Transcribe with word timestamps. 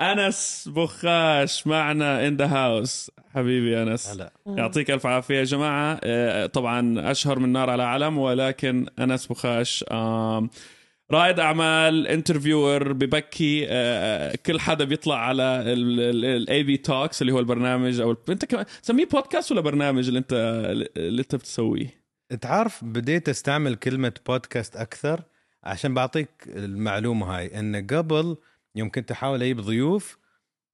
أنس 0.00 0.68
بخاش 0.76 1.66
معنا 1.66 2.26
in 2.28 2.36
the 2.36 2.46
house 2.46 3.10
حبيبي 3.34 3.82
أنس. 3.82 4.08
هلا. 4.10 4.32
يعطيك 4.46 4.90
ألف 4.90 5.06
عافية 5.06 5.34
يا 5.38 5.44
جماعة. 5.44 6.00
آه، 6.04 6.46
طبعا 6.46 7.10
أشهر 7.10 7.38
من 7.38 7.48
نار 7.52 7.70
على 7.70 7.82
علم 7.82 8.18
ولكن 8.18 8.86
أنس 8.98 9.26
بخاش 9.26 9.84
رائد 11.12 11.40
أعمال 11.40 12.06
interviewer 12.06 12.92
ببكي 12.92 13.66
آه، 13.68 14.34
كل 14.46 14.60
حدا 14.60 14.84
بيطلع 14.84 15.16
على 15.16 15.62
ال 15.66 16.62
AB 16.62 16.76
Talks 16.76 17.22
اللي 17.22 17.32
هو 17.32 17.38
البرنامج 17.38 18.00
أو 18.00 18.16
أنت 18.28 18.44
كمان 18.44 18.64
تسميه 18.82 19.06
بودكاست 19.06 19.52
ولا 19.52 19.60
برنامج 19.60 20.06
اللي 20.06 20.18
أنت 20.18 20.32
اللي 20.96 21.22
أنت 21.22 21.34
بتسويه؟ 21.34 22.00
أنت 22.32 22.46
عارف 22.46 22.84
بديت 22.84 23.28
أستعمل 23.28 23.74
كلمة 23.74 24.12
بودكاست 24.26 24.76
أكثر؟ 24.76 25.20
عشان 25.64 25.94
بعطيك 25.94 26.30
المعلومة 26.46 27.36
هاي 27.36 27.58
إن 27.58 27.86
قبل 27.86 28.36
يوم 28.74 28.90
كنت 28.90 29.10
أحاول 29.10 29.42
أجيب 29.42 29.60
ضيوف 29.60 30.18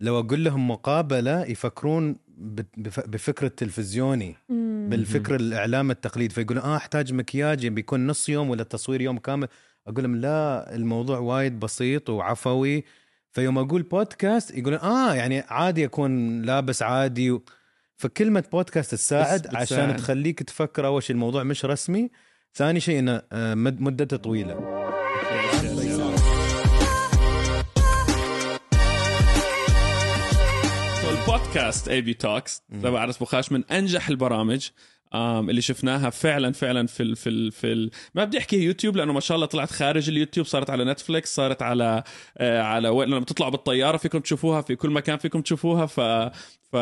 لو 0.00 0.18
أقول 0.20 0.44
لهم 0.44 0.70
مقابلة 0.70 1.44
يفكرون 1.44 2.16
بت- 2.28 2.78
بف- 2.78 3.08
بفكر 3.08 3.46
التلفزيوني 3.46 4.36
بالفكر 4.88 5.36
الإعلام 5.36 5.90
التقليد 5.90 6.32
فيقولون 6.32 6.62
آه 6.62 6.76
أحتاج 6.76 7.12
مكياج 7.12 7.66
بيكون 7.66 8.06
نص 8.06 8.28
يوم 8.28 8.50
ولا 8.50 8.62
تصوير 8.62 9.00
يوم 9.00 9.18
كامل. 9.18 9.48
أقول 9.86 10.02
لهم 10.04 10.16
لا 10.16 10.74
الموضوع 10.74 11.18
وايد 11.18 11.60
بسيط 11.60 12.10
وعفوي. 12.10 12.84
فيوم 13.32 13.58
أقول 13.58 13.82
بودكاست 13.82 14.50
يقولون 14.58 14.78
آه 14.80 15.14
يعني 15.14 15.40
عادي 15.40 15.84
أكون 15.84 16.42
لابس 16.42 16.82
عادي 16.82 17.30
و... 17.30 17.42
فكلمة 17.96 18.44
بودكاست 18.52 18.94
تساعد. 18.94 19.56
عشان 19.56 19.96
تخليك 19.96 20.42
تفكر 20.42 20.86
أول 20.86 21.02
شيء 21.02 21.14
الموضوع 21.16 21.42
مش 21.42 21.64
رسمي 21.64 22.10
ثاني 22.54 22.80
شيء 22.80 22.98
إنه 22.98 23.22
آه، 23.32 23.54
مد- 23.54 23.80
مدته 23.80 24.16
طويلة. 24.16 24.54
البودكاست 31.56 31.88
AB 31.88 32.14
Talks 32.14 32.62
تبع 32.82 33.04
أنس 33.04 33.18
بخاش 33.18 33.52
من 33.52 33.64
أنجح 33.64 34.08
البرامج 34.08 34.68
اللي 35.14 35.60
شفناها 35.60 36.10
فعلا 36.10 36.52
فعلا 36.52 36.86
في 36.86 37.02
ال 37.02 37.16
في 37.16 37.28
ال 37.28 37.52
في 37.52 37.72
ال 37.72 37.90
ما 38.14 38.24
بدي 38.24 38.38
احكي 38.38 38.56
يوتيوب 38.56 38.96
لأنه 38.96 39.12
ما 39.12 39.20
شاء 39.20 39.34
الله 39.34 39.46
طلعت 39.46 39.70
خارج 39.70 40.08
اليوتيوب 40.08 40.46
صارت 40.46 40.70
على 40.70 40.84
نتفليكس 40.84 41.34
صارت 41.34 41.62
على 41.62 42.02
آه 42.38 42.62
على 42.62 42.88
وين 42.88 43.08
لما 43.08 43.18
بتطلعوا 43.18 43.50
بالطيارة 43.50 43.96
فيكم 43.96 44.18
تشوفوها 44.18 44.60
في 44.60 44.76
كل 44.76 44.90
مكان 44.90 45.18
فيكم 45.18 45.40
تشوفوها 45.40 45.86
ف 45.86 46.00
ف 46.72 46.76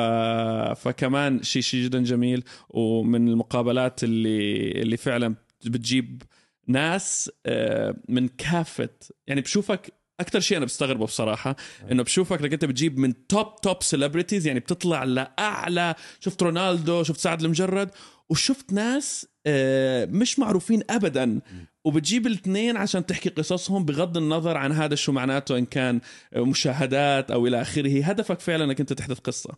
فكمان 0.80 1.42
شيء 1.42 1.62
شيء 1.62 1.84
جدا 1.84 2.02
جميل. 2.02 2.44
ومن 2.68 3.28
المقابلات 3.28 4.04
اللي 4.04 4.70
اللي 4.82 4.96
فعلا 4.96 5.34
بتجيب 5.64 6.22
ناس 6.66 7.30
آه، 7.46 7.94
من 8.08 8.28
كافة 8.28 8.88
يعني 9.26 9.40
بشوفك 9.40 9.92
أكثر 10.20 10.40
شيء 10.40 10.56
أنا 10.56 10.66
بستغربه 10.66 11.06
بصراحة 11.06 11.56
إنه 11.92 12.02
بشوفك 12.02 12.40
انك 12.40 12.52
أنت 12.52 12.64
بتجيب 12.64 12.98
من 12.98 13.26
top 13.26 13.56
top 13.56 13.82
celebrities 13.82 14.46
يعني 14.46 14.60
بتطلع 14.60 15.04
لأعلى 15.04 15.94
شفت 16.20 16.42
رونالدو 16.42 17.02
شفت 17.02 17.20
سعد 17.20 17.42
لمجرد 17.42 17.90
وشفت 18.28 18.72
ناس 18.72 19.26
آه، 19.46 20.04
مش 20.04 20.38
معروفين 20.38 20.82
ابدا. 20.90 21.40
وبتجيب 21.84 22.26
الاثنين 22.26 22.76
عشان 22.76 23.06
تحكي 23.06 23.28
قصصهم 23.28 23.84
بغض 23.84 24.16
النظر 24.16 24.56
عن 24.56 24.72
هذا 24.72 24.94
شو 24.94 25.12
معناته 25.12 25.58
إن 25.58 25.64
كان 25.64 26.00
مشاهدات 26.36 27.30
أو 27.30 27.46
إلى 27.46 27.62
آخره. 27.62 28.04
هدفك 28.04 28.40
فعلا 28.40 28.64
إنك 28.64 28.80
أنت 28.80 28.92
تحدث 28.92 29.18
قصة. 29.18 29.54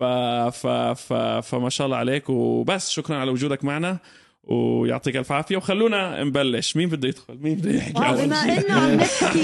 ف... 0.00 0.04
ف... 0.04 0.66
ف... 0.66 1.12
فما 1.46 1.70
شاء 1.70 1.84
الله 1.86 1.96
عليك. 1.96 2.30
وبس 2.30 2.90
شكرا 2.90 3.16
على 3.16 3.30
وجودك 3.30 3.64
معنا. 3.64 3.98
ويعطيك 4.46 5.16
ألف 5.16 5.32
عافية 5.32 5.56
وخلونا 5.56 6.24
نبلش. 6.24 6.76
مين 6.76 6.88
بده 6.88 7.08
يدخل؟ 7.08 7.38
مين 7.40 7.54
بده 7.54 7.70
يحكي 7.70 8.06
أول 8.08 8.26
بما؟ 8.26 8.58
إنه 8.58 8.74
عم 8.74 8.90
نحكي. 8.94 9.42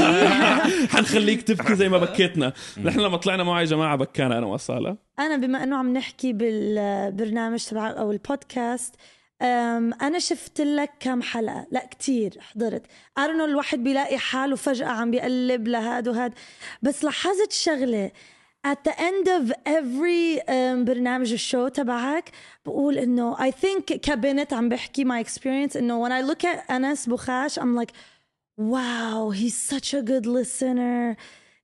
حنخليك 0.97 1.42
تبكي 1.42 1.75
زي 1.75 1.89
ما 1.89 1.98
بكيتنا. 1.98 2.53
نحن 2.83 3.00
لما 3.00 3.17
طلعنا 3.17 3.44
معه 3.44 3.61
يا 3.61 3.64
جماعة 3.64 3.97
بكانا 3.97 4.39
أنا 4.39 4.47
وصالة. 4.47 4.97
أنا 5.19 5.36
بما 5.36 5.62
إنه 5.62 5.77
عم 5.77 5.92
نحكي 5.92 6.33
بالبرنامج 6.33 7.64
تبع 7.64 7.91
أو 7.91 8.12
البودكاست 8.12 8.94
أم، 9.42 9.94
أنا 10.03 10.19
شفت 10.19 10.61
لك 10.61 10.91
كم 11.00 11.22
حلقة؟ 11.22 11.66
لا 11.71 11.87
كتير 11.91 12.34
حضرت. 12.41 12.82
Know 13.19 13.21
الواحد 13.21 13.78
بيلاقي 13.84 14.19
حاله 14.19 14.56
فجأة 14.56 14.87
عم 14.87 15.10
بيقلب 15.10 15.69
لهاد 15.69 16.09
وهاد. 16.09 16.32
بس 16.82 17.05
لاحظت 17.05 17.53
شغلة. 17.53 18.10
at 18.63 18.84
the 18.84 18.95
end 19.00 19.28
of 19.28 19.51
every 19.66 20.41
um, 20.41 20.85
برنامج 20.85 21.34
الشو 21.34 21.68
تبعك 21.68 22.31
بقول 22.66 22.97
انه 22.97 23.35
I 23.35 23.51
think 23.51 23.94
كبنت 23.94 24.53
عم 24.53 24.69
بحكي 24.69 25.06
my 25.06 25.25
experience 25.28 25.75
انه 25.75 26.07
when 26.07 26.12
I 26.12 26.31
look 26.31 26.44
at 26.44 26.72
انس 26.72 27.09
بخاش 27.09 27.59
I'm 27.59 27.75
like 27.81 27.91
wow 28.59 29.31
he's 29.31 29.56
such 29.56 29.94
a 29.94 30.01
good 30.01 30.25
listener 30.25 31.16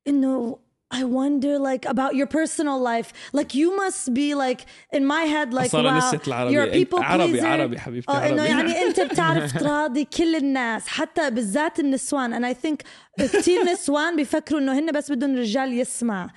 انه 0.08 0.60
I 0.91 1.05
wonder 1.05 1.59
like 1.71 1.85
about 1.95 2.15
your 2.21 2.27
personal 2.39 2.79
life 2.93 3.09
like 3.39 3.51
you 3.55 3.69
must 3.83 4.15
be 4.15 4.35
like 4.35 4.61
in 4.97 5.05
my 5.07 5.23
head 5.35 5.53
like 5.55 5.67
أصالة 5.71 5.91
wow 6.01 6.05
نسيت 6.05 6.29
العربي. 6.29 6.53
you're 6.55 6.73
people 6.87 6.99
عربي- 7.03 7.41
pleaser. 7.41 7.45
عربي 7.45 7.79
حبيبتي، 7.79 8.13
إنه 8.13 8.43
عربي. 8.43 8.49
يعني 8.49 8.73
أنت 8.87 9.01
بتعرف 9.01 9.59
تراضي 9.59 10.05
كل 10.05 10.37
الناس 10.37 10.87
حتى 10.89 11.31
بالذات 11.31 11.81
النسوان 11.81 12.35
and 12.43 12.57
I 12.57 12.59
think 12.67 12.77
كثير 13.19 13.63
نسوان 13.65 14.17
بيفكروا 14.17 14.61
إنه 14.61 14.79
هن 14.79 14.93
بس 14.93 15.13
بدهم 15.13 15.37
رجال 15.37 15.73
يسمع 15.73 16.29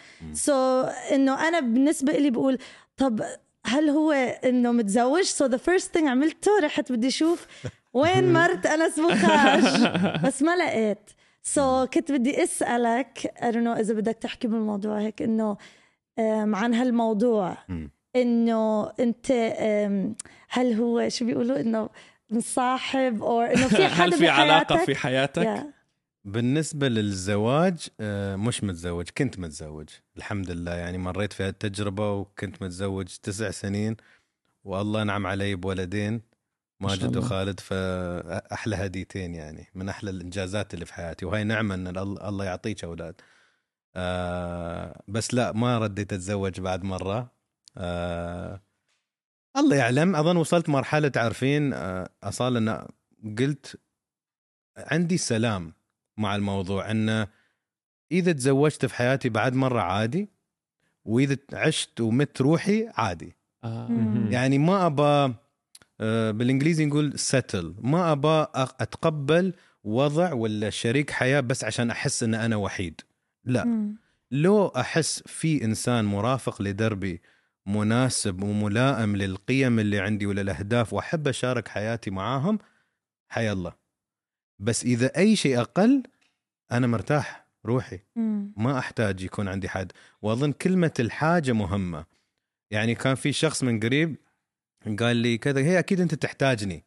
so, 0.46 0.50
إنه 1.12 1.48
أنا 1.48 1.60
بالنسبة 1.60 2.14
لي 2.14 2.30
بقول 2.30 2.58
طب 2.98 3.22
هل 3.66 3.90
هو 3.90 4.12
إنه 4.46 4.72
متزوج 4.72 5.22
so 5.24 5.46
the 5.46 5.58
first 5.58 5.94
thing 5.94 6.08
عملته 6.08 6.52
رحت 6.64 6.92
بدي 6.92 7.08
أشوف 7.08 7.46
وين 7.94 8.34
مرت 8.34 8.66
انس 8.66 9.00
بخاش 9.00 9.82
بس 10.24 10.42
ما 10.42 10.56
لقيت 10.56 11.10
so 11.44 11.86
so, 11.86 11.90
كنت 11.90 12.12
بدي 12.12 12.44
أسألك 12.44 13.34
I 13.38 13.44
don't 13.52 13.66
know 13.66 13.80
إذا 13.80 13.94
بدك 13.94 14.16
تحكي 14.16 14.48
بالموضوع 14.48 15.00
هيك 15.00 15.22
إنه 15.22 15.58
عن 16.54 16.74
هالموضوع. 16.74 17.58
إنه 18.16 18.90
أنت 19.00 19.32
هل 20.50 20.74
هو 20.74 21.10
شو 21.10 21.26
بيقولوا؟ 21.26 21.60
إنه 21.60 21.90
مصاحب 22.30 23.24
أو 23.24 23.42
إنه 23.42 23.68
في 23.68 23.88
حدا 23.88 24.06
هل 24.06 24.14
في 24.14 24.30
علاقة؟ 24.30 24.86
في 24.86 24.96
حياتك؟ 24.96 25.44
يا. 25.46 25.74
بالنسبة 26.26 26.88
للزواج 26.88 27.88
آه، 28.00 28.36
مش 28.36 28.64
متزوج 28.64 29.10
كنت 29.18 29.40
متزوج 29.40 29.90
الحمد 30.18 30.52
لله. 30.52 30.72
يعني 30.76 30.98
مريت 30.98 31.34
في 31.34 31.48
التجربة 31.48 32.14
وكنت 32.14 32.62
متزوج 32.62 33.08
تسع 33.24 33.52
سنين 33.52 33.98
والله 34.64 35.04
نعم 35.04 35.28
علي 35.28 35.56
بولدين. 35.56 36.22
ماجد. 36.82 37.18
وخالد 37.18 37.60
فأحلى 37.60 38.76
هديتين 38.76 39.36
يعني 39.36 39.68
من 39.76 39.90
أحلى 39.90 40.10
الإنجازات 40.10 40.74
اللي 40.74 40.86
في 40.86 40.94
حياتي. 40.94 41.26
وهي 41.26 41.44
نعمة 41.44 41.76
أن 41.76 41.88
ال- 41.88 42.24
الله 42.24 42.46
يعطيك 42.46 42.84
أولاد. 42.84 43.22
آه 43.96 45.02
بس 45.08 45.34
لا 45.34 45.52
ما 45.52 45.78
رديت 45.80 46.14
أتزوج 46.14 46.60
بعد 46.60 46.84
مرة. 46.84 47.32
آه 47.78 48.62
الله 49.58 49.76
يعلم. 49.76 50.16
أظن 50.16 50.38
وصلت 50.38 50.70
مرحلة 50.70 51.08
تعرفين 51.08 51.74
آه 51.74 52.10
أصال 52.24 52.58
أن 52.58 52.88
قلت 53.40 53.80
عندي 54.78 55.18
سلام 55.18 55.74
مع 56.18 56.36
الموضوع. 56.36 56.92
انه 56.92 57.28
إذا 58.12 58.32
تزوجت 58.32 58.86
في 58.86 58.96
حياتي 58.96 59.30
بعد 59.30 59.54
مرة 59.54 59.82
عادي 59.82 60.30
وإذا 61.06 61.38
عشت 61.54 62.02
ومت 62.02 62.42
روحي 62.42 62.90
عادي. 62.94 63.36
آه. 63.64 63.90
يعني 64.30 64.58
ما 64.58 64.86
ابى 64.86 65.34
بالإنجليزي 66.32 66.86
نقول 66.86 67.14
settle. 67.14 67.66
ما 67.80 68.12
ابى 68.12 68.46
أتقبل 68.56 69.54
وضع 69.84 70.34
ولا 70.34 70.70
شريك 70.70 71.12
حياة 71.12 71.40
بس 71.40 71.64
عشان 71.64 71.92
أحس 71.92 72.24
إن 72.24 72.34
أنا 72.34 72.56
وحيد. 72.56 73.02
لا. 73.46 73.66
مم. 73.66 73.96
لو 74.32 74.68
أحس 74.68 75.24
في 75.26 75.64
إنسان 75.64 76.06
مرافق 76.06 76.62
لدربي 76.62 77.22
مناسب 77.66 78.44
وملائم 78.44 79.16
للقيم 79.16 79.80
اللي 79.80 80.00
عندي 80.00 80.26
ولا 80.26 80.42
الاهداف 80.42 80.94
وأحب 80.94 81.28
أشارك 81.28 81.68
حياتي 81.68 82.12
معاهم 82.12 82.60
حيا 83.30 83.54
الله. 83.54 83.74
بس 84.60 84.84
إذا 84.84 85.18
أي 85.18 85.36
شيء 85.36 85.62
أقل 85.62 86.04
أنا 86.72 86.88
مرتاح 86.88 87.46
روحي. 87.66 88.00
مم. 88.16 88.54
ما 88.58 88.80
أحتاج 88.80 89.22
يكون 89.22 89.48
عندي 89.48 89.70
حد. 89.70 89.92
وأظن 90.22 90.52
كلمة 90.52 90.94
الحاجة 91.00 91.52
مهمة. 91.52 92.06
يعني 92.72 92.96
كان 92.96 93.16
في 93.16 93.34
شخص 93.34 93.64
من 93.64 93.80
قريب 93.80 94.16
قال 95.00 95.18
لي 95.18 95.38
كذا 95.38 95.60
هي 95.62 95.80
أكيد 95.80 96.00
أنت 96.02 96.16
تحتاجني. 96.16 96.84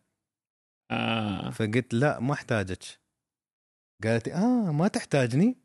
آه. 0.91 1.51
فقلت 1.51 1.95
لا 1.95 2.21
ما 2.21 2.33
أحتاجك. 2.33 2.83
قالت 4.05 4.29
لي 4.29 4.35
آه 4.35 4.73
ما 4.73 4.89
تحتاجني. 4.89 5.57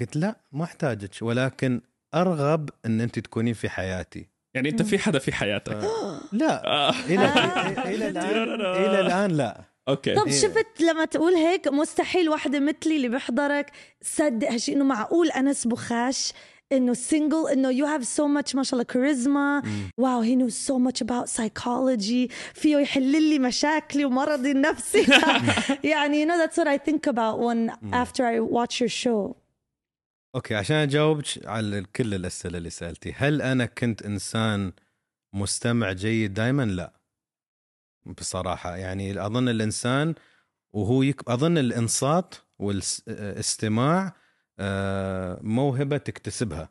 قلت 0.00 0.16
لا 0.16 0.40
ما 0.52 0.64
أحتاجك 0.64 1.22
ولكن 1.22 1.80
أرغب 2.14 2.70
إن 2.86 3.00
أنت 3.00 3.18
تكونين 3.18 3.54
في 3.54 3.68
حياتي. 3.68 4.26
يعني 4.54 4.68
أنت 4.68 4.82
في 4.82 4.98
حدا 4.98 5.18
في 5.18 5.32
حياتك. 5.32 5.76
لا 6.32 6.66
آه. 6.66 6.90
إلى 7.06 7.24
آه. 7.24 7.88
إلى 7.88 8.08
الآن 8.08 8.60
إلى 8.84 9.00
الآن 9.00 9.30
لا. 9.30 9.64
okay. 9.88 10.14
طب 10.14 10.26
إيه. 10.26 10.32
شفت 10.40 10.80
لما 10.80 11.04
تقول 11.04 11.32
هيك 11.34 11.68
مستحيل 11.68 12.28
وحده 12.28 12.60
مثلي 12.60 12.96
اللي 12.96 13.08
بيحضرك 13.08 13.72
تصدق 14.00 14.50
هالشيء 14.50 14.76
إنه 14.76 14.84
معقول 14.84 15.30
أنس 15.30 15.66
بخاش 15.66 16.32
إنه 16.72 16.94
single 16.94 17.48
إنه 17.52 17.72
you 17.72 17.86
have 17.86 18.04
so 18.04 18.22
much 18.22 18.54
ما 18.54 18.62
شاء 18.62 18.72
الله 18.72 18.84
كاريزما 18.84 19.62
wow 19.98 20.24
he 20.24 20.36
knows 20.36 20.54
so 20.54 20.78
much 20.78 21.00
about 21.00 21.28
psychology. 21.28 22.32
فيه 22.54 22.76
يحل 22.76 23.30
لي 23.30 23.38
مشاكلي 23.38 24.04
ومرضي 24.04 24.50
النفسي. 24.50 25.06
يعني 25.92 26.24
you 26.24 26.28
know 26.28 26.38
that's 26.38 26.56
what 26.56 26.68
I 26.68 26.78
think 26.78 27.06
about 27.06 27.38
when 27.38 27.70
after 27.92 28.24
I 28.24 28.40
watch 28.40 28.80
your 28.80 28.88
show. 28.88 29.34
أوكي 30.34 30.54
عشان 30.54 30.76
اجاوبك 30.76 31.46
على 31.46 31.82
كل 31.96 32.14
الأسئلة 32.14 32.58
اللي 32.58 32.70
سألتي 32.70 33.12
هل 33.16 33.42
أنا 33.42 33.66
كنت 33.66 34.02
إنسان 34.02 34.72
مستمع 35.34 35.92
جيد 35.92 36.34
دائما 36.34 36.62
لا. 36.62 36.92
بصراحة 38.06 38.76
يعني 38.76 39.26
أظن 39.26 39.48
الإنسان 39.48 40.14
وهو 40.72 41.02
يك... 41.02 41.28
أظن 41.28 41.58
الإنصات 41.58 42.34
والاستماع 42.58 44.06
آه، 44.06 44.12
موهبة 45.42 45.96
تكتسبها 45.96 46.70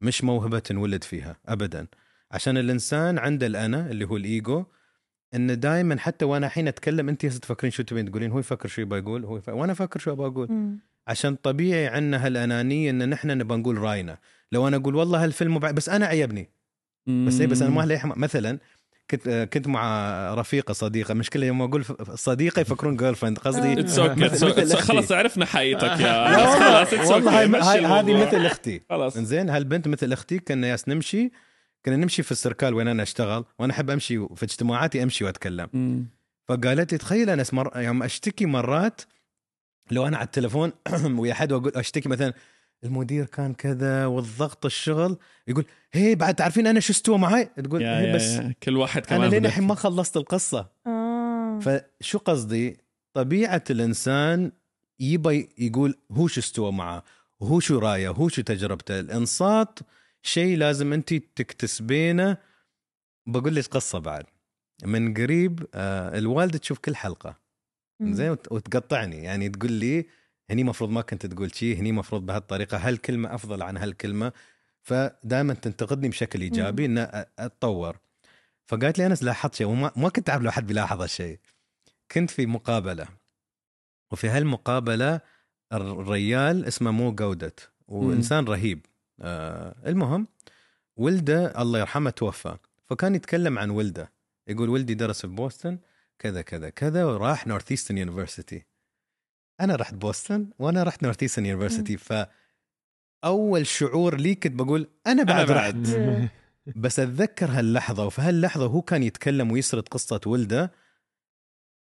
مش 0.00 0.24
موهبة 0.24 0.58
تنولد 0.58 1.04
فيها 1.04 1.36
ابدا. 1.46 1.86
عشان 2.30 2.56
الإنسان 2.56 3.18
عنده 3.18 3.46
الأنا 3.46 3.90
اللي 3.90 4.04
هو 4.04 4.16
الإيجو 4.16 4.64
انه 5.34 5.54
دائما 5.54 5.98
حتى 5.98 6.24
وأنا 6.24 6.46
الحين 6.46 6.68
أتكلم 6.68 7.08
أنت 7.08 7.24
هسه 7.24 7.38
تفكرين 7.38 7.70
شو 7.70 7.82
تبين؟ 7.82 8.10
تقولين 8.10 8.30
هو 8.30 8.38
يفكر 8.38 8.68
شو 8.68 8.82
يبغى 8.82 8.98
يقول؟ 8.98 9.24
هو 9.24 9.36
يفكر 9.36 9.54
وأنا 9.54 9.72
أفكر 9.72 10.00
شو 10.00 10.12
أبغى 10.12 10.26
أقول. 10.26 10.78
عشان 11.06 11.34
طبيعي 11.34 11.86
عندنا 11.86 12.26
هالأنانية 12.26 12.90
إن 12.90 13.08
نحن 13.08 13.38
نبغى 13.38 13.58
نقول 13.58 13.78
رأينا. 13.78 14.18
لو 14.52 14.68
أنا 14.68 14.76
أقول 14.76 14.94
والله 14.94 15.24
هالفيلم. 15.24 15.58
بس 15.58 15.88
أنا 15.88 16.06
عيبني. 16.06 16.50
بس 17.06 17.40
إيه 17.40 17.46
بس 17.46 17.62
أنا 17.62 17.70
ما 17.70 18.14
مثلا 18.16 18.58
كنت 19.10 19.48
كنت 19.52 19.68
مع 19.68 20.34
رفيقة 20.34 20.72
صديقة. 20.72 21.14
مشكلة 21.14 21.46
يوم 21.46 21.62
أقول 21.62 21.84
صديقة 22.14 22.60
يفكرون 22.60 22.96
جيرل 22.96 23.14
فريند 23.14 23.38
قصدي. 23.38 23.86
خلص 24.76 25.12
عرفنا 25.12 25.46
حقيقتك 25.46 26.00
يا 26.00 26.46
خلاص 26.84 27.10
والله 27.10 28.00
هذه. 28.00 28.26
مثل 28.26 28.46
أختي. 28.46 28.80
خلاص. 28.90 29.16
إنزين 29.16 29.50
هالبنت 29.50 29.88
مثل 29.88 30.12
أختي 30.12 30.38
كنا 30.38 30.66
ياس 30.68 30.88
نمشي 30.88 31.30
كنا 31.84 31.96
نمشي 31.96 32.22
في 32.22 32.32
السركال 32.32 32.74
وين 32.74 32.88
أنا 32.88 33.02
أشتغل 33.02 33.44
وأنا 33.58 33.72
أحب 33.72 33.90
أمشي 33.90 34.18
في 34.34 34.42
اجتماعاتي 34.42 35.02
أمشي 35.02 35.24
وأتكلم. 35.24 35.68
فقالت 36.48 36.92
لي 36.92 36.98
تخيل 36.98 37.30
أنا 37.30 37.44
مر... 37.52 37.70
يوم 37.76 38.02
أشتكي 38.02 38.46
مرات 38.46 39.00
لو 39.90 40.06
أنا 40.06 40.16
على 40.16 40.24
التليفون 40.24 40.72
ويا 41.18 41.34
حد 41.34 41.52
وأقول 41.52 41.72
أشتكي 41.76 42.08
مثلا 42.08 42.32
المدير 42.84 43.24
كان 43.26 43.54
كذا 43.54 44.06
والضغط 44.06 44.64
الشغل 44.66 45.16
يقول 45.48 45.64
هي 45.92 46.14
بعد 46.14 46.34
تعرفين 46.34 46.66
أنا 46.66 46.80
شو 46.80 46.92
استوى 46.92 47.18
معي 47.18 47.44
تقول 47.44 47.82
يا 47.82 48.00
هي 48.00 48.08
يا 48.08 48.14
بس 48.14 48.22
يا. 48.22 48.54
كل 48.62 48.76
واحد 48.76 49.06
كمان 49.06 49.20
أنا 49.22 49.30
لين 49.30 49.46
الحين 49.46 49.64
ما 49.64 49.74
خلصت 49.74 50.16
القصة. 50.16 50.70
آه. 50.86 51.58
فشو 52.00 52.18
قصدي؟ 52.18 52.76
طبيعة 53.14 53.64
الإنسان 53.70 54.52
يبى 55.00 55.48
يقول 55.58 55.94
هو 56.12 56.26
شو 56.26 56.40
استوى 56.40 56.72
معه 56.72 57.02
وهو 57.40 57.60
شو 57.60 57.78
رايه 57.78 58.08
هو 58.08 58.28
شو 58.28 58.42
تجربته. 58.42 59.00
الإنصات 59.00 59.78
شيء 60.22 60.56
لازم 60.56 60.92
أنت 60.92 61.14
تكتسبينه. 61.14 62.36
بقول 63.26 63.54
لك 63.54 63.66
قصة 63.66 63.98
بعد. 63.98 64.24
من 64.84 65.14
قريب 65.14 65.66
آه 65.74 66.18
الوالدة 66.18 66.58
تشوف 66.58 66.78
كل 66.78 66.96
حلقة. 66.96 67.38
زين 68.02 68.30
وت- 68.30 68.52
وتقطعني. 68.52 69.24
يعني 69.24 69.48
تقول 69.48 69.72
لي 69.72 70.06
هني 70.50 70.64
مفروض 70.64 70.90
ما 70.90 71.00
كنت 71.00 71.26
تقول 71.26 71.54
شيء 71.54 71.76
هني 71.78 71.92
مفروض 71.92 72.26
بهالطريقة 72.26 72.78
هالكلمة 72.88 73.34
أفضل 73.34 73.62
عن 73.62 73.76
هالكلمة. 73.76 74.32
فدائما 74.82 75.54
تنتقدني 75.54 76.08
بشكل 76.08 76.40
إيجابي 76.40 76.86
ان 76.86 76.98
أتطور. 77.38 77.98
فقالت 78.66 78.98
لي 78.98 79.06
انس 79.06 79.22
لاحظت 79.22 79.54
شيء 79.54 79.66
وما 79.66 79.92
ما 79.96 80.08
كنت 80.08 80.30
أعرف 80.30 80.42
لو 80.42 80.50
حد 80.50 80.66
بيلاحظ 80.66 81.00
هالشيء. 81.00 81.38
كنت 82.12 82.30
في 82.30 82.46
مقابلة. 82.46 83.08
وفي 84.10 84.28
هالمقابلة 84.28 85.20
الريال 85.72 86.64
اسمه 86.64 86.90
مو 86.90 87.14
جودت 87.14 87.70
وإنسان 87.88 88.44
رهيب. 88.44 88.86
آه 89.20 89.76
المهم 89.86 90.28
ولده 90.96 91.62
الله 91.62 91.78
يرحمه 91.78 92.10
توفى. 92.10 92.56
فكان 92.86 93.14
يتكلم 93.14 93.58
عن 93.58 93.70
ولده. 93.70 94.12
يقول 94.48 94.68
ولدي 94.68 94.94
درس 94.94 95.20
في 95.20 95.26
بوسطن 95.26 95.78
كذا 96.18 96.42
كذا 96.42 96.70
كذا 96.70 97.04
وراح 97.04 97.46
Northeastern 97.46 97.98
University 97.98 98.64
أنا 99.62 99.76
رحت 99.76 99.94
بوسطن 99.94 100.50
وأنا 100.58 100.82
رحت 100.82 101.02
Northeastern 101.02 101.46
University 101.46 101.96
ف 101.96 102.12
اول 103.24 103.66
شعور 103.66 104.16
لي 104.16 104.34
كنت 104.34 104.52
بقول 104.52 104.90
أنا 105.06 105.22
بعد, 105.22 105.50
أنا 105.50 105.60
رحت. 105.60 105.74
بعد. 105.74 106.28
بس 106.76 107.00
أتذكر 107.00 107.50
هاللحظة 107.50 108.06
وفي 108.06 108.22
هاللحظه 108.22 108.66
هو 108.66 108.82
كان 108.82 109.02
يتكلم 109.02 109.52
ويسرد 109.52 109.88
قصة 109.88 110.20
ولده. 110.26 110.72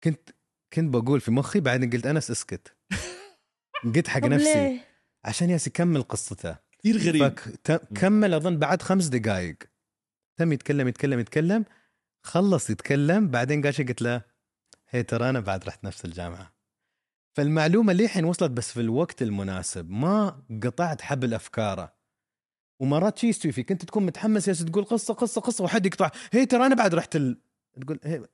كنت 0.03 0.29
كنت 0.73 0.93
بقول 0.93 1.21
في 1.21 1.31
مخي 1.31 1.59
بعدين 1.59 1.89
قلت 1.89 2.07
انس 2.07 2.31
اسكت 2.31 2.75
قلت 3.95 4.07
حق 4.07 4.23
نفسي؟ 4.23 4.79
عشان 5.25 5.49
ياس 5.49 5.67
يكمل 5.67 6.03
قصته. 6.03 6.55
كثير 6.79 6.97
غريب. 6.97 7.39
فكمل 7.63 8.33
أظن 8.33 8.57
بعد 8.57 8.81
خمس 8.81 9.05
دقائق 9.05 9.57
تم 10.37 10.51
يتكلم 10.53 10.87
يتكلم 10.87 11.19
يتكلم. 11.19 11.65
خلص 12.23 12.69
يتكلم 12.69 13.27
بعدين 13.27 13.61
قال 13.61 13.73
قلت 13.73 14.01
له 14.01 14.21
هي 14.89 15.03
ترى 15.03 15.29
أنا 15.29 15.39
بعد 15.39 15.63
رحت 15.65 15.83
نفس 15.83 16.05
الجامعة. 16.05 16.54
فالمعلومة 17.35 17.93
للحين 17.93 18.25
وصلت 18.25 18.51
بس 18.51 18.71
في 18.71 18.81
الوقت 18.81 19.21
المناسب 19.21 19.89
ما 19.89 20.41
قطعت 20.63 21.01
حبل 21.01 21.33
أفكاره. 21.33 21.93
ومرات 22.79 23.17
شي 23.17 23.27
يستوي 23.27 23.51
فيك 23.51 23.71
أنت 23.71 23.85
تكون 23.85 24.05
متحمس 24.05 24.47
ياس 24.47 24.65
تقول 24.65 24.83
قصة 24.83 25.13
قصة 25.13 25.41
قصة 25.41 25.63
وحد 25.63 25.85
يقطع 25.85 26.11
هي 26.31 26.45
ترى 26.45 26.65
أنا 26.65 26.75
بعد 26.75 26.95
رحت 26.95 27.15
ال... 27.15 27.37
تقول 27.81 27.99
هي 28.03 28.25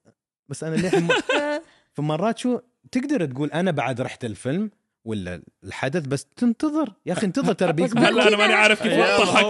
بس 0.49 0.63
أنا 0.63 0.75
للحين 0.75 1.03
ما... 1.03 1.15
فمرات 1.93 2.37
شو 2.37 2.59
تقدر 2.91 3.25
تقول 3.25 3.51
أنا 3.51 3.71
بعد 3.71 4.01
رحت 4.01 4.25
الفيلم؟ 4.25 4.71
ولا 5.05 5.41
الحدث 5.63 6.07
بس 6.07 6.25
تنتظر؟ 6.25 6.93
يا 7.05 7.13
أخي 7.13 7.25
انتظر 7.25 7.53
ترى 7.61 7.73
بيك 7.73 7.91
بس 7.95 7.97
هلا 7.97 8.27
أنا 8.27 8.37
ماني 8.37 8.53
عارف 8.53 8.83
كيف 8.83 8.91
يلا 8.93 9.21
اضحك 9.21 9.45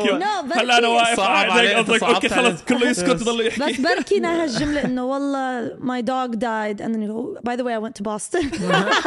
هلا 0.57 0.77
أنا 0.77 0.87
واقف 0.87 1.19
قصدك 1.19 2.03
أوكي. 2.03 2.29
خلص 2.29 2.63
كله 2.63 2.89
يسكت 2.89 3.09
بس- 3.09 3.21
يضل 3.21 3.47
بس 3.49 3.57
يحكي 3.57 3.81
بركينا 3.83 4.29
هالجملة 4.43 4.85
إنه 4.85 5.05
والله 5.05 5.69
my 5.77 6.01
dog 6.05 6.35
died 6.35 6.81
and 6.85 6.93
then 6.95 7.01
you 7.01 7.07
go 7.11 7.41
by 7.49 7.55
the 7.55 7.63
way 7.63 7.73
I 7.73 7.79
went 7.85 7.95
to 7.95 8.03
Boston. 8.03 8.45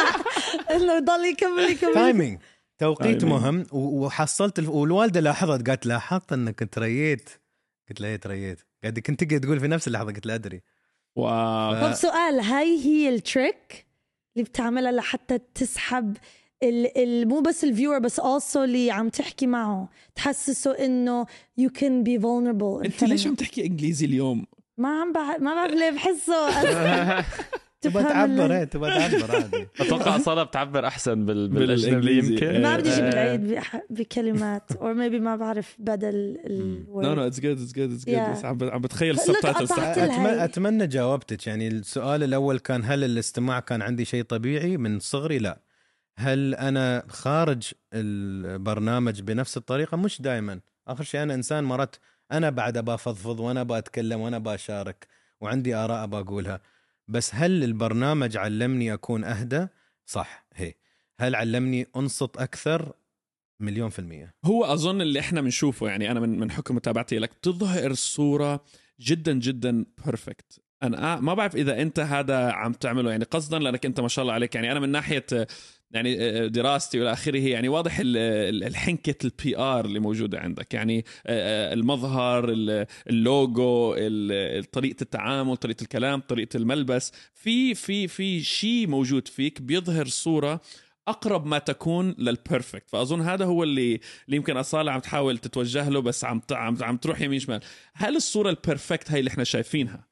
إنه 0.74 0.98
ضل 0.98 1.24
يكمل 1.24 1.62
يكمل. 1.70 1.94
تايمينج 1.94 2.38
توقيت 2.78 3.22
Timing. 3.22 3.24
مهم. 3.28 3.66
وحصلت. 3.72 4.58
والوالدة 4.68 5.20
لاحظت 5.20 5.68
قالت 5.68 5.86
لاحظت 5.86 6.32
إنك 6.32 6.68
تريت 6.72 7.28
قلت 7.88 8.00
لها 8.00 8.10
إيه 8.10 8.16
تريت 8.16 8.60
قاعد 8.82 8.98
كنت 8.98 9.24
تقدر 9.24 9.38
تقول 9.38 9.60
في 9.60 9.68
نفس 9.68 9.88
اللحظة 9.88 10.12
قلت 10.12 10.26
لها 10.26 10.34
أدري. 10.34 10.62
wow. 11.16 11.80
طب 11.88 11.92
سؤال 11.94 12.40
هاي 12.40 12.78
هي 12.84 13.08
ال 13.08 13.21
trick 13.21 13.83
اللي 14.36 14.44
بتعملها 14.44 14.92
لحتى 14.92 15.38
تسحب 15.54 16.16
ال 16.62 16.98
ال 16.98 17.28
مو 17.28 17.40
بس 17.40 17.64
ال 17.64 17.69
viewer 17.69 17.98
بس 17.98 18.20
also 18.20 18.56
اللي 18.56 18.90
عم 18.90 19.08
تحكي 19.08 19.46
معه 19.46 19.88
تحسسه 20.14 20.70
إنه 20.72 21.24
you 21.60 21.68
can 21.78 22.04
be 22.06 22.20
vulnerable 22.22 22.84
أنت 22.84 23.04
ليش 23.04 23.26
عم. 23.26 23.34
تحكي 23.34 23.66
إنجليزي 23.66 24.06
اليوم؟ 24.06 24.46
ما 24.78 25.00
عم 25.00 25.12
بع... 25.12 25.36
ما 25.36 25.54
بعرف 25.54 25.72
ليه 25.74 25.90
بحسه 25.90 26.34
تبغى 27.84 28.02
تعبر 28.04 28.52
إيه 28.52 28.64
تبغى 28.64 28.90
تعبر 28.90 29.36
عادي. 29.36 29.68
أتوقع 29.80 30.18
صاله 30.18 30.42
بتعبر 30.42 30.86
أحسن 30.86 31.24
بال... 31.26 31.48
بالاجنبي. 31.48 32.18
يمكن. 32.18 32.62
ما 32.62 32.76
بدي 32.76 32.92
أجيب 32.92 33.04
العيد 33.04 33.60
بكلمات 33.90 34.72
or 34.72 34.94
maybe 34.96 35.20
ما 35.20 35.36
بعرف 35.36 35.76
بدل 35.78 36.38
ال 36.46 36.84
no 36.88 37.14
no 37.14 37.26
it's 37.26 37.40
good 37.40 37.60
it's 37.60 37.72
good 37.72 37.92
it's 37.92 38.04
good. 38.06 38.30
بس 38.30 38.44
عم 38.44 38.80
بتخيل 38.80 39.14
ال 39.14 39.20
subtitles. 39.20 39.72
اتمنى 40.18 40.86
جاوبتك. 40.86 41.46
يعني 41.46 41.68
السؤال 41.68 42.22
الأول 42.22 42.58
كان 42.58 42.84
هل 42.84 43.04
الاستماع 43.04 43.60
كان 43.60 43.82
عندي 43.82 44.04
شيء 44.04 44.22
طبيعي؟ 44.22 44.76
من 44.76 44.98
صغري 45.00 45.38
لا. 45.38 45.60
هل 46.18 46.54
أنا 46.54 47.02
خارج 47.08 47.72
البرنامج 47.94 49.20
بنفس 49.22 49.56
الطريقة؟ 49.56 49.96
مش 49.96 50.22
دائما 50.22 50.60
آخر 50.88 51.04
شيء 51.04 51.22
أنا 51.22 51.34
إنسان 51.34 51.64
مرات 51.64 51.96
أنا 52.32 52.50
بعد 52.50 52.76
ابى 52.76 52.94
أفضفض 52.94 53.40
وأنا 53.40 53.60
ابى 53.60 53.78
أتكلم 53.78 54.20
وأنا 54.20 54.36
ابى 54.36 54.54
أشارك 54.54 55.06
وعندي 55.40 55.74
آراء 55.74 56.04
ابى 56.04 56.18
أقولها. 56.18 56.60
بس 57.08 57.34
هل 57.34 57.64
البرنامج 57.64 58.36
علمني 58.36 58.94
أكون 58.94 59.24
أهدى؟ 59.24 59.66
صح 60.06 60.46
هي. 60.54 60.74
هل 61.20 61.34
علمني 61.34 61.86
أنصت 61.96 62.36
أكثر؟ 62.36 62.92
مليون 63.60 63.90
في 63.90 63.98
المية. 63.98 64.34
هو 64.44 64.64
أظن 64.64 65.00
اللي 65.00 65.20
إحنا 65.20 65.40
بنشوفه 65.40 65.86
يعني 65.88 66.10
أنا 66.10 66.20
من 66.20 66.38
من 66.38 66.50
حكم 66.50 66.74
متابعتي 66.74 67.18
لك 67.18 67.30
بتظهر 67.30 67.90
الصورة 67.90 68.64
جدا 69.00 69.32
جدا 69.32 69.86
perfect 70.04 70.60
أنا 70.82 71.20
ما 71.20 71.34
بعرف 71.34 71.56
إذا 71.56 71.82
أنت 71.82 72.00
هذا 72.00 72.50
عم 72.50 72.72
تعمله 72.72 73.10
يعني 73.10 73.24
قصدا 73.24 73.58
لأنك 73.58 73.86
أنت 73.86 74.00
ما 74.00 74.08
شاء 74.08 74.22
الله 74.22 74.34
عليك. 74.34 74.54
يعني 74.54 74.72
أنا 74.72 74.80
من 74.80 74.88
ناحية 74.88 75.26
آه، 75.32 75.46
يعني 75.94 76.16
آه، 76.20 76.46
دراستي 76.46 76.98
والى 77.00 77.12
آخره 77.12 77.38
يعني 77.38 77.68
واضح 77.68 77.98
ال- 77.98 78.16
ال- 78.16 78.64
الحنكة 78.64 79.14
ال 79.24 79.58
PR 79.58 79.84
اللي 79.84 79.98
موجودة 79.98 80.40
عندك. 80.40 80.74
يعني 80.74 80.98
آه، 81.26 81.70
آه، 81.70 81.74
المظهر 81.74 82.48
ال- 82.48 82.86
اللوجو 83.10 83.94
ال- 83.98 84.64
طريقة 84.70 85.02
التعامل 85.02 85.56
طريقة 85.56 85.82
الكلام 85.82 86.20
طريقة 86.20 86.56
الملبس. 86.56 87.12
في 87.34 87.74
في 87.74 88.08
في 88.08 88.42
شيء 88.42 88.86
موجود 88.86 89.28
فيك 89.28 89.62
بيظهر 89.62 90.06
صورة 90.06 90.60
أقرب 91.08 91.46
ما 91.46 91.58
تكون 91.58 92.14
لل 92.18 92.34
perfect 92.34 92.90
فأظن 92.90 93.20
هذا 93.20 93.44
هو 93.44 93.62
اللي 93.62 93.94
اللي 94.26 94.36
يمكن 94.36 94.56
أصالة 94.56 94.92
عم 94.92 95.00
تحاول 95.00 95.38
تتوجه 95.38 95.88
له 95.88 96.00
بس 96.00 96.24
عم 96.24 96.40
عم, 96.50 96.76
عم 96.80 96.96
تروح 96.96 97.20
يمين 97.20 97.40
شمال. 97.40 97.60
هل 97.94 98.16
الصورة 98.16 98.50
ال 98.50 98.58
perfect 98.58 99.10
هاي 99.10 99.18
اللي 99.20 99.28
إحنا 99.30 99.44
شايفينها 99.44 100.08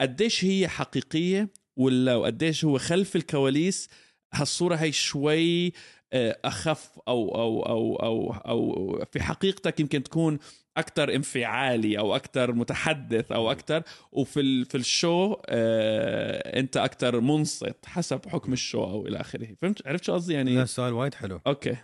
قديش 0.00 0.44
هي 0.44 0.68
حقيقية 0.68 1.48
ولا 1.76 2.16
وقديش 2.16 2.64
هو 2.64 2.78
خلف 2.78 3.16
الكواليس 3.16 3.88
هالصورة 4.34 4.74
هي 4.74 4.92
شوي 4.92 5.72
آه، 6.12 6.38
أخف 6.44 6.98
أو 7.08 7.34
أو 7.34 7.62
أو 7.62 7.96
أو 7.96 8.32
أو 8.32 9.04
في 9.12 9.22
حقيقتك 9.22 9.80
يمكن 9.80 10.02
تكون 10.02 10.38
أكثر 10.76 11.14
انفعالي 11.14 11.98
أو 11.98 12.16
أكثر 12.16 12.52
متحدث 12.52 13.32
أو 13.32 13.50
أكثر 13.50 13.82
وفي 14.12 14.40
ال 14.40 14.64
في 14.64 14.74
ال 14.74 14.86
show 14.86 15.36
آه 15.46 16.58
أنت 16.60 16.76
أكثر 16.76 17.20
منصت 17.20 17.86
حسب 17.86 18.28
حكم 18.28 18.52
ال 18.52 18.58
show 18.58 18.84
أو 18.84 19.06
إلى 19.06 19.20
آخره. 19.20 19.56
فهمت؟ 19.62 19.86
عرفت 19.86 20.04
شو 20.04 20.12
قصدي؟ 20.12 20.34
يعني 20.34 20.56
لا 20.56 20.64
سؤال 20.64 20.92
وايد 20.92 21.14
حلو. 21.14 21.40
okay. 21.46 21.76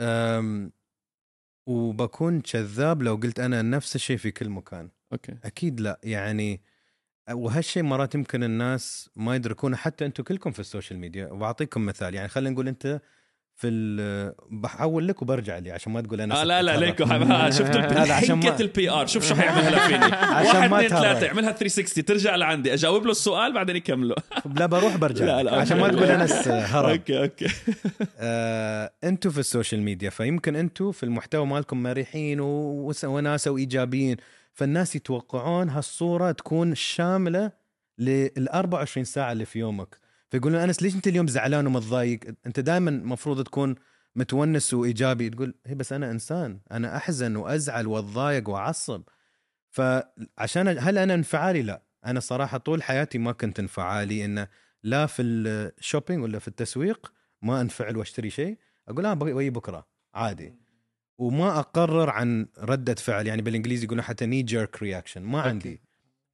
um 0.00 0.72
وبكون 1.68 2.40
كذاب 2.40 3.02
لو 3.02 3.14
قلت 3.14 3.40
أنا 3.40 3.62
نفس 3.62 3.96
الشيء 3.96 4.16
في 4.16 4.30
كل 4.30 4.48
مكان. 4.48 4.90
okay. 5.12 5.34
أكيد 5.44 5.80
لا. 5.80 6.00
يعني 6.04 6.60
وهالشيء 7.30 7.82
مرات 7.82 8.14
يمكن 8.14 8.42
الناس 8.44 9.10
ما 9.16 9.34
يدركونه 9.36 9.76
حتى 9.76 10.06
أنتم 10.06 10.22
كلكم 10.22 10.50
في 10.52 10.60
ال 10.60 10.65
social 10.65 10.98
media. 10.98 11.26
وبعطيكم 11.26 11.86
مثال 11.86 12.14
يعني 12.14 12.28
خلينا 12.28 12.50
نقول 12.50 12.68
أنت 12.68 13.00
في 13.54 13.68
ال- 13.68 14.34
بحول 14.50 15.08
لك 15.08 15.22
وبرجع 15.22 15.58
لي 15.58 15.70
عشان 15.70 15.92
ما 15.92 16.00
تقول 16.00 16.20
أنا 16.20 16.40
آه 16.40 16.44
لا 16.44 16.62
لا 16.62 16.76
ليكو 16.76 17.04
ما- 17.06 17.50
حنكه 18.14 18.60
ال 18.60 18.90
PR 18.90 19.06
شوف 19.06 19.28
شو 19.28 19.34
حيعمل 19.40 19.60
هلا 19.62 19.78
فيني. 19.86 20.04
واحد 20.04 20.72
اثنين. 20.72 20.88
ثلاثة 20.88 21.26
اعملها 21.28 21.52
360 21.52 22.04
ترجع 22.04 22.36
لعندي. 22.36 22.74
أجاوب 22.74 23.04
له 23.04 23.10
السؤال 23.10 23.52
بعدين 23.54 23.76
يكمله 23.76 24.14
لا 24.58 24.66
بروح 24.66 24.96
برجع. 24.96 25.24
لا،. 25.24 25.42
لا، 25.42 25.60
عشان 25.60 25.78
ما. 25.80 25.88
تقول 25.88 26.04
أنا 26.04 26.26
س- 26.26 26.48
هرب. 26.48 26.88
okay 26.90 27.22
okay. 27.22 27.46
آه، 28.18 28.92
أنتوا 29.04 29.30
في 29.30 29.38
ال 29.38 29.44
social 29.44 29.82
media 29.82 30.10
فيمكن 30.10 30.56
أنتوا 30.56 30.92
في 30.92 31.02
المحتوى 31.02 31.46
مالكم 31.46 31.82
مريحين 31.82 32.40
وناسه 32.40 33.50
وإيجابيين. 33.50 34.16
فالناس 34.52 34.96
يتوقعون 34.96 35.68
هالصورة 35.68 36.32
تكون 36.32 36.74
شاملة 36.74 37.52
لل 37.98 38.48
24 38.48 39.04
ساعة 39.04 39.32
اللي 39.32 39.44
في 39.44 39.58
يومك. 39.58 39.98
فيقولون 40.30 40.60
أنس 40.60 40.82
ليش 40.82 40.94
أنت 40.94 41.06
اليوم 41.06 41.26
زعلان 41.26 41.66
ومتضايق؟ 41.66 42.20
أنت 42.46 42.60
دائما 42.60 42.90
المفروض 42.90 43.44
تكون 43.44 43.74
متونس 44.16 44.74
وإيجابي. 44.74 45.30
تقول 45.30 45.54
هي 45.66 45.74
بس 45.74 45.92
أنا 45.92 46.10
إنسان. 46.10 46.60
أنا 46.72 46.96
أحزن 46.96 47.36
وأزعل 47.36 47.86
وأتضايق 47.86 48.48
وأعصب. 48.48 49.02
فعشان 49.70 50.68
هل 50.68 50.98
أنا 50.98 51.14
انفعالي؟ 51.14 51.62
لا. 51.62 51.82
أنا 52.06 52.20
صراحة 52.20 52.58
طول 52.58 52.82
حياتي 52.82 53.18
ما 53.18 53.32
كنت 53.32 53.58
انفعالي. 53.58 54.24
انه 54.24 54.48
لا 54.82 55.06
في 55.06 55.22
ال 55.22 55.33
shopping 55.33 56.22
ولا 56.22 56.38
في 56.38 56.48
التسويق 56.48 57.12
ما 57.42 57.60
أنفعل 57.60 57.96
وأشتري 57.96 58.30
شيء. 58.30 58.58
أقول 58.88 59.06
آه 59.06 59.14
بي 59.14 59.50
بكرة. 59.50 59.86
عادي. 60.14 60.61
وما 61.18 61.58
أقرر 61.58 62.10
عن 62.10 62.46
ردة 62.58 62.94
فعل 62.94 63.26
يعني 63.26 63.42
بالإنجليزي 63.42 63.84
يقولون 63.84 64.02
حتى 64.02 64.26
knee 64.26 64.42
jerk 64.42 64.82
reaction 64.82 65.22
ما 65.22 65.38
okay. 65.38 65.48
عندي. 65.48 65.80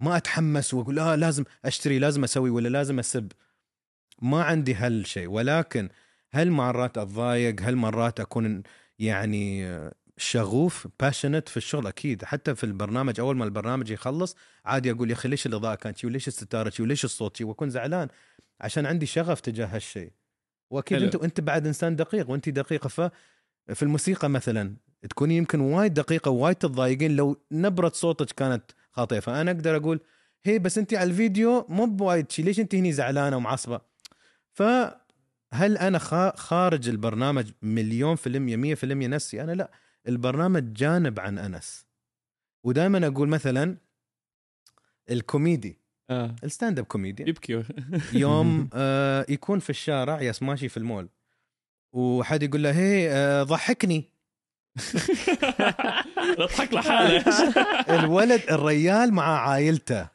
ما 0.00 0.16
أتحمس 0.16 0.74
وأقول 0.74 0.98
آه 0.98 1.14
لازم 1.14 1.44
أشتري 1.64 1.98
لازم 1.98 2.24
أسوي 2.24 2.50
ولا 2.50 2.68
لازم 2.68 2.98
أسب. 2.98 3.32
ما 4.22 4.42
عندي 4.42 4.74
هالشيء 4.74 5.28
ولكن 5.28 5.88
هل 6.32 6.50
مرات 6.50 6.98
أتضايق؟ 6.98 7.56
هل 7.62 7.76
مرات 7.76 8.20
أكون 8.20 8.62
يعني 8.98 9.78
شغوف؟ 10.16 10.88
passionate 11.00 11.48
في 11.48 11.56
الشغل؟ 11.56 11.86
أكيد. 11.86 12.24
حتى 12.24 12.54
في 12.54 12.64
البرنامج 12.64 13.20
أول 13.20 13.36
ما 13.36 13.44
البرنامج 13.44 13.90
يخلص 13.90 14.36
عادي 14.64 14.90
أقول 14.90 15.10
يا 15.10 15.14
أخي 15.14 15.28
ليش 15.28 15.46
الإضاءة 15.46 15.74
كانت؟ 15.74 16.04
وليش 16.04 16.28
الستارة 16.28 16.70
شي 16.70 16.82
وليش 16.82 17.04
الصوت 17.04 17.36
شي 17.36 17.44
وأكون 17.44 17.70
زعلان 17.70 18.08
عشان 18.60 18.86
عندي 18.86 19.06
شغف 19.06 19.40
تجاه 19.40 19.66
هالشيء 19.66 20.12
وأكيد. 20.70 21.02
أنت 21.02 21.14
انت 21.14 21.40
بعد 21.40 21.66
إنسان 21.66 21.96
دقيق 21.96 22.30
وأنت 22.30 22.48
دقيقة 22.48 22.88
ف 22.88 23.10
في 23.74 23.82
الموسيقى 23.82 24.30
مثلا 24.30 24.76
تكوني 25.10 25.36
يمكن 25.36 25.60
وايد 25.60 25.94
دقيقة 25.94 26.30
وايد 26.30 26.56
تتضايقين 26.56 27.16
لو 27.16 27.36
نبرة 27.52 27.92
صوتك 27.94 28.32
كانت 28.34 28.62
خاطئة. 28.92 29.20
فأنا 29.20 29.50
أقدر 29.50 29.76
أقول 29.76 30.00
هي 30.44 30.58
بس 30.58 30.78
أنت 30.78 30.94
على 30.94 31.10
الفيديو 31.10 31.66
مو 31.68 31.86
بوايد 31.86 32.30
شي 32.30 32.42
ليش 32.42 32.60
أنت 32.60 32.74
هني 32.74 32.92
زعلانة 32.92 33.36
ومعصبة؟ 33.36 33.80
فهل 34.52 35.78
أنا 35.78 35.98
خا- 35.98 36.36
خارج 36.36 36.88
البرنامج 36.88 37.50
مليون 37.62 38.16
في 38.16 38.26
المية 38.26 38.56
مية 38.56 38.74
في 38.74 38.84
المية 38.84 39.06
نفسي 39.08 39.42
أنا 39.42 39.52
لا 39.52 39.70
البرنامج 40.08 40.72
جانب 40.72 41.20
عن 41.20 41.38
أنس. 41.38 41.86
ودائما 42.64 43.06
أقول 43.06 43.28
مثلا 43.28 43.76
الكوميدي. 45.10 45.78
آه. 46.10 46.36
ال 46.44 46.50
stand 46.50 46.78
up 46.78 46.84
comedy 46.84 47.22
يبكي. 47.28 47.62
يوم 48.12 48.68
آه 48.74 49.26
يكون 49.28 49.58
في 49.58 49.70
الشارع 49.70 50.22
يالس 50.22 50.42
ماشي 50.42 50.68
في 50.68 50.76
المول. 50.76 51.08
وحد 51.92 52.42
يقول 52.42 52.62
له 52.62 52.70
هي 52.70 53.10
آه 53.10 53.42
ضحكني. 53.42 54.04
اضحك 56.38 56.74
لحالك 56.74 57.24
الولد 57.98 58.42
الريال 58.50 59.12
مع 59.14 59.48
عائلته. 59.48 60.08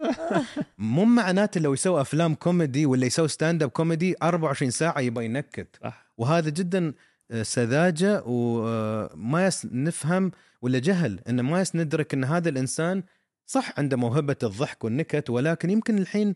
مو 0.77 1.05
معناته 1.05 1.61
لو 1.61 1.73
يسوي 1.73 2.01
أفلام 2.01 2.35
كوميدي 2.35 2.85
ولا 2.85 3.05
يسوي 3.05 3.27
stand 3.27 3.63
up 3.63 3.69
comedy 3.69 4.15
24 4.23 4.71
ساعة 4.71 4.99
يبغى 4.99 5.25
ينكت. 5.25 5.79
صح. 5.83 6.05
وهذا 6.17 6.49
جدا 6.49 6.93
آه، 7.31 7.43
سذاجة 7.43 8.23
وما 8.25 9.45
يالس 9.45 9.67
نفهم 9.71 10.31
ولا 10.61 10.79
جهل 10.79 11.19
إن 11.29 11.41
ما 11.41 11.61
يالس 11.61 11.75
ندرك 11.75 12.13
إن 12.13 12.23
هذا 12.23 12.49
الإنسان 12.49 13.03
صح 13.45 13.73
عنده 13.79 13.97
موهبة 13.97 14.35
الضحك 14.43 14.83
والنكت 14.83 15.29
ولكن 15.29 15.69
يمكن 15.69 15.97
الحين 15.97 16.35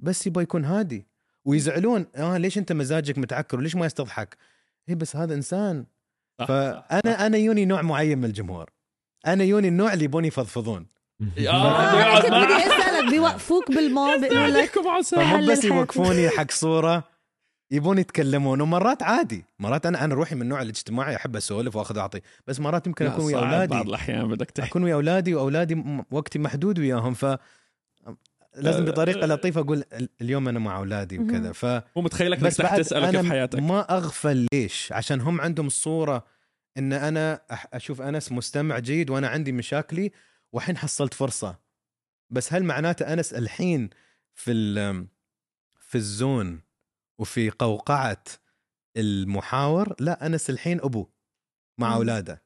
بس 0.00 0.26
يبغى 0.26 0.42
يكون 0.42 0.64
هادي. 0.64 1.06
ويزعلون 1.44 2.06
آه 2.16 2.38
ليش 2.38 2.58
أنت 2.58 2.72
مزاجك 2.72 3.18
متعكر؟ 3.18 3.58
وليش 3.58 3.76
ما 3.76 3.86
يالس 3.86 4.05
تضحك؟ 4.05 4.36
هي 4.90 4.94
بس 4.94 5.16
هذا 5.16 5.34
إنسان. 5.34 5.84
صح، 6.38 6.46
صح، 6.46 6.48
فانا 6.48 7.26
أنا 7.26 7.36
يوني 7.36 7.64
نوع 7.64 7.82
معين 7.82 8.18
من 8.18 8.24
الجمهور. 8.24 8.70
أنا 9.26 9.44
يوني 9.44 9.68
النوع 9.68 9.92
اللي 9.92 10.04
يبون 10.04 10.24
يفضفضون. 10.24 10.86
آه 11.22 11.40
يقعد 11.40 12.22
بدي 12.22 12.56
أسألك 12.56 13.10
بيوقفوك 13.10 13.70
بالمول 13.70 14.20
بيقولوا 14.20 14.46
لك 14.46 14.78
حل 15.14 15.52
بس. 15.52 15.64
يوقفوني 15.64 16.28
حق 16.28 16.50
صورة 16.50 17.04
يبون 17.70 17.98
يتكلمون 17.98 18.60
ومرات 18.60 19.02
عادي. 19.02 19.44
مرات 19.58 19.86
أنا 19.86 20.04
أنا 20.04 20.14
روحي 20.14 20.34
من 20.34 20.42
النوع 20.42 20.62
الاجتماعي 20.62 21.16
أحب 21.16 21.36
أسولف 21.36 21.76
وأخذ 21.76 21.98
واعطي 21.98 22.20
بس 22.46 22.60
مرات 22.60 22.86
يمكن 22.86 23.06
أكون 23.06 23.24
ويا 23.24 23.32
صعب 23.32 23.42
بعض 23.42 23.52
اولادي 23.52 23.88
الأحيان 23.88 24.28
بدك 24.28 24.50
تحكي. 24.50 24.70
أكون 24.70 24.84
ويا 24.84 24.94
أولادي 24.94 25.34
وأولادي 25.34 26.04
وقتي 26.10 26.38
محدود 26.38 26.78
وياهم. 26.78 27.14
ف 27.14 27.26
لازم 28.56 28.84
بطريقة 28.84 29.26
لطيفة 29.26 29.60
أقول 29.60 29.84
ال- 29.92 30.08
اليوم 30.20 30.48
أنا 30.48 30.58
مع 30.58 30.76
أولادي 30.76 31.18
وكذا 31.18 31.52
ف 31.52 31.64
مو 31.64 32.02
متخيلك 32.02 32.38
بس 32.38 32.60
بعد 32.60 32.80
تسأله 32.80 33.10
كيف 33.10 33.30
حياتك. 33.30 33.58
ما 33.58 33.96
أغفل 33.96 34.46
ليش 34.52 34.92
عشان 34.92 35.20
هم 35.20 35.40
عندهم 35.40 35.66
الصورة 35.66 36.26
إن 36.78 36.92
أنا 36.92 37.40
أشوف 37.50 38.00
أنس 38.02 38.32
مستمع 38.32 38.78
جيد 38.78 39.10
وأنا 39.10 39.28
عندي 39.28 39.52
مشاكلي 39.52 40.12
والحين 40.52 40.76
حصلت 40.76 41.14
فرصة. 41.14 41.58
بس 42.30 42.52
هل 42.52 42.64
معناته 42.64 43.12
أنس 43.12 43.32
الحين 43.34 43.90
في 44.34 44.52
ال- 44.52 45.06
في 45.80 45.94
ال 45.94 46.07
zone 46.07 46.60
وفي 47.18 47.50
قوقعة 47.50 48.24
المحاور؟ 48.96 49.94
لا 50.00 50.26
أنس 50.26 50.50
الحين 50.50 50.80
ابو 50.80 51.06
مع. 51.78 51.94
أولاده. 51.94 52.42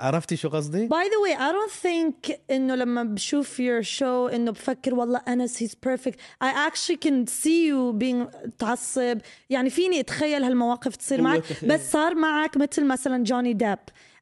عرفتي 0.00 0.36
شو 0.36 0.48
قصدي؟ 0.48 0.86
by 0.86 1.04
the 1.04 1.16
way 1.16 1.36
I 1.36 1.52
don't 1.52 1.72
think 1.72 2.36
إنه 2.50 2.74
لما 2.74 3.02
بشوف 3.02 3.62
your 3.62 3.84
show 3.98 4.34
إنه 4.34 4.50
بفكر 4.50 4.94
والله 4.94 5.20
أنس 5.28 5.62
he's 5.62 5.74
perfect. 5.88 6.16
I 6.44 6.68
actually 6.68 6.96
can 6.96 7.26
see 7.26 7.68
you 7.70 7.98
being 7.98 8.50
تعصب. 8.58 9.18
يعني 9.50 9.70
فيني 9.70 10.00
أتخيل 10.00 10.44
هالمواقف 10.44 10.96
تصير 10.96 11.22
معك. 11.22 11.42
بس 11.64 11.92
صار 11.92 12.14
معك 12.14 12.56
مثل 12.56 12.84
مثلا 12.84 13.24
جوني 13.24 13.52
ديب 13.52 13.78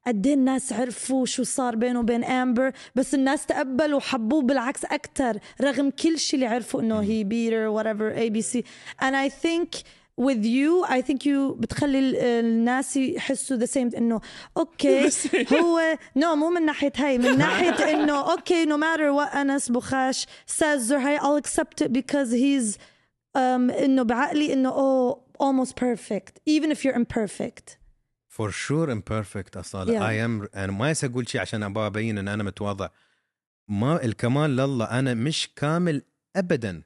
قد 0.07 0.27
إيه 0.27 0.35
الناس 0.35 0.73
عرفوا 0.73 1.27
شو 1.27 1.43
صار 1.43 1.77
بينه 1.77 2.01
وبين 2.01 2.25
امبر 2.25 2.73
بس 2.95 3.15
الناس 3.15 3.47
تقبلوا 3.47 3.97
وحبوه 3.97 4.43
بالعكس 4.43 4.85
أكثر 4.85 5.39
رغم 5.61 5.91
كل 5.91 6.19
شيء 6.19 6.35
اللي 6.35 6.55
عرفوا 6.55 6.81
إنه 6.81 7.01
he 7.01 7.25
beat 7.25 7.53
her 7.53 7.75
whatever 7.83 8.17
ABC 8.17 8.65
and 9.03 9.15
I 9.31 9.47
think 9.47 9.83
with 10.21 10.45
you 10.45 10.85
I 10.89 11.03
think 11.03 11.25
you 11.27 11.53
بتخلي 11.59 11.99
ال- 11.99 12.17
الناس 12.17 12.97
يحسوا 12.97 13.59
the 13.59 13.69
same 13.69 13.97
إنه 13.97 14.21
أوكي 14.57 15.09
هو 15.63 15.99
no 16.17 16.35
مو 16.37 16.51
من 16.51 16.67
ناحية 16.67 16.93
هاي 16.97 17.19
من 17.19 17.39
ناحية 17.39 17.71
إنه 17.95 18.33
okay 18.33 18.65
no 18.67 18.77
matter 18.79 19.13
what 19.19 19.37
أنس 19.37 19.69
بخاش 19.71 20.27
says 20.51 20.91
or 20.91 20.95
هاي 20.95 21.19
I'll 21.19 21.45
accept 21.47 21.85
it 21.87 21.93
because 21.93 22.31
he's 22.33 22.77
um, 23.37 23.71
إنه 23.83 24.03
بعقلي 24.03 24.53
إنه 24.53 24.71
oh 24.71 25.17
almost 25.43 25.73
perfect 25.77 26.41
even 26.51 26.71
if 26.71 26.85
you're 26.85 26.97
imperfect. 26.99 27.77
for 28.29 28.51
sure 28.51 28.93
imperfect 28.93 29.57
اصاله 29.57 29.99
Yeah. 29.99 30.03
I 30.03 30.25
am 30.25 30.49
أنا 30.55 30.73
ما 30.73 30.95
أقول 31.05 31.29
شيء 31.29 31.41
عشان 31.41 31.63
أبغى 31.63 31.87
أبين 31.87 32.19
إن 32.19 32.29
أنا 32.29 32.43
متواضع. 32.43 32.89
ما 33.69 34.05
الكمال 34.05 34.57
لله 34.57 34.85
أنا 34.85 35.15
مش 35.15 35.49
كامل 35.57 36.03
ابدا. 36.37 36.83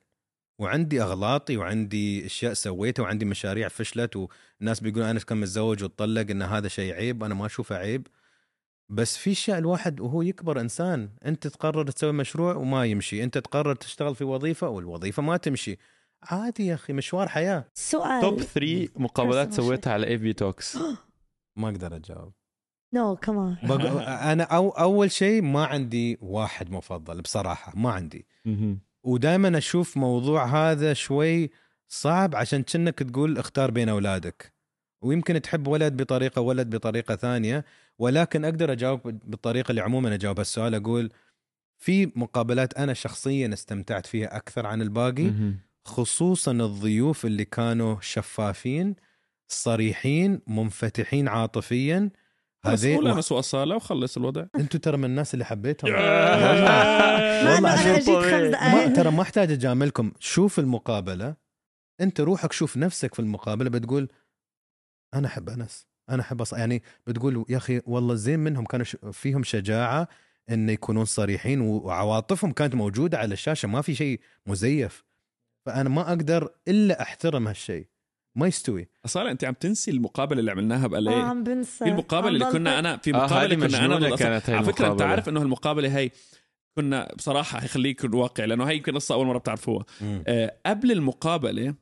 وعندي 0.61 1.03
أغلاطي 1.03 1.57
وعندي 1.57 2.27
أشياء 2.27 2.53
سويتها 2.53 3.03
وعندي 3.03 3.25
مشاريع 3.25 3.69
فشلت 3.69 4.17
والناس 4.17 4.81
بيقولون 4.81 5.09
أنا 5.09 5.21
كان 5.21 5.39
متزوج 5.39 5.83
واتطلق 5.83 6.31
إن 6.31 6.43
هذا 6.43 6.69
شيء 6.69 6.93
عيب 6.95 7.25
أنا 7.25 7.35
ما 7.35 7.47
أشوفه 7.47 7.77
عيب. 7.77 8.07
بس 8.91 9.17
في 9.17 9.33
اشياء 9.33 9.59
الواحد 9.59 10.01
وهو 10.01 10.23
يكبر 10.23 10.61
إنسان 10.61 11.11
أنت 11.25 11.47
تقرر 11.47 11.91
تسوي 11.91 12.13
مشروع 12.13 12.55
وما 12.55 12.85
يمشي 12.85 13.25
أنت 13.25 13.39
تقرر 13.39 13.75
تشتغل 13.75 14.15
في 14.15 14.25
وظيفة 14.25 14.69
والوظيفة 14.69 15.23
ما 15.23 15.37
تمشي. 15.37 15.79
عادي 16.23 16.67
يا 16.67 16.75
أخي 16.75 16.93
مشوار 16.93 17.29
حياة. 17.29 17.65
سؤال. 17.75 18.23
top 18.23 18.41
3 18.41 18.89
مقابلات 18.97 19.53
سويتها 19.53 19.93
على 19.93 20.07
AB 20.07 20.33
Talks 20.33 20.79
ما 21.57 21.69
أقدر 21.69 21.97
أجاوب. 21.97 22.33
no 22.95 23.17
كمان 23.17 23.57
بق- 23.63 24.09
أنا 24.09 24.43
أو 24.45 24.71
أول 24.71 25.11
شيء 25.11 25.43
ما 25.43 25.67
عندي 25.67 26.19
واحد 26.21 26.71
مفضل 26.71 27.21
بصراحة 27.23 27.73
ما 27.77 27.91
عندي. 27.91 28.27
ودائما 29.05 29.59
أشوف 29.59 29.97
موضوع 29.97 30.47
هذا 30.47 30.93
شوي 30.93 31.51
صعب 31.89 32.37
عشان 32.37 32.63
كأنك 32.63 32.99
تقول 32.99 33.39
اختار 33.39 33.71
بين 33.71 33.89
أولادك. 33.89 34.53
ويمكن 35.03 35.43
تحب 35.43 35.67
ولد 35.67 36.03
بطريقة 36.03 36.41
ولد 36.43 36.77
بطريقة 36.77 37.17
ثانية 37.17 37.65
ولكن 37.99 38.45
أقدر 38.45 38.73
أجاوب 38.73 39.01
بالطريقة 39.05 39.71
اللي 39.71 39.81
عموما 39.81 40.15
أجاوب 40.15 40.41
السؤال 40.41 40.75
أقول 40.75 41.11
في 41.79 42.13
مقابلات 42.17 42.75
أنا 42.75 42.95
شخصيا 42.95 43.53
استمتعت 43.53 44.07
فيها 44.07 44.37
أكثر 44.37 44.67
عن 44.67 44.83
الباقي 44.83 45.33
خصوصا 45.85 46.53
الضيوف 46.53 47.27
اللي 47.27 47.45
كانوا 47.45 47.97
شفافين 48.01 48.97
صريحين 49.49 50.41
منفتحين 50.47 51.29
عاطفيا. 51.29 52.11
هذه 52.73 52.95
هذه 52.99 53.13
أنا 53.13 53.21
سوء 53.21 53.39
اصاله 53.39 53.77
وخلص 53.77 54.17
الوضع. 54.17 54.45
أنتم 54.57 54.79
ترى 54.79 54.97
من 54.97 55.05
الناس 55.05 55.35
اللي 55.35 55.45
حبيتهم. 55.45 55.91
ما 55.93 57.61
والله. 57.61 58.87
ما 58.87 58.95
ترى 58.97 59.11
ما 59.11 59.23
أحتاج 59.23 59.53
أجاملكم. 59.53 60.13
شوف 60.19 60.59
المقابلة. 60.59 61.35
أنت 62.01 62.21
روحك 62.21 62.53
شوف 62.53 62.77
نفسك 62.77 63.15
في 63.15 63.21
المقابلة 63.21 63.71
بتقول 63.71 64.09
أنا 65.15 65.27
أحب 65.27 65.49
أنس 65.49 65.87
أنا 66.11 66.23
أحب 66.23 66.41
أص... 66.41 66.53
يعني 66.53 66.83
بتقول 67.07 67.45
يا 67.49 67.57
أخي 67.57 67.81
والله 67.87 68.15
زين 68.15 68.41
منهم 68.41 68.65
كانوا 68.65 68.85
ش... 68.85 68.97
فيهم 69.13 69.43
شجاعة 69.43 70.09
إن 70.51 70.69
يكونون 70.69 71.05
صريحين 71.05 71.61
و- 71.61 71.77
وعواطفهم 71.79 72.53
كانت 72.53 72.75
موجودة 72.75 73.19
على 73.19 73.33
الشاشة 73.33 73.69
ما 73.69 73.83
في 73.83 73.95
شيء 73.95 74.21
مزيف. 74.47 75.05
فأنا 75.67 75.89
ما 75.89 76.09
أقدر 76.09 76.49
إلا 76.69 77.03
أحترم 77.03 77.49
هالشيء. 77.49 77.87
ما 78.39 78.47
يستوي. 78.47 78.89
اصاله 79.05 79.31
أنت 79.31 79.45
عم 79.45 79.55
تنسي 79.55 79.91
المقابلة 79.91 80.41
اللي 80.41 80.51
عملناها 80.51 80.85
آه، 80.85 80.89
بالي 80.89 81.15
عم 81.15 81.45
بنسى. 81.45 81.85
في 81.85 81.91
المقابلة 81.91 82.29
اللي 82.29 82.45
ضل 82.45 82.53
كنا 82.53 82.79
أنا 82.79 82.97
في 82.97 83.11
آه، 83.11 83.17
مقابلة 83.17 83.57
هذه 83.57 83.67
كنا 83.67 83.85
أنا. 83.85 84.17
كانت 84.17 84.51
هاي 84.51 84.57
على 84.57 84.67
فكرة 84.67 84.93
أنت. 84.93 85.03
عارف 85.03 85.29
إنه 85.29 85.43
المقابلة 85.43 85.97
هي 85.99 86.11
كنا 86.77 87.13
بصراحة 87.17 87.61
خليك 87.67 88.05
واقع 88.15 88.45
لأنه 88.45 88.65
هي 88.65 88.77
يمكن 88.77 88.95
قصه 88.95 89.15
أول 89.15 89.27
مرة 89.27 89.39
بتعرفوها. 89.39 89.85
آه 90.03 90.57
قبل 90.67 90.93
المقابلة 90.93 91.75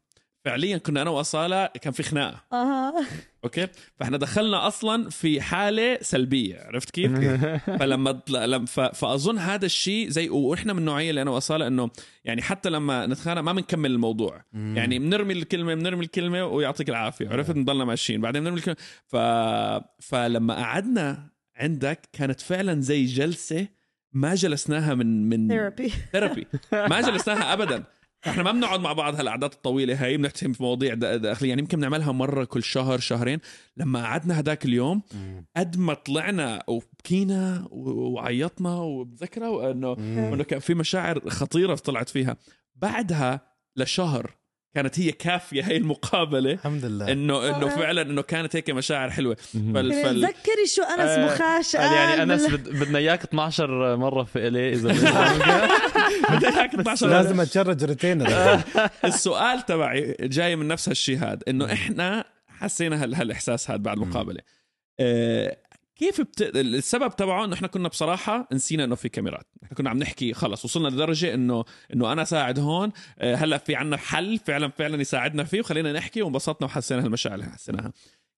فعليا 0.47 0.79
كنا 0.79 1.03
أنا 1.03 1.11
وأصالة 1.11 1.67
كان 1.67 1.93
في 1.93 2.03
خناقة. 2.03 2.45
أها. 2.53 3.07
أوكي؟ 3.45 3.69
فإحنا 3.97 4.17
دخلنا 4.17 4.67
أصلا 4.67 5.11
في 5.11 5.41
حالة 5.41 5.99
سلبية 6.01 6.61
عرفت 6.61 6.91
كيف؟ 6.91 7.13
فلما 7.81 8.13
طلع- 8.13 8.45
لم 8.45 8.65
ف... 8.65 8.81
فأظن 8.81 9.39
هذا 9.39 9.67
الشيء 9.67 10.09
زي 10.09 10.29
وإحنا 10.29 10.73
من 10.73 10.79
النوعيه 10.79 11.11
اللي 11.11 11.23
أنا 11.23 11.31
وأصالة 11.31 11.67
إنه 11.67 11.91
يعني 12.25 12.43
حتى 12.43 12.71
لما 12.71 13.07
نتخانق 13.07 13.41
ما 13.41 13.53
بنكمل 13.53 13.91
الموضوع. 13.91 14.45
يعني 14.55 14.99
بنرمي 14.99 15.33
الكلمة 15.33 15.75
بنرمي 15.75 16.05
الكلمة 16.05 16.45
ويعطيك 16.45 16.89
العافية 16.89 17.29
عرفت؟ 17.29 17.51
بنضلنا 17.51 17.85
ماشيين. 17.85 18.21
بعدين 18.21 18.43
بنرمي 18.43 18.59
الكلمة. 18.59 18.77
ف... 19.07 19.17
فلما 20.05 20.55
قعدنا 20.55 21.29
عندك 21.57 22.09
كانت 22.13 22.41
فعلا 22.41 22.81
زي 22.81 23.05
جلسة 23.05 23.67
ما 24.13 24.35
جلسناها 24.35 24.95
من 24.95 25.29
من 25.29 25.49
therapy 25.49 25.93
therapy 26.13 26.47
ما 26.73 27.01
جلسناها 27.01 27.53
ابدا. 27.53 27.85
إحنا 28.27 28.43
ما 28.43 28.53
بنقعد 28.53 28.81
مع 28.81 28.93
بعض 28.93 29.15
هالقعدات 29.15 29.55
الطويلة 29.55 30.05
هاي 30.05 30.17
بنحكي 30.17 30.53
في 30.53 30.63
مواضيع 30.63 30.95
دا- 30.95 31.17
داخلية 31.17 31.49
يعني 31.49 31.63
يمكن 31.63 31.79
بنعملها 31.79 32.13
مرة 32.13 32.45
كل 32.45 32.63
شهر 32.63 32.99
شهرين. 32.99 33.39
لما 33.77 34.03
قعدنا 34.05 34.41
هداك 34.41 34.65
اليوم 34.65 35.03
قد 35.57 35.79
ما 35.79 35.95
طلعنا 35.95 36.63
وبكينا 36.69 37.69
وعيطنا 37.71 38.77
وبذكرها 38.81 39.71
إنه 39.71 39.93
إنه 39.99 40.45
كان 40.45 40.59
في 40.59 40.75
مشاعر 40.75 41.31
خطيرة 41.31 41.75
طلعت 41.75 42.09
فيها. 42.09 42.37
بعدها 42.75 43.41
لشهر 43.77 44.31
كانت 44.77 45.01
هي 45.01 45.13
كافية 45.13 45.63
هي 45.63 45.77
المقابلة. 45.77 46.53
الحمد 46.53 46.85
لله. 46.85 47.13
إنه 47.13 47.49
إنه 47.49 47.67
آه. 47.67 47.77
فعلا 47.77 48.03
إنه 48.03 48.23
كانت 48.23 48.57
هيك 48.57 48.71
مشاعر 48.71 49.11
حلوة. 49.11 49.35
فال 49.75 49.93
فال 49.93 50.15
تذكري 50.21 50.67
شو 50.75 50.83
أنس 50.83 51.01
آه، 51.01 51.27
بخاش 51.27 51.77
قال 51.77 51.93
يعني 51.93 52.21
قال 52.21 52.31
أنس 52.33 52.47
بد- 52.51 52.69
بدنا 52.69 52.99
إياك 52.99 53.23
12 53.25 53.97
مرة 53.97 54.23
في 54.25 54.49
إلي 54.49 54.73
إذا 54.73 54.89
بدي 56.37 56.47
إياك 56.49 56.75
12 56.75 57.07
لازم 57.09 57.41
أتشرج 57.41 57.85
ريتينر 57.85 58.29
السؤال 59.05 59.67
تبعي 59.67 60.17
جاي 60.21 60.57
من 60.57 60.69
نفس 60.69 60.89
هالشيء 60.89 61.19
هذا 61.19 61.39
إنه 61.49 61.73
إحنا 61.73 62.25
حسينا 62.49 63.03
هال 63.03 63.15
هالإحساس 63.15 63.71
هذا 63.71 63.79
بعد 63.79 63.97
المقابلة. 63.97 64.41
آه 65.01 65.57
كيف 65.97 66.21
بت... 66.21 66.43
السبب 66.57 67.17
تبعه 67.17 67.45
إنه 67.45 67.55
إحنا 67.55 67.69
كنا 67.69 67.89
بصراحة 67.89 68.49
نسينا 68.53 68.85
إنه 68.85 68.95
في 68.95 69.09
كاميرات. 69.09 69.47
إحنا 69.65 69.77
كنا 69.77 69.91
عم 69.91 69.99
نحكي 69.99 70.35
خلص 70.35 70.65
وصلنا 70.65 70.89
لدرجة 70.89 71.35
إنه 71.35 71.65
إنه 71.93 72.13
أنا 72.13 72.25
ساعد 72.25 72.59
هون 72.59 72.93
آه 73.19 73.35
هلأ 73.35 73.59
في 73.59 73.75
عنا 73.75 73.97
حل 73.97 74.39
فعلا 74.39 74.69
فعلا 74.69 75.01
يساعدنا 75.01 75.45
فيه 75.45 75.61
وخلينا 75.61 75.93
نحكي 75.93 76.23
وانبسطنا 76.23 76.67
وحسينا 76.67 77.05
هالمشاعر 77.05 77.35
اللي 77.35 77.47
حسيناها. 77.47 77.93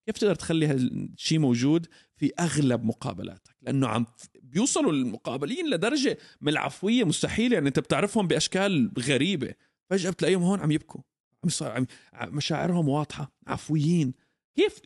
كيف 0.06 0.18
تقدر 0.18 0.34
تخلي 0.34 0.66
هالشيء 0.66 1.38
موجود 1.38 1.86
في 2.16 2.32
أغلب 2.40 2.84
مقابلاتك؟ 2.84 3.56
لأنه 3.62 3.88
عم 3.88 4.06
بيوصلوا 4.42 4.92
المقابلين 4.92 5.70
لدرجة 5.70 6.18
من 6.40 6.48
العفويه 6.48 7.04
مستحيلة 7.04 7.54
يعني 7.54 7.68
أنت 7.68 7.78
بتعرفهم 7.78 8.26
بأشكال 8.26 8.92
غريبة. 8.98 9.54
فجأة 9.90 10.10
بتلاقيهم 10.10 10.42
هون 10.42 10.60
عم 10.60 10.70
يبكوا. 10.70 11.00
عم 11.60 11.86
عم 12.12 12.36
مشاعرهم 12.36 12.88
واضحة 12.88 13.32
عفويين. 13.46 14.14
كيف 14.56 14.80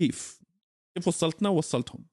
كيف؟ 0.00 0.45
كيف 0.96 1.08
وصلتنا؟ 1.08 1.48
ووصلتهم. 1.48 2.04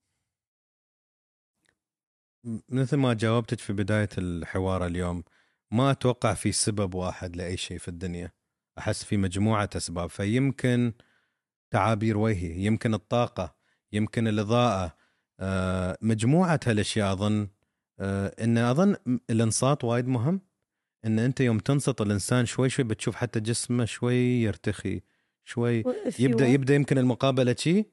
مثل 2.70 2.98
ما 2.98 3.14
جاوبتك 3.14 3.60
في 3.60 3.74
بداية 3.74 4.10
الحوار 4.18 4.86
اليوم 4.86 5.24
ما 5.72 5.92
أتوقع 5.92 6.34
في 6.34 6.52
سبب 6.52 6.96
واحد 6.96 7.36
لأي 7.36 7.58
شيء 7.58 7.78
في 7.78 7.88
الدنيا. 7.88 8.32
أحس 8.78 9.04
في 9.04 9.18
مجموعة 9.18 9.70
أسباب. 9.76 10.10
فيمكن 10.10 10.94
تعابير 11.72 12.18
وجهي 12.18 12.66
يمكن 12.66 12.94
الطاقة 12.94 13.56
يمكن 13.92 14.28
الإضاءة. 14.28 14.98
آه، 15.40 15.98
مجموعة 16.02 16.60
هالأشياء 16.66 17.14
أظن 17.14 17.48
آه، 18.00 18.36
إن 18.44 18.58
أظن 18.58 18.96
الإنصات 19.30 19.84
وايد 19.84 20.08
مهم. 20.08 20.42
إن 21.06 21.20
أنت 21.20 21.42
يوم 21.42 21.60
تنصت 21.60 22.02
الإنسان 22.02 22.46
شوي 22.46 22.70
شوي 22.70 22.86
بتشوف 22.86 23.16
حتى 23.16 23.40
جسمه 23.40 23.86
شوي 23.86 24.16
يرتخي 24.16 25.02
شوي 25.44 25.84
يبدأ. 26.20 26.48
يبدأ 26.48 26.76
يمكن 26.76 26.98
المقابلة 26.98 27.56
شي 27.60 27.86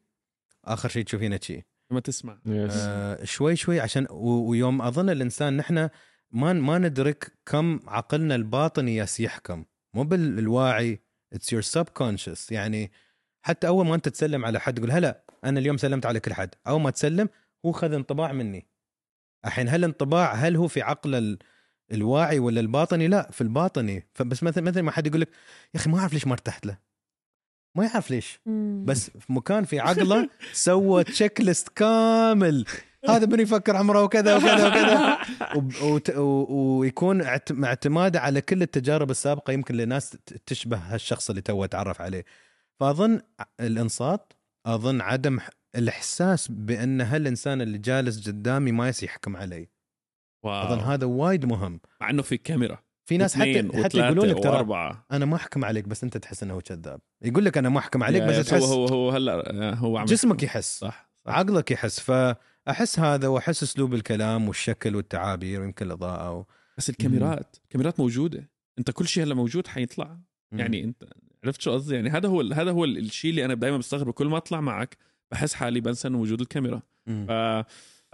آخر 0.64 0.88
شيء 0.88 1.04
تشوفينه 1.04 1.40
شي. 1.42 1.62
لما 1.90 2.00
تسمع. 2.00 2.38
آه 2.72 3.24
شوي 3.24 3.56
شوي 3.56 3.80
عشان 3.80 4.06
ويوم 4.10 4.82
أظن 4.82 5.10
الإنسان 5.10 5.56
نحن 5.56 5.88
ما 6.30 6.52
ما 6.52 6.78
ندرك 6.78 7.32
كم 7.46 7.80
عقلنا 7.86 8.34
الباطني 8.34 8.96
ياس 8.96 9.20
يحكم 9.20 9.64
مو 9.94 10.04
بالواعي 10.04 11.00
it's 11.32 11.52
your 11.52 11.62
subconscious 11.62 12.52
يعني 12.52 12.92
حتى 13.42 13.66
أول 13.68 13.86
ما 13.86 13.94
أنت 13.94 14.08
تسلم 14.08 14.44
على 14.44 14.60
حد 14.60 14.74
تقول 14.74 14.90
هلا 14.90 15.24
أنا 15.44 15.60
اليوم 15.60 15.76
سلمت 15.76 16.06
على 16.06 16.20
كل 16.20 16.32
حد. 16.34 16.54
أول 16.66 16.80
ما 16.80 16.90
تسلم 16.90 17.28
هو 17.66 17.72
خذ 17.72 17.92
انطباع 17.92 18.32
مني. 18.32 18.66
الحين 19.46 19.68
هل 19.68 19.84
انطباع 19.84 20.34
هل 20.34 20.56
هو 20.56 20.68
في 20.68 20.82
عقل 20.82 21.14
ال- 21.14 21.38
الواعي 21.92 22.38
ولا 22.38 22.60
الباطني؟ 22.60 23.08
لا 23.08 23.30
في 23.30 23.40
الباطني. 23.40 24.08
فبس 24.14 24.42
مثل 24.42 24.60
مثل 24.62 24.80
ما 24.80 24.90
حد 24.90 25.06
يقول 25.06 25.20
لك 25.20 25.28
يا 25.74 25.80
أخي 25.80 25.90
ما 25.90 25.98
أعرف 25.98 26.12
ليش 26.12 26.26
ما 26.26 26.32
ارتحت 26.32 26.66
له. 26.66 26.78
ما 27.76 27.84
يعرف 27.84 28.10
ليش. 28.10 28.40
بس 28.84 29.10
في 29.10 29.32
مكان 29.32 29.64
في 29.64 29.80
عقله 29.80 30.28
سوى 30.52 31.04
تشيك 31.04 31.40
ليست 31.40 31.68
كامل. 31.68 32.64
هذا 33.08 33.24
بني 33.24 33.42
يفكر 33.42 33.76
عمره 33.76 34.02
وكذا 34.02 34.36
وكذا 34.36 34.68
وكذا. 34.68 35.18
و- 36.20 36.78
ويكون 36.78 37.22
اعت- 37.22 37.64
اعتماده 37.64 38.20
على 38.20 38.40
كل 38.40 38.62
التجارب 38.62 39.10
السابقة 39.10 39.52
يمكن 39.52 39.74
لناس 39.74 40.16
تشبه 40.46 40.76
هالشخص 40.76 41.30
اللي 41.30 41.42
توه 41.42 41.66
تعرف 41.66 42.00
عليه. 42.00 42.24
فأظن 42.80 43.20
الانصات 43.60 44.32
أظن 44.66 45.00
عدم 45.00 45.38
الإحساس 45.76 46.48
بأن 46.48 47.00
هالإنسان 47.00 47.60
اللي 47.60 47.78
جالس 47.78 48.28
قدامي 48.28 48.72
ما 48.72 48.88
يس 48.88 49.02
يحكم 49.02 49.36
علي. 49.36 49.68
أظن 50.44 50.78
واو. 50.78 50.80
هذا 50.80 51.06
وايد 51.06 51.46
مهم. 51.46 51.80
مع 52.00 52.10
إنه 52.10 52.22
في 52.22 52.36
كاميرا. 52.36 52.78
في 53.10 53.16
ناس 53.16 53.34
حتى 53.34 53.82
حتى 53.84 53.98
يقولون 53.98 54.26
لك 54.26 54.42
ترى 54.42 55.02
أنا 55.12 55.24
ما 55.24 55.36
احكم 55.36 55.64
عليك 55.64 55.88
بس 55.88 56.04
أنت 56.04 56.16
تحس 56.16 56.42
إنه 56.42 56.54
هو 56.54 56.60
كذاب. 56.60 57.00
يقول 57.22 57.44
لك 57.44 57.58
أنا 57.58 57.68
ما 57.68 57.78
احكم 57.78 58.02
عليك 58.02 58.22
بس 58.22 58.46
تحس 58.48 58.62
هو 58.62 58.86
هو 58.86 58.86
هو 58.86 59.10
هلا 59.10 59.74
هو 59.74 59.98
عم 59.98 60.04
جسمك 60.04 60.42
يحس. 60.42 60.78
صح, 60.78 61.10
صح. 61.26 61.32
عقلك 61.32 61.70
يحس. 61.70 62.00
فأحس 62.00 62.98
هذا 62.98 63.28
وأحس 63.28 63.62
أسلوب 63.62 63.94
الكلام 63.94 64.48
والشكل 64.48 64.96
والتعابير 64.96 65.60
ويمكن 65.60 65.86
الإضاءة 65.86 66.32
و... 66.32 66.44
بس 66.78 66.90
الكاميرات 66.90 67.56
الكاميرات 67.64 68.00
موجودة. 68.00 68.50
أنت 68.78 68.90
كل 68.90 69.06
شيء 69.08 69.24
هلا 69.24 69.34
موجود 69.34 69.66
حيطلع. 69.66 70.18
مم. 70.52 70.58
يعني 70.58 70.84
أنت 70.84 71.04
عرفت 71.44 71.60
شو 71.60 71.72
قصدي؟ 71.72 71.94
يعني 71.94 72.10
هذا 72.10 72.28
هو 72.28 72.40
ال- 72.40 72.54
هذا 72.54 72.70
هو 72.70 72.84
ال- 72.84 72.98
الشيء 72.98 73.30
اللي 73.30 73.44
أنا 73.44 73.54
دائما 73.54 73.76
بستغربه 73.76 74.12
كل 74.12 74.26
ما 74.26 74.36
أطلع 74.36 74.60
معك 74.60 74.96
بحس 75.30 75.54
حالي 75.54 75.80
بنسى 75.80 76.08
إنه 76.08 76.18
وجود 76.18 76.40
الكاميرا. 76.40 76.82
ف 77.06 77.30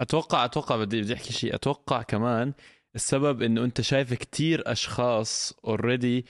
أتوقع 0.01 0.45
أتوقع 0.45 0.75
بدي 0.77 1.01
بدي 1.01 1.13
أحكي 1.13 1.33
شيء. 1.33 1.55
أتوقع 1.55 2.01
كمان 2.01 2.53
السبب 2.97 3.41
إنه 3.41 3.63
أنت 3.63 3.81
شايف 3.81 4.13
كتير 4.13 4.71
أشخاص 4.71 5.53
اوريدي 5.65 6.25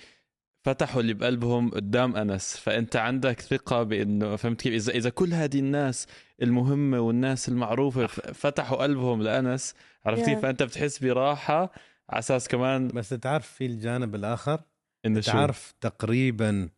فتحوا 0.66 1.02
اللي 1.02 1.14
بقلبهم 1.14 1.70
قدام 1.72 2.16
أنس 2.16 2.58
فأنت 2.58 2.96
عندك 2.96 3.40
ثقة 3.42 3.84
بإنه 3.84 4.36
فهمت 4.36 4.62
كيف؟ 4.62 4.74
إذا 4.74 4.92
إذا 4.98 5.10
كل 5.10 5.34
هذه 5.34 5.60
الناس 5.60 6.08
المهمة 6.42 7.00
والناس 7.00 7.50
المعروفة 7.50 8.08
فتحوا 8.34 8.78
قلبهم 8.78 9.22
لأنس 9.22 9.74
عرفت 10.06 10.26
كيف 10.26 10.38
Yeah. 10.40 10.42
فأنت 10.42 10.64
بتحس 10.64 11.04
براحة 11.04 11.62
على 12.10 12.20
أساس 12.20 12.48
كمان 12.48 12.88
بس 12.88 13.10
تعرف 13.10 13.48
في 13.48 13.66
الجانب 13.66 14.16
الآخر؟ 14.16 14.62
إنه 15.06 15.22
شو؟ 15.22 15.32
تعرف 15.32 15.74
تقريبا 15.82 16.70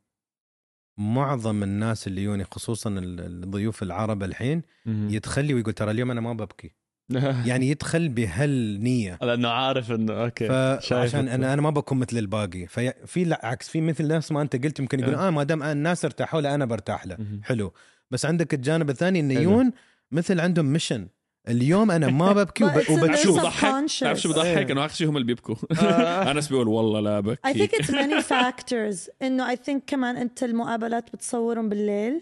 معظم 1.00 1.64
الناس 1.64 2.08
اللي 2.08 2.24
يوني 2.24 2.44
خصوصا 2.44 2.90
ال- 2.90 3.20
الضيوف 3.20 3.84
العرب 3.84 4.24
الحين. 4.24 4.62
يتخلي 4.86 5.54
ويقول 5.54 5.74
ترى 5.74 5.92
اليوم 5.92 6.12
أنا 6.12 6.22
ما 6.22 6.34
ببكي. 6.34 6.72
يعني 7.50 7.70
يدخل 7.70 8.10
بهالنية 8.10 9.18
لأنه 9.22 9.50
عارف 9.50 9.92
إنه 9.92 10.14
okay 10.14 10.46
أنت. 10.46 11.16
أنا 11.16 11.54
أنا 11.54 11.62
ما 11.62 11.70
بكون 11.70 11.98
مثل 11.98 12.18
الباقي 12.18 12.68
في 13.06 13.24
لا 13.24 13.42
عكس 13.44 13.70
في 13.70 13.82
مثل 13.82 14.08
نفس 14.08 14.32
ما 14.32 14.42
أنت 14.42 14.66
قلت 14.66 14.80
يمكن 14.80 15.00
يقول 15.00 15.16
أه. 15.16 15.28
آه 15.28 15.30
ما 15.30 15.44
دام 15.44 15.64
الناس 15.64 16.06
ارتاحوا 16.06 16.42
له 16.42 16.56
أنا 16.56 16.66
برتاح 16.66 17.08
له. 17.08 17.18
حلو 17.44 17.74
بس 18.12 18.26
عندك 18.26 18.54
الجانب 18.54 18.90
الثاني 18.90 19.20
إن 19.20 19.32
حلو. 19.32 19.42
يون 19.42 19.72
مثل 20.12 20.40
عندهم 20.40 20.66
mission 20.66 21.08
اليوم 21.48 21.92
أنا 21.92 22.08
ما 22.08 22.34
ببكي 22.44 22.64
وب... 22.64 22.72
وبتشوف 22.90 23.40
بضحك. 23.40 23.84
بتعرف 23.84 24.20
شو 24.22 24.30
بضحك 24.30 24.46
إيه. 24.58 24.72
إنه 24.72 24.86
اخر 24.86 24.96
شيء 24.96 25.10
هم 25.10 25.16
اللي 25.16 25.28
بيبكوا 25.28 25.56
آه. 25.82 26.32
انس 26.32 26.48
بيقول 26.48 26.68
والله 26.68 27.00
لا 27.00 27.36
I 27.48 27.52
think 27.52 27.62
بكي 27.62 27.84
it's 27.84 27.88
many 27.88 28.24
factors 28.24 29.10
إنه 29.22 29.56
I 29.56 29.58
think 29.58 29.80
كمان 29.88 30.18
أنت 30.18 30.44
المقابلات 30.44 31.14
بتصورهم 31.14 31.70
بالليل 31.70 32.22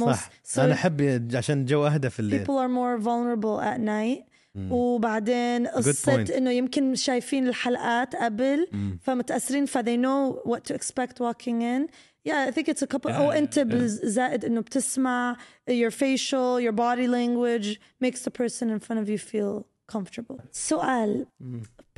صح 0.00 0.30
so 0.54 0.58
أنا 0.58 0.72
احب 0.74 1.28
عشان 1.34 1.60
الجو 1.60 1.86
اهدى 1.86 2.10
في 2.10 2.20
الليل 2.20 2.44
people 2.44 2.58
are 2.58 2.70
more 2.70 3.04
vulnerable 3.04 3.60
at 3.60 3.80
night. 3.80 4.34
وبعدين 4.70 5.66
قصة. 5.66 6.36
انه 6.38 6.50
يمكن 6.50 6.94
شايفين 6.94 7.48
الحلقات 7.48 8.16
قبل 8.16 8.66
مم. 8.72 8.98
فمتأثرين 9.02 9.66
ف 9.66 9.78
they 9.78 9.96
know 9.96 10.48
what 10.50 10.60
to 10.70 10.74
expect 10.74 11.18
walking 11.20 11.62
in 11.62 11.88
yeah 12.28 12.48
I 12.48 12.50
think 12.52 12.68
it's 12.68 12.82
a 12.82 12.86
couple 12.86 13.10
Yeah, 13.10 13.36
أنت 13.36 13.58
yeah. 13.58 13.62
بالزائد 13.62 14.44
إنه 14.44 14.60
بتسمع 14.60 15.36
your 15.70 15.90
facial 15.90 16.60
your 16.60 16.72
body 16.72 17.06
language 17.08 17.78
makes 18.04 18.20
the 18.22 18.30
person 18.30 18.70
in 18.70 18.78
front 18.78 19.00
of 19.00 19.08
you 19.08 19.18
feel 19.18 19.64
comfortable 19.96 20.40
سؤال 20.52 21.26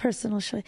personal 0.03 0.39
شوي 0.39 0.63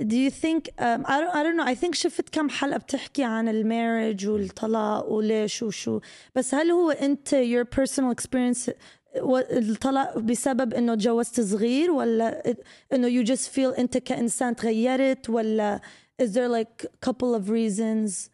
Do 0.00 0.16
you 0.16 0.30
think 0.30 0.70
um, 0.78 1.04
I 1.06 1.20
don't 1.20 1.34
I 1.38 1.42
don't 1.42 1.56
know. 1.56 1.64
I 1.64 1.74
think 1.74 1.94
شفت 1.94 2.28
كم 2.28 2.48
حلقة 2.48 2.78
بتحكي 2.78 3.24
عن 3.24 3.48
المارج 3.48 4.26
والطلاق 4.28 5.08
وليش 5.08 5.62
وشو. 5.62 6.00
بس 6.34 6.54
هل 6.54 6.70
هو 6.70 6.90
أنت 6.90 7.28
your 7.28 7.64
personal 7.64 8.14
experience 8.14 8.70
الطلاق 9.16 10.18
بسبب 10.18 10.74
إنه 10.74 10.94
تجوزت 10.94 11.40
صغير 11.40 11.90
ولا 11.90 12.54
إنه 12.92 13.22
you 13.22 13.26
just 13.26 13.48
feel 13.48 13.78
أنت 13.78 13.98
كإنسان 13.98 14.56
تغيرت 14.56 15.30
ولا 15.30 15.80
is 16.22 16.26
there 16.26 16.48
like 16.48 16.86
couple 17.08 17.34
of 17.34 17.50
reasons 17.50 18.30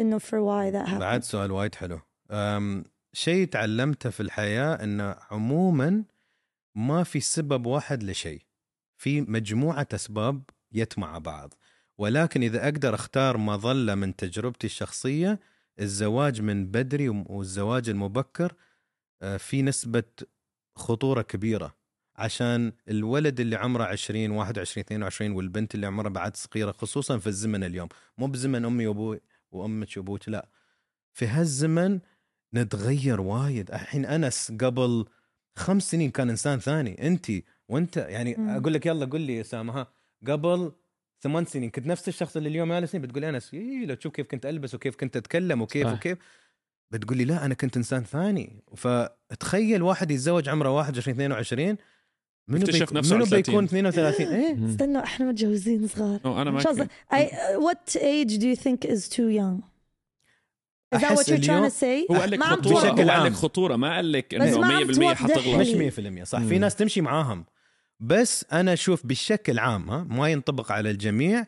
إنه 0.00 0.18
for 0.18 0.40
why 0.42 0.70
that 0.70 0.88
happened 0.88 1.00
بعد 1.00 1.22
سؤال 1.24 1.52
وايد 1.52 1.74
حلو. 1.74 2.00
أم 2.30 2.84
شيء 3.12 3.46
تعلمته 3.46 4.10
في 4.10 4.20
الحياة 4.20 4.74
إنه 4.74 5.16
عموما 5.30 6.04
ما 6.74 7.04
في 7.04 7.20
سبب 7.20 7.66
واحد 7.66 8.02
لشيء. 8.02 8.40
في 8.96 9.20
مجموعة 9.20 9.88
أسباب 9.94 10.42
يت 10.72 10.98
مع 10.98 11.18
بعض. 11.18 11.54
ولكن 11.98 12.42
إذا 12.42 12.64
أقدر 12.64 12.94
أختار 12.94 13.36
مظلة 13.36 13.94
من 13.94 14.16
تجربتي 14.16 14.66
الشخصية 14.66 15.40
الزواج 15.80 16.40
من 16.42 16.66
بدري 16.66 17.08
والزواج 17.08 17.88
المبكر 17.88 18.52
آه، 19.22 19.36
في 19.36 19.62
نسبة 19.62 20.02
خطورة 20.76 21.22
كبيرة. 21.22 21.76
عشان 22.16 22.72
الولد 22.88 23.40
اللي 23.40 23.56
عمره 23.56 23.84
20 23.84 24.30
21 24.30 24.84
22 24.84 25.32
والبنت 25.32 25.74
اللي 25.74 25.86
عمرها 25.86 26.10
بعد 26.10 26.36
صغيرة 26.36 26.72
خصوصا 26.72 27.18
في 27.18 27.26
الزمن 27.26 27.64
اليوم. 27.64 27.88
مو 28.18 28.26
بزمن 28.26 28.64
أمي 28.64 28.86
وابوي 28.86 29.20
وأمك 29.52 29.88
وأبوك 29.96 30.28
لا. 30.28 30.48
في 31.12 31.26
هالزمن 31.26 32.00
نتغير 32.54 33.20
وايد. 33.20 33.70
الحين 33.70 34.06
أنس 34.06 34.52
قبل 34.60 35.04
خمس 35.56 35.90
سنين 35.90 36.10
كان 36.10 36.30
إنسان 36.30 36.58
ثاني. 36.58 37.06
انت 37.06 37.26
وأنت 37.68 37.96
يعني 37.96 38.34
مم. 38.38 38.48
أقول 38.48 38.74
لك 38.74 38.86
يلا 38.86 39.06
قل 39.06 39.20
لي 39.20 39.40
أسامة. 39.40 39.80
ها 39.80 39.86
قبل 40.30 40.72
ثمان 41.20 41.44
سنين 41.44 41.70
كنت 41.70 41.86
نفس 41.86 42.08
الشخص 42.08 42.36
اللي 42.36 42.48
اليوم 42.48 42.72
جالسني 42.72 43.00
بتقول 43.00 43.20
لي 43.20 43.28
أنس 43.28 43.54
إيه 43.54 43.86
لو 43.86 43.94
تشوف 43.94 44.12
كيف 44.12 44.26
كنت 44.26 44.46
ألبس 44.46 44.74
وكيف 44.74 44.96
كنت 44.96 45.16
أتكلم 45.16 45.62
وكيف 45.62 45.86
صح. 45.86 45.92
وكيف 45.92 46.18
بتقول 46.90 47.16
لي 47.18 47.24
لا 47.24 47.44
أنا 47.44 47.54
كنت 47.54 47.76
إنسان 47.76 48.04
ثاني 48.04 48.62
فتخيل 48.76 49.82
واحد 49.82 50.10
يتزوج 50.10 50.48
عمره 50.48 50.70
21 50.70 51.14
22 51.16 51.76
منو 52.48 52.60
يكتشف 52.60 52.80
بيك... 52.80 52.92
نفسه 52.92 53.14
منو 53.14 53.24
على 53.24 53.30
30. 53.30 53.54
بيكون 53.54 53.64
32 53.64 54.26
إيه 54.26 54.54
مم. 54.54 54.68
استنوا 54.68 55.02
إحنا 55.04 55.26
متجوزين 55.26 55.86
صغار 55.88 56.20
أو 56.24 56.42
أنا 56.42 56.50
ما 56.50 56.58
قصدك؟ 56.60 56.88
كان. 57.10 57.26
I, 57.26 57.30
what 57.56 57.96
age 57.96 58.38
do 58.38 58.46
you 58.46 58.56
think 58.56 58.90
is 58.90 59.08
too 59.08 59.28
young? 59.28 59.62
Is 60.94 61.00
that 61.02 61.16
what 61.16 61.28
you're 61.28 61.46
trying 61.50 61.70
to 61.70 61.76
say? 61.82 62.06
هو 62.10 62.16
قال 62.16 62.30
لك 62.30 62.40
توضح. 62.40 62.58
بشكل 62.58 62.72
هو 62.72 62.96
قال 62.96 63.10
عام. 63.10 63.26
لك 63.26 63.32
خطورة 63.32 63.76
ما 63.76 63.94
قال 63.94 64.12
لك 64.12 64.34
إنه 64.34 64.66
عم 64.66 64.92
100% 64.92 64.94
توضح 64.94 65.14
حتغلط. 65.14 65.60
مش 65.60 66.20
100% 66.20 66.22
صح 66.22 66.38
في 66.38 66.54
مم. 66.54 66.60
ناس 66.60 66.76
تمشي 66.76 67.00
معاهم 67.00 67.44
بس 68.00 68.44
أنا 68.52 68.72
أشوف 68.72 69.06
بشكل 69.06 69.58
عام 69.58 69.90
ها 69.90 70.04
ما 70.04 70.28
ينطبق 70.28 70.72
على 70.72 70.90
الجميع. 70.90 71.46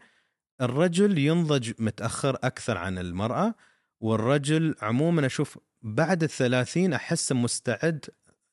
الرجل 0.60 1.18
ينضج 1.18 1.72
متأخر 1.78 2.38
أكثر 2.42 2.78
عن 2.78 2.98
المرأة 2.98 3.54
والرجل 4.00 4.74
عموما 4.82 5.26
أشوف 5.26 5.58
بعد 5.82 6.22
الثلاثين 6.22 6.92
احسه 6.92 7.34
مستعد 7.34 8.04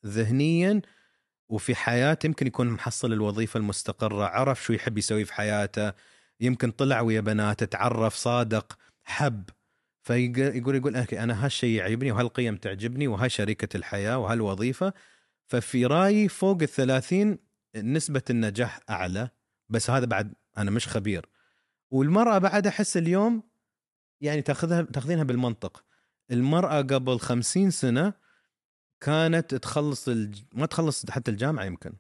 ذهنيا 0.06 0.82
وفي 1.50 1.76
حياته 1.76 2.28
يمكن 2.28 2.48
يكون 2.48 2.70
محصل 2.70 3.14
الوظيفة 3.14 3.58
المستقرة 3.58 4.26
عرف 4.26 4.64
شو 4.64 4.74
يحب 4.74 4.98
يسوي 4.98 5.26
في 5.26 5.34
حياته 5.34 5.94
يمكن 6.40 6.72
طلع 6.72 7.02
ويا 7.02 7.22
بنات 7.22 7.64
تعرف 7.64 8.16
صادق 8.16 8.78
حب. 9.04 9.50
فيقول 10.04 10.76
يقول 10.76 10.96
أنا 10.98 11.46
هالشيء 11.46 11.78
يعجبني 11.78 12.12
وهالقيم 12.12 12.56
تعجبني 12.56 13.08
وهاي 13.08 13.30
شريكة 13.30 13.78
الحياة 13.78 14.18
وهالوظيفة. 14.18 14.94
ففي 15.48 15.86
رأيي 15.86 16.28
فوق 16.28 16.62
الثلاثين 16.62 17.45
نسبة 17.76 18.22
النجاح 18.30 18.80
أعلى 18.90 19.30
بس 19.70 19.90
هذا 19.90 20.06
بعد 20.06 20.34
أنا 20.58 20.72
مش 20.72 20.88
خبير 20.88 21.26
والمرأة 21.92 22.38
بعد 22.38 22.68
أحس 22.68 22.98
اليوم 22.98 23.44
يعني 24.22 24.42
تأخذها 24.42 24.82
تأخذينها 24.82 25.24
بالمنطق 25.24 25.86
المرأة 26.32 26.82
قبل 26.82 27.20
خمسين 27.20 27.72
سنة 27.72 28.14
كانت 29.02 29.56
تخلص 29.56 30.08
الج... 30.08 30.42
ما 30.54 30.66
تخلص 30.66 31.10
حتى 31.10 31.32
الجامعة 31.32 31.64
يمكن. 31.66 31.94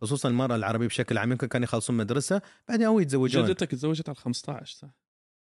خصوصا 0.00 0.28
المرأة 0.28 0.56
العربية 0.56 0.86
بشكل 0.86 1.18
عام 1.18 1.32
يمكن 1.32 1.46
كانوا 1.48 1.64
يخلصون 1.64 1.96
مدرسة 1.96 2.42
بعدين 2.68 2.86
أو 2.86 3.00
يتزوجون 3.00 3.44
جدتك 3.46 3.70
تزوجت 3.70 4.08
على 4.08 4.16
15 4.16 4.76
صح؟ 4.78 4.88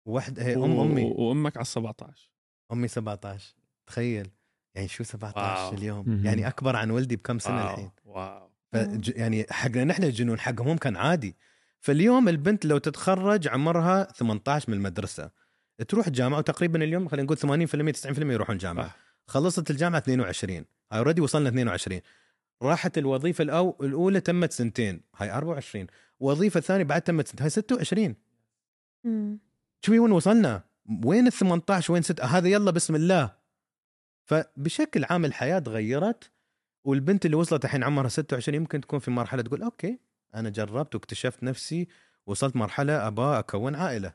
واحد 0.05 0.39
هي 0.39 0.55
أم 0.55 0.79
أمي 0.79 1.03
و- 1.03 1.21
وأمك 1.21 1.57
على 1.57 1.65
17 1.65 2.31
أمي 2.71 2.87
17 2.87 3.55
تخيل 3.87 4.31
يعني 4.75 4.87
شو 4.87 5.03
17 5.03 5.63
wow. 5.63 5.73
اليوم. 5.73 6.25
يعني 6.25 6.47
أكبر 6.47 6.75
عن 6.75 6.91
ولدي 6.91 7.15
بكم 7.15 7.39
سنة 7.39 7.55
wow. 7.65 7.73
الحين 7.73 7.91
wow. 8.05 8.44
يعني 9.15 9.45
حقنا 9.49 9.83
نحن 9.83 10.03
الجنون 10.03 10.39
حقهم 10.39 10.67
هم 10.67 10.77
كان 10.77 10.95
عادي. 10.95 11.35
فاليوم 11.79 12.29
البنت 12.29 12.65
لو 12.65 12.77
تتخرج 12.77 13.47
عمرها 13.47 14.03
18 14.03 14.71
من 14.71 14.77
المدرسة. 14.77 15.31
تروح 15.87 16.07
الجامعة 16.07 16.37
وتقريبا 16.37 16.83
اليوم 16.83 17.07
خلينا 17.07 17.25
نقول 17.25 17.37
80% 17.37 17.91
90% 17.91 18.19
يروحون 18.31 18.55
الجامعة. 18.55 18.87
صح. 18.87 18.97
خلصت 19.27 19.71
الجامعة 19.71 19.99
22 19.99 20.65
هاي 20.91 20.99
already 20.99 21.21
وصلنا 21.21 21.49
22 21.49 22.01
راحت 22.61 22.97
الوظيفة 22.97 23.41
الأو... 23.41 23.77
الأولى 23.81 24.19
تمت 24.19 24.51
سنتين. 24.51 25.01
هاي 25.15 25.31
24 25.31 25.87
وظيفة 26.19 26.59
ثانية 26.59 26.83
بعد 26.83 27.01
تمت 27.01 27.27
سنتين. 27.27 27.41
هاي 27.41 27.49
26 27.49 28.15
مم. 29.03 29.39
شوي 29.85 29.99
وين 29.99 30.11
وصلنا؟ 30.11 30.63
وين 31.05 31.27
ال 31.27 31.31
18 31.31 31.93
وين 31.93 32.01
6 32.01 32.25
هذا 32.25 32.47
يلا 32.47 32.71
بسم 32.71 32.95
الله. 32.95 33.31
فبشكل 34.25 35.05
عام 35.05 35.25
الحياة 35.25 35.59
تغيرت. 35.59 36.31
والبنت 36.85 37.25
اللي 37.25 37.37
وصلت 37.37 37.65
الحين 37.65 37.83
عمرها 37.83 38.09
26 38.09 38.55
يمكن 38.55 38.81
تكون 38.81 38.99
في 38.99 39.11
مرحلة 39.11 39.41
تقول 39.41 39.63
okay 39.63 39.99
أنا 40.35 40.49
جربت 40.49 40.95
واكتشفت 40.95 41.43
نفسي 41.43 41.87
وصلت 42.25 42.55
مرحلة 42.55 43.07
ابى 43.07 43.21
أكون 43.21 43.75
عائلة. 43.75 44.13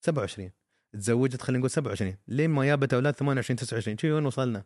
27 0.00 0.50
تزوجت 0.92 1.42
خلينا 1.42 1.58
نقول 1.58 1.70
27 1.70 2.16
لين 2.28 2.50
ما 2.50 2.64
جابت 2.64 2.94
أولاد 2.94 3.14
28 3.14 3.56
29 3.56 3.98
شوي 3.98 4.12
وين 4.12 4.26
وصلنا. 4.26 4.64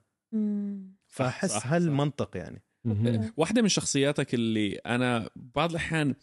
فأحس. 1.06 1.66
هالمنطق 1.66 2.36
يعني. 2.36 2.62
مهم. 2.84 3.32
واحدة 3.36 3.62
من 3.62 3.68
شخصياتك 3.68 4.34
اللي 4.34 4.74
أنا 4.74 5.30
بعض 5.36 5.70
الأحيان 5.70 6.14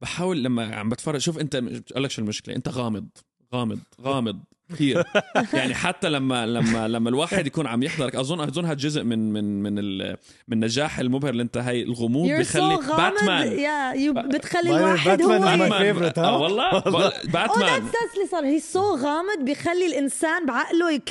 بحاول 0.00 0.44
لما 0.44 0.74
عم 0.76 0.88
بتفرج 0.88 1.20
شوف 1.20 1.38
أنت 1.38 1.56
بقول 1.56 2.04
لك 2.04 2.10
شو 2.10 2.22
المشكلة 2.22 2.56
أنت 2.56 2.68
غامض 2.68 3.08
غامض 3.54 3.78
غامض. 4.00 4.40
كثير. 4.72 5.04
يعني 5.54 5.74
حتى 5.74 6.08
لما 6.08 6.46
لما 6.46 6.88
لما 6.88 7.08
الواحد 7.08 7.46
يكون 7.46 7.66
عم 7.66 7.82
يحضرك 7.82 8.16
أظن 8.16 8.40
أظن 8.40 8.64
هذا 8.64 8.74
جزء 8.74 9.02
من 9.02 9.32
من 9.32 9.62
من 9.62 9.78
ال- 9.78 10.16
من 10.48 10.56
النجاح 10.56 10.98
المبهر 10.98 11.30
اللي 11.30 11.42
انت 11.42 11.56
هي 11.58 11.82
الغموض 11.82 12.30
بخلي 12.30 12.76
so 12.76 12.80
غامض. 12.90 12.96
باتمان 13.14 13.58
يا 13.58 14.22
بتخلي 14.22 14.76
الواحد 14.76 15.22
هو 15.22 15.28
باتمان؟ 15.28 16.12
آه 16.18 16.38
والله. 16.38 16.70
باتمان 17.34 17.82
that's 17.90 18.14
اللي 18.14 18.26
صار 18.30 18.44
he's 18.44 18.60
so 18.60 18.94
غامض 18.96 19.44
بيخلي 19.44 19.86
الإنسان 19.86 20.46
بعقله 20.46 20.88
إيه 20.88 21.02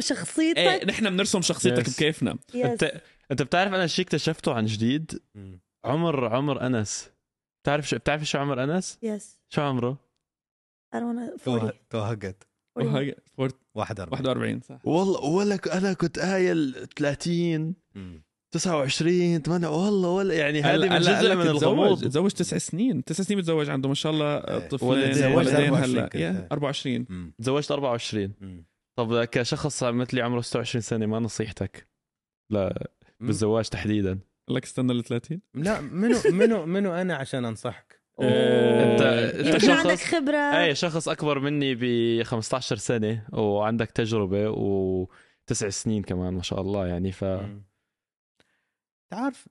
شخصيتك. 0.00 0.84
نحن 0.86 1.10
بنرسم 1.10 1.40
شخصيتك 1.42 1.86
Yes. 1.86 1.90
بكيفنا. 1.90 2.36
Yes. 2.52 2.56
أنت 2.56 2.92
أنت 3.30 3.42
بتعرف 3.42 3.74
أنا 3.74 3.86
شيء 3.86 4.04
اكتشفته 4.04 4.54
عن 4.54 4.66
جديد؟ 4.66 5.20
عمر 5.84 6.24
عمر 6.34 6.66
أنس. 6.66 7.10
بتعرف 7.62 7.88
شو 7.88 7.96
بتعرف 7.96 8.22
شو 8.22 8.38
عمر 8.38 8.64
أنس؟ 8.64 8.98
yes. 9.06 9.22
شو 9.48 9.62
عمره؟ 9.62 9.98
I 10.94 10.98
don't 10.98 11.00
wanna 11.00 11.48
40 11.48 11.70
توهقت 11.90 12.46
40. 12.78 12.94
وهي- 12.94 13.16
fort- 13.36 13.58
41 13.74 14.12
41 14.12 14.60
صح 14.60 14.78
والله 14.86 15.20
ولا 15.20 15.58
أنا 15.78 15.92
كنت 15.92 16.18
قايل 16.18 16.86
30 16.96 17.74
مم. 17.94 18.22
29 18.54 19.42
8 19.42 19.68
والله 19.68 20.08
ولا 20.08 20.34
يعني 20.34 20.62
هذه 20.62 20.88
من 20.88 20.98
جزء 20.98 21.34
من 21.34 21.46
الغموض 21.46 22.04
تزوج 22.04 22.30
تسع 22.30 22.58
سنين 22.58 23.04
تسع 23.04 23.24
سنين 23.24 23.38
متزوج 23.38 23.70
عنده 23.70 23.88
ما 23.88 23.94
شاء 23.94 24.12
الله 24.12 24.36
إيه. 24.36 24.68
طفلين 24.68 24.90
ولدين. 24.90 25.24
ولدين 25.32 25.54
24 25.54 25.84
هلا 25.84 26.02
كنت. 26.02 26.14
يا 26.14 26.48
24 26.52 27.06
مم. 27.08 27.34
تزوجت 27.38 27.70
24 27.70 28.34
مم. 28.40 28.64
طب 28.98 29.24
كشخص 29.24 29.82
مثلي 29.84 30.20
عمره 30.22 30.40
26 30.40 30.82
سنة 30.82 31.06
ما 31.06 31.18
نصيحتك 31.18 31.88
لا 32.52 32.90
بالزواج 33.20 33.68
تحديدا 33.68 34.18
لك 34.50 34.64
استنى 34.64 34.92
ل 34.92 35.02
30 35.04 35.40
لا 35.54 35.80
منو 35.80 36.16
منو 36.30 36.66
منو 36.66 36.92
أنا 36.92 37.14
عشان 37.16 37.44
أنصحك 37.44 38.01
إيه. 38.20 38.92
انت 38.92 39.02
أنت 39.54 39.64
عندك 39.70 39.94
شخص 39.94 40.04
خبرة 40.14 40.36
أي 40.36 40.74
شخص 40.74 41.08
أكبر 41.08 41.38
مني 41.38 41.74
ب 41.74 42.22
15 42.22 42.76
سنة 42.76 43.26
وعندك 43.32 43.90
تجربة 43.90 44.48
وتسع 44.50 45.68
سنين 45.68 46.02
كمان 46.02 46.34
ما 46.34 46.42
شاء 46.42 46.60
الله 46.60 46.86
يعني 46.86 47.12
ف. 47.12 47.24
تعرف 49.10 49.48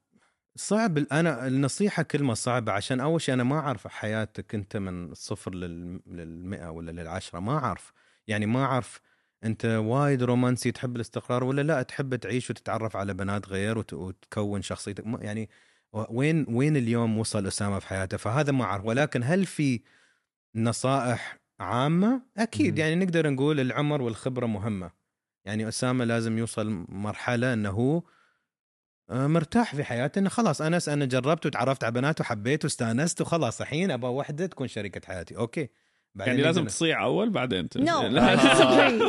صعب 0.56 0.98
أنا 0.98 1.48
النصيحة 1.48 2.04
كلمة 2.04 2.34
صعبة 2.34 2.72
عشان 2.72 3.00
أول 3.00 3.22
شيء 3.22 3.34
أنا 3.36 3.44
ما 3.44 3.60
أعرف 3.60 3.88
حياتك 3.88 4.56
أنت 4.56 4.78
من 4.78 5.12
الصفر 5.12 5.56
لل- 5.56 6.00
للمئة 6.08 6.68
ولا 6.70 6.92
للعشرة 6.92 7.40
ما 7.40 7.58
أعرف 7.58 7.94
يعني 8.28 8.46
ما 8.46 8.64
أعرف 8.66 9.02
أنت 9.44 9.66
وايد 9.66 10.24
رومانسي 10.24 10.72
تحب 10.72 10.96
الاستقرار 10.96 11.44
ولا 11.44 11.62
لا 11.62 11.82
تحب 11.82 12.16
تعيش 12.16 12.50
وتتعرف 12.50 12.96
على 12.96 13.14
بنات 13.14 13.48
غير 13.50 13.78
وت- 13.78 13.94
وتكون 13.94 14.62
شخصيتك 14.62 15.08
ما- 15.08 15.20
يعني 15.24 15.50
وين 15.94 16.46
وين 16.50 16.78
اليوم 16.78 17.18
وصل 17.18 17.48
أسامة 17.48 17.80
في 17.80 17.88
حياته؟ 17.88 18.18
فهذا 18.18 18.52
ما 18.52 18.64
أعرف. 18.64 18.86
ولكن 18.86 19.24
هل 19.24 19.46
في 19.46 19.82
نصائح 20.56 21.38
عامة؟ 21.60 22.22
أكيد. 22.38 22.78
يعني 22.78 22.96
نقدر 22.96 23.30
نقول 23.30 23.60
العمر 23.60 24.02
والخبرة 24.02 24.46
مهمة. 24.46 24.92
يعني 25.46 25.68
أسامة 25.68 26.06
لازم 26.06 26.38
يوصل 26.38 26.86
مرحلة 26.90 27.54
إنه 27.54 27.70
هو 27.70 28.04
آه، 29.10 29.28
مرتاح 29.28 29.76
في 29.76 29.84
حياته 29.84 30.20
إنه 30.20 30.30
خلاص 30.30 30.62
انس 30.62 30.90
أنا 30.90 31.06
جربت 31.06 31.46
وتعرفت 31.46 31.84
على 31.84 31.94
بنات 31.94 32.22
وحبيت 32.22 32.64
واستأنست 32.64 33.22
وخلاص 33.22 33.62
الحين 33.62 33.92
أبغى 33.92 34.12
وحدة 34.12 34.46
تكون 34.46 34.68
شريكة 34.68 35.02
حياتي. 35.08 35.38
okay. 35.38 35.70
بعدين 36.16 36.34
يعني 36.34 36.46
لازم 36.46 36.66
تصيع 36.66 37.04
أول 37.04 37.30
بعدين. 37.30 37.70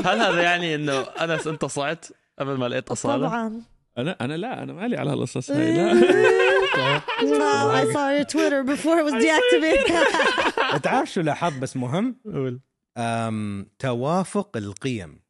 هل 0.07 0.21
هذا 0.21 0.43
يعني 0.43 0.75
إنه 0.75 1.01
انس 1.01 1.47
أنت 1.47 1.65
صعت 1.65 2.07
قبل 2.39 2.59
ما 2.59 2.69
لقيت 2.69 2.89
اصاله؟ 2.89 3.29
طبعا. 3.29 3.63
أنا 3.99 4.17
أنا 4.21 4.37
لا 4.37 4.63
أنا 4.63 4.73
مالي 4.73 4.97
على 4.97 5.11
هالقصص 5.11 5.51
هاي 5.51 5.77
لا. 5.77 5.93
no, 7.43 7.71
I 7.81 7.85
saw 7.93 8.11
your 8.17 8.25
Twitter 8.25 8.63
before 8.65 8.99
it 8.99 9.05
was 9.05 9.15
deactivated. 9.15 10.05
تعرف 10.83 11.13
شو 11.13 11.21
لاحظت 11.21 11.59
بس 11.59 11.77
مهم؟ 11.77 12.17
قول. 12.25 12.61
توافق 13.79 14.57
القيم. 14.57 15.21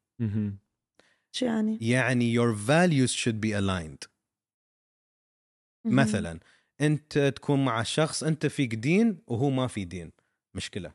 شو 1.33 1.47
يعني؟ 1.47 1.79
يعني 1.81 2.35
your 2.39 2.55
values 2.55 3.11
should 3.13 3.41
be 3.47 3.53
aligned. 3.53 4.09
مثلا 5.85 6.41
أنت 6.81 7.19
تكون 7.19 7.65
مع 7.65 7.83
شخص 7.83 8.25
أنت 8.25 8.47
فيك 8.47 8.75
دين 8.75 9.19
وهو 9.27 9.51
ما 9.51 9.67
في 9.67 9.85
دين. 9.85 10.13
مشكلة. 10.55 10.93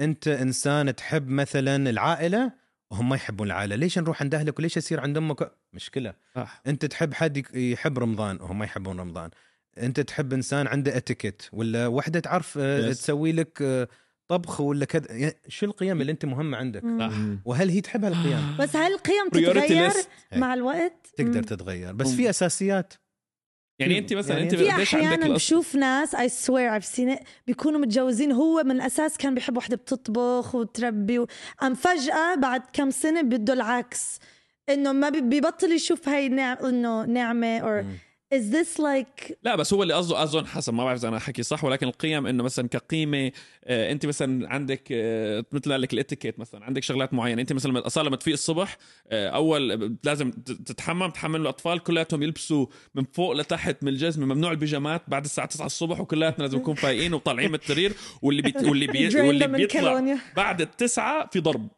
أنت 0.00 0.28
إنسان 0.28 0.96
تحب 0.96 1.28
مثلا 1.28 1.90
العائلة 1.90 2.52
وهم 2.90 3.08
ما 3.08 3.16
يحبون 3.16 3.46
العائلة. 3.46 3.76
ليش 3.76 3.98
نروح 3.98 4.22
عند 4.22 4.34
أهلك؟ 4.34 4.58
وليش 4.58 4.76
يصير 4.76 5.00
عند 5.00 5.16
أمك 5.16 5.52
مشكلة. 5.72 6.14
صح. 6.34 6.62
أنت 6.66 6.84
تحب 6.84 7.14
حد 7.14 7.54
يحب 7.56 7.98
رمضان 7.98 8.36
وهم 8.40 8.58
ما 8.58 8.64
يحبون 8.64 9.00
رمضان. 9.00 9.30
أنت 9.78 10.00
تحب 10.00 10.32
إنسان 10.32 10.66
عنده 10.66 10.96
اتيكيت 10.96 11.42
ولا 11.52 11.86
وحدة 11.86 12.20
تعرف 12.20 12.58
آه، 12.60 12.86
Yes. 12.92 12.94
تسوي 12.96 13.32
لك 13.32 13.58
آه، 13.62 13.88
طبخ 14.28 14.60
ولا 14.60 14.84
كذا 14.84 15.12
يعني 15.12 15.34
شو 15.48 15.66
القيم 15.66 16.00
اللي 16.00 16.12
أنت 16.12 16.24
مهمه 16.24 16.56
عندك. 16.56 16.82
صح. 17.00 17.12
وهل 17.44 17.68
هي 17.70 17.80
تحب 17.80 18.04
هالقيم 18.04 18.56
بس 18.60 18.76
هل 18.76 18.92
القيم 18.92 19.28
تتغير 19.32 19.90
list. 19.90 20.06
مع 20.36 20.54
الوقت؟ 20.54 21.06
تقدر. 21.16 21.42
تتغير 21.42 21.92
بس. 21.92 22.14
في 22.14 22.30
أساسيات 22.30 22.94
يعني 23.78 23.98
أنت 23.98 24.12
مثلا 24.12 24.32
يعني 24.38 24.44
أنت 24.44 24.54
في 24.54 24.70
قديش 24.70 24.94
عندك 24.94 25.06
أحيانا 25.08 25.34
بشوف 25.34 25.74
ناس 25.74 26.14
I 26.14 26.28
swear 26.28 26.80
I've 26.80 26.84
seen 26.84 27.16
it 27.18 27.24
بيكونوا 27.46 27.80
متجوزين 27.80 28.32
هو 28.32 28.62
من 28.62 28.70
الاساس 28.70 29.16
كان 29.18 29.34
بيحب 29.34 29.56
وحدة 29.56 29.76
بتطبخ 29.76 30.54
وتربي 30.54 31.18
و... 31.18 31.26
أم 31.62 31.74
فجأة 31.74 32.34
بعد 32.34 32.62
كم 32.72 32.90
سنة 32.90 33.22
بده 33.22 33.52
العكس 33.52 34.18
إنه 34.68 34.92
ما 34.92 35.08
بي- 35.08 35.20
بيبطل 35.20 35.72
يشوف 35.72 36.08
هاي 36.08 36.28
نعم 36.28 36.56
إنه 36.56 37.04
نعمة 37.04 37.60
or 37.60 37.84
مم. 37.84 37.92
Is 38.34 38.50
this 38.52 38.78
like 38.78 39.32
لا 39.42 39.56
بس 39.56 39.74
هو 39.74 39.82
اللي 39.82 39.94
قصده 39.94 40.22
اظن 40.22 40.46
حسب 40.46 40.74
ما 40.74 40.84
بعرف 40.84 40.98
إذا 40.98 41.08
أنا 41.08 41.18
حكي 41.18 41.42
صح 41.42 41.64
ولكن 41.64 41.86
القيم 41.86 42.26
إنه 42.26 42.42
مثلا 42.44 42.68
كقيمة 42.68 43.32
آه، 43.64 43.92
أنت 43.92 44.06
مثلا 44.06 44.48
عندك 44.48 44.88
آه، 44.92 45.44
مثل 45.52 45.82
لك 45.82 45.92
الإتيكيت 45.92 46.38
مثلا 46.38 46.64
عندك 46.64 46.82
شغلات 46.82 47.14
معينة 47.14 47.42
أنت 47.42 47.52
مثلا 47.52 47.86
أصلا 47.86 48.08
لما 48.08 48.16
تفيق 48.16 48.32
الصبح 48.32 48.78
آه، 49.08 49.28
أول 49.28 49.96
لازم 50.04 50.30
تتحمم 50.30 51.10
تحمل 51.10 51.40
الاطفال 51.40 51.78
كلياتهم 51.78 52.22
يلبسوا 52.22 52.66
من 52.94 53.04
فوق 53.12 53.32
لتحت 53.32 53.76
من 53.82 53.88
الجزمه 53.88 54.26
ممنوع 54.26 54.50
البيجامات 54.50 55.02
بعد 55.08 55.24
الساعة 55.24 55.46
9 55.46 55.66
الصبح 55.66 56.00
وكلياتنا 56.00 56.44
لازم 56.44 56.58
نكون 56.58 56.74
فايقين 56.74 57.14
وطالعين 57.14 57.48
من 57.48 57.58
السرير 57.58 57.92
واللي 58.22 58.42
بيت 58.42 58.56
واللي 58.56 58.86
بي 58.86 59.08
واللي 59.26 59.46
بيطلع. 59.46 60.16
بعد 60.36 60.60
التسعة 60.60 61.28
في 61.32 61.40
ضرب 61.40 61.68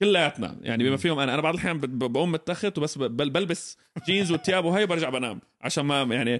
كلياتنا 0.00 0.56
يعني 0.60 0.84
بما 0.84 0.96
فيهم 0.96 1.18
أنا 1.18 1.34
أنا 1.34 1.42
بعض 1.42 1.54
الأحيان 1.54 1.78
بقوم 1.80 2.32
متخت 2.32 2.78
وبس 2.78 2.98
بلبس 2.98 3.76
جينز 4.06 4.32
وتياب 4.32 4.64
وهي 4.64 4.84
وبرجع 4.84 5.10
بنام 5.10 5.40
عشان 5.60 5.84
ما 5.84 6.02
يعني 6.02 6.38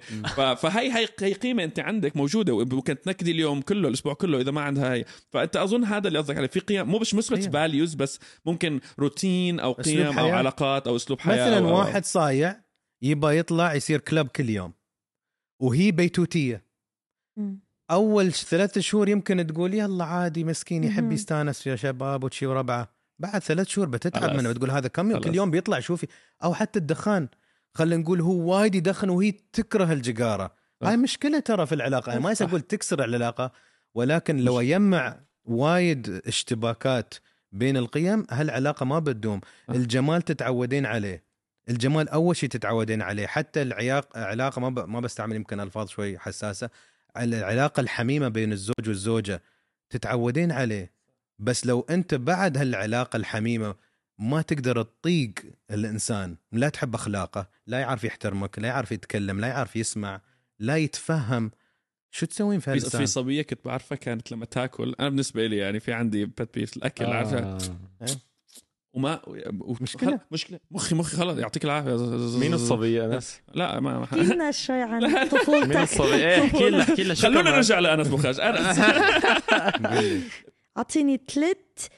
فهي 0.57 0.93
هي 0.93 1.09
هي 1.21 1.33
قيمة 1.33 1.65
أنت 1.65 1.81
عندك 1.81 2.17
موجودة 2.17 2.53
وممكن 2.55 3.01
تنكدي 3.01 3.31
اليوم 3.31 3.61
كله 3.63 3.89
الأسبوع 3.89 4.15
كله 4.15 4.41
إذا 4.41 4.51
ما 4.51 4.61
عندها 4.61 4.95
هي 4.95 5.05
فأنت 5.31 5.57
أظن 5.57 5.85
هذا 5.85 6.09
اللي 6.09 6.19
قصدك 6.19 6.37
عليه 6.37 6.47
في 6.49 6.61
قيم 6.61 6.87
مو 6.89 6.99
مش 6.99 7.33
قيم. 7.33 7.51
values 7.51 7.95
بس 7.95 8.21
ممكن 8.47 8.81
روتين 8.99 9.61
أو 9.61 9.73
قيم 9.73 10.19
أو. 10.19 10.29
علاقات 10.31 10.87
أو 10.87 10.97
أسلوب 10.97 11.21
حياة 11.21 11.51
مثلا 11.51 11.69
أو- 11.69 11.73
واحد 11.73 12.05
صايع 12.05 12.61
يبى 13.03 13.39
يطلع 13.39 13.75
يصير 13.75 14.01
كلب 14.01 14.27
كل 14.29 14.51
يوم 14.51 14.73
وهي 15.63 15.91
بيتوتية. 15.91 16.67
أول 17.91 18.35
ش- 18.35 18.45
ثلاث 18.45 18.79
شهور 18.79 19.09
يمكن 19.09 19.47
تقول 19.47 19.75
يلا 19.75 20.05
عادي 20.05 20.45
مسكين 20.45 20.85
يحب. 20.85 21.13
يستانس 21.13 21.67
يا 21.67 21.77
شباب 21.77 22.25
وشي 22.25 22.47
وربعة 22.47 22.96
بعد 23.19 23.43
ثلاث 23.43 23.69
شهور 23.69 23.89
بتتعب. 23.89 24.37
منه 24.37 24.51
بتقول 24.51 24.71
هذا 24.71 24.89
كم 24.89 25.11
يوم 25.11 25.21
كل. 25.21 25.35
يوم 25.35 25.51
بيطلع 25.51 25.81
شوفي 25.81 26.07
أو 26.45 26.55
حتى 26.55 26.79
الدخان 26.79 27.29
خلينا 27.75 28.03
نقول 28.03 28.21
هو 28.21 28.55
وايد 28.55 28.75
يدخن 28.75 29.09
وهي 29.09 29.33
تكره 29.53 29.93
الجقارة 29.93 30.55
صح. 30.81 30.87
هاي 30.89 30.97
مشكلة 30.97 31.39
ترى 31.39 31.67
في 31.67 31.75
العلاقة 31.75 32.13
أنا 32.13 32.21
ما. 32.21 32.35
أقول 32.41 32.61
تكسر 32.61 33.05
العلاقة 33.05 33.53
ولكن 33.95 34.37
لو 34.37 34.61
يجمع 34.61 35.21
وايد 35.45 36.21
اشتباكات 36.27 37.15
بين 37.53 37.77
القيم 37.77 38.27
هالعلاقة 38.31 38.85
ما 38.85 38.99
بتدوم 38.99 39.41
صح. 39.69 39.75
الجمال 39.75 40.23
تتعودين 40.23 40.87
عليه 40.87 41.27
الجمال 41.69 42.09
أول 42.09 42.37
شيء 42.37 42.49
تتعودين 42.49 43.03
عليه 43.03 43.27
حتى 43.27 43.63
العياق 43.63 44.19
علاقه 44.19 44.61
ما 44.61 44.69
ب... 44.69 44.89
ما 44.89 45.01
بستعمل 45.01 45.37
يمكن 45.37 45.61
ألفاظ 45.61 45.89
شوي 45.89 46.19
حساسة 46.19 46.71
العلاقة 47.17 47.81
الحميمة 47.81 48.29
بين 48.29 48.53
الزوج 48.53 48.89
والزوجة 48.89 49.43
تتعودين 49.91 50.53
عليه 50.53 50.96
بس 51.39 51.67
لو 51.67 51.87
أنت 51.91 52.15
بعد 52.15 52.59
هالعلاقة 52.59 53.17
الحميمة 53.17 53.75
ما 54.19 54.43
تقدر 54.43 54.83
تطيق 54.83 55.33
الإنسان 55.71 56.37
لا 56.53 56.69
تحب 56.69 56.95
أخلاقه 56.95 57.49
لا 57.67 57.79
يعرف 57.81 58.05
يحترمك 58.05 58.59
لا 58.59 58.69
يعرف 58.69 58.93
يتكلم 58.93 59.41
لا 59.41 59.47
يعرف 59.49 59.77
يسمع 59.77 60.21
لا 60.59 60.77
يتفهم 60.77 61.51
شو 62.11 62.27
تسوين 62.27 62.61
في 62.61 62.71
هالإنسان 62.71 63.01
في 63.01 63.07
صبية 63.07 63.43
كنت 63.43 63.61
بعرفها 63.65 63.97
كانت 63.97 64.33
لما 64.33 64.45
تاكل 64.45 64.95
أنا 65.01 65.09
بالنسبة 65.09 65.47
لي 65.47 65.57
يعني 65.57 65.81
في 65.81 65.93
عندي 65.93 66.25
بت 66.25 66.55
بيف 66.55 66.77
الأكل 66.77 67.05
آه. 67.05 67.15
عارفة 67.15 67.39
آه. 67.39 67.59
وما 68.95 69.21
و... 69.29 69.75
خل- 69.75 70.19
مشكلة 70.31 70.61
مخي 70.71 70.95
مخي 70.95 71.17
خلص 71.17 71.39
يعطيك 71.39 71.65
العافية 71.65 71.97
مين 72.39 72.55
الصبية 72.55 73.05
انس؟ 73.07 73.41
لا 73.55 73.81
ما, 73.81 73.99
ما 73.99 74.05
احكي 74.05 74.21
لنا 74.23 74.51
شوي 74.51 74.83
عن 74.83 75.03
مين 75.13 75.29
طفولتك 75.29 75.77
الصبية؟ 75.77 76.15
إيه 76.15 76.45
احكي 76.45 76.71
لنا 76.71 76.83
احكي 76.83 77.05
لنا 77.05 77.15
خلونا؟ 77.15 77.51
نرجع 77.51 77.79
لأنس 77.79 78.09
بوخاش 78.09 78.41
أنس 78.41 78.79
لي. 79.81 80.21
اعطيني 80.77 81.21
ثلاث 81.29 81.89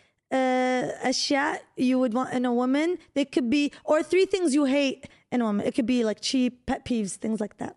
اشياء 1.02 1.62
you 1.80 1.98
would 1.98 2.14
want 2.14 2.32
in 2.32 2.44
a 2.44 2.52
woman 2.52 2.98
they 3.14 3.24
could 3.24 3.50
be 3.50 3.72
or 3.84 4.02
three 4.02 4.26
things 4.26 4.54
you 4.54 4.64
hate 4.64 5.08
in 5.32 5.40
a 5.40 5.44
woman 5.44 5.66
it 5.66 5.74
could 5.74 5.86
be 5.86 6.04
like 6.04 6.20
cheap 6.20 6.66
pet 6.66 6.84
peeves 6.84 7.16
things 7.16 7.40
like 7.40 7.56
that 7.58 7.74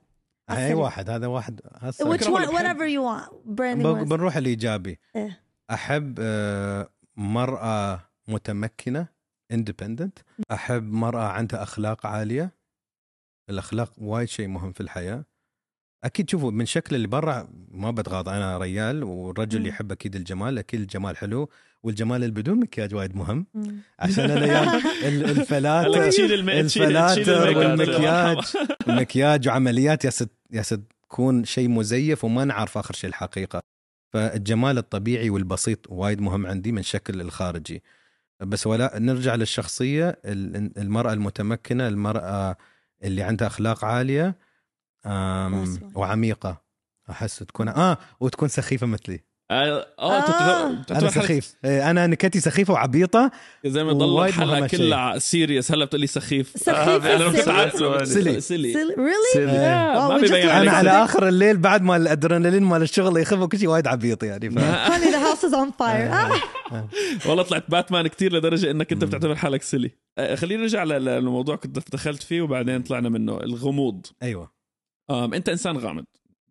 هاي 0.50 0.74
واحد 0.74 1.10
هذا 1.10 1.28
واحد 1.28 1.62
هسه 1.74 2.18
which 2.18 2.22
one 2.22 2.48
whatever 2.48 2.86
you 2.86 3.02
want 3.02 3.32
branding 3.46 4.04
بنروح 4.04 4.36
الايجابي 4.36 5.00
إيه. 5.16 5.44
احب 5.72 6.18
آه، 6.20 6.90
مراه 7.16 8.10
متمكنه 8.28 9.08
اندبندنت 9.52 10.20
احب 10.52 10.92
مراه 10.92 11.28
عندها 11.28 11.64
اخلاق 11.64 12.06
عاليه 12.06 12.52
الاخلاق 13.50 13.94
وايد 13.98 14.28
شيء 14.28 14.48
مهم 14.48 14.72
في 14.72 14.82
الحياة 14.82 15.26
أكيد 16.04 16.30
شوفوا 16.30 16.52
من 16.52 16.66
شكل 16.66 16.96
اللي 16.96 17.08
برا 17.08 17.48
ما 17.72 17.92
بتغاضى 17.92 18.32
أنا 18.32 18.58
ريال 18.58 19.04
والرجل 19.04 19.60
مم. 19.60 19.66
يحب 19.66 19.92
أكيد 19.92 20.16
الجمال 20.16 20.58
أكيد 20.58 20.80
الجمال 20.80 21.18
حلو 21.18 21.50
والجمال 21.84 22.24
اللي 22.24 22.34
بدون 22.42 22.60
مكياج 22.60 22.96
وايد 22.96 23.16
مهم. 23.16 23.46
عشان 24.00 24.32
أنا 24.32 24.46
يا 24.46 24.64
ال- 25.08 25.24
هلا 25.24 25.32
الفلاتر 25.32 26.06
الفلاتر. 26.60 27.58
والمكياج 27.58 28.38
المكياج 28.88 29.48
وعمليات 29.48 30.06
يا 30.06 30.12
يا 30.52 30.62
تكون 30.62 31.44
شيء 31.44 31.70
مزيف 31.70 32.24
وما 32.24 32.46
نعرف 32.46 32.78
آخر 32.78 32.94
شيء 32.94 33.10
الحقيقة 33.10 33.62
فالجمال 34.14 34.78
الطبيعي 34.78 35.30
والبسيط 35.30 35.80
وايد 35.92 36.22
مهم 36.22 36.48
عندي 36.48 36.72
من 36.72 36.82
شكل 36.84 37.22
الخارجي 37.22 37.84
بس 38.40 38.68
ولا 38.68 39.00
نرجع 39.00 39.36
للشخصية 39.36 40.10
ال- 40.26 40.72
المرأة 40.78 41.14
المتمكنة 41.14 41.88
المرأة 41.88 42.56
اللي 43.04 43.24
عندها 43.24 43.48
أخلاق 43.48 43.86
عالية. 43.86 44.36
وعميقة. 45.96 46.62
أحس 47.10 47.40
تكون 47.40 47.68
آه 47.68 47.98
وتكون 48.20 48.48
سخيفة 48.48 48.88
مثلي. 48.88 49.20
آه 49.52 49.88
آه. 50.00 50.18
انت 50.18 50.30
أنا 50.30 50.82
بتعتبر 50.82 51.10
حالك 51.12 51.24
سخيف. 51.26 51.56
إيه، 51.66 51.92
أنا 51.92 52.08
نكتي 52.08 52.40
سخيفة 52.40 52.74
وعبيطة. 52.74 53.32
زي 53.66 53.84
ما 53.84 53.94
ضل 53.94 54.06
وايد 54.06 54.34
الحلقة. 54.34 54.68
كلها 54.68 55.20
سيريس 55.20 55.72
هلا 55.72 55.86
بتقول 55.86 56.02
لي 56.02 56.08
سخيف 56.08 56.54
سخيف 56.56 57.06
أنا. 57.06 57.28
بتعب 57.28 58.04
سلي. 58.04 58.42
سلي. 58.42 58.74
بيبين 58.74 60.30
learned 60.30 60.32
عليك 60.32 60.46
أنا 60.46 60.72
على. 60.72 60.90
آخر 60.90 61.28
الليل 61.28 61.58
بعد 61.58 61.82
ما 61.82 61.96
الادرينالين 61.96 62.64
مال 62.64 62.82
الشغل 62.82 63.18
يخف 63.18 63.38
وكل 63.40 63.60
شيء 63.60 63.68
وايد 63.70 63.88
عبيط 63.88 64.24
يعني 64.24 64.50
ف... 64.52 64.56
honey 64.60 65.12
the 65.14 65.18
house 65.18 65.44
is 65.50 65.54
on 65.54 65.72
fire. 65.82 65.84
آه. 65.84 66.40
والله 67.28 67.44
طلعت 67.44 67.72
باتمان 67.72 68.08
كتير 68.08 68.34
لدرجة 68.34 68.72
إنك 68.72 68.92
أنت 68.92 69.04
بتعتبر 69.04 69.36
حالك 69.36 69.62
سلي 69.62 69.92
آه، 70.18 70.36
خلينا 70.36 70.62
نرجع 70.62 70.84
للموضوع 70.84 71.56
كنت 71.56 71.92
دخلت 71.94 72.24
فيه 72.24 72.42
وبعدين 72.42 72.82
طلعنا 72.82 73.10
منه. 73.10 73.38
الغموض. 73.38 74.06
أيوه. 74.24 74.61
انت 75.34 75.50
انسان 75.50 75.78
غامض. 75.78 76.06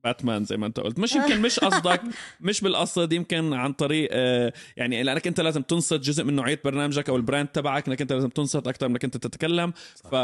باتمان 0.05 0.45
زي 0.45 0.57
ما 0.57 0.67
انت 0.67 0.81
قلت. 0.81 0.99
مش 0.99 1.15
يمكن 1.15 1.41
مش 1.43 1.61
قصدك 1.61 2.03
مش 2.41 2.61
بالقصد 2.61 3.13
يمكن 3.13 3.53
عن 3.53 3.73
طريق 3.73 4.09
آه، 4.13 4.53
يعني 4.77 5.03
لأنك 5.03 5.27
انت 5.27 5.41
لازم 5.41 5.63
تنصت 5.63 5.95
جزء 6.01 6.25
من 6.25 6.37
نوعية 6.37 6.61
برنامجك 6.65 7.09
أو 7.09 7.17
البراند 7.17 7.49
تبعك 7.49 7.89
إنك 7.89 8.01
انت 8.01 8.13
لازم 8.13 8.29
تنصت 8.29 8.69
أكثر 8.69 8.89
من 8.89 8.95
إنك 8.95 9.05
انت 9.05 9.17
تتكلم. 9.17 9.73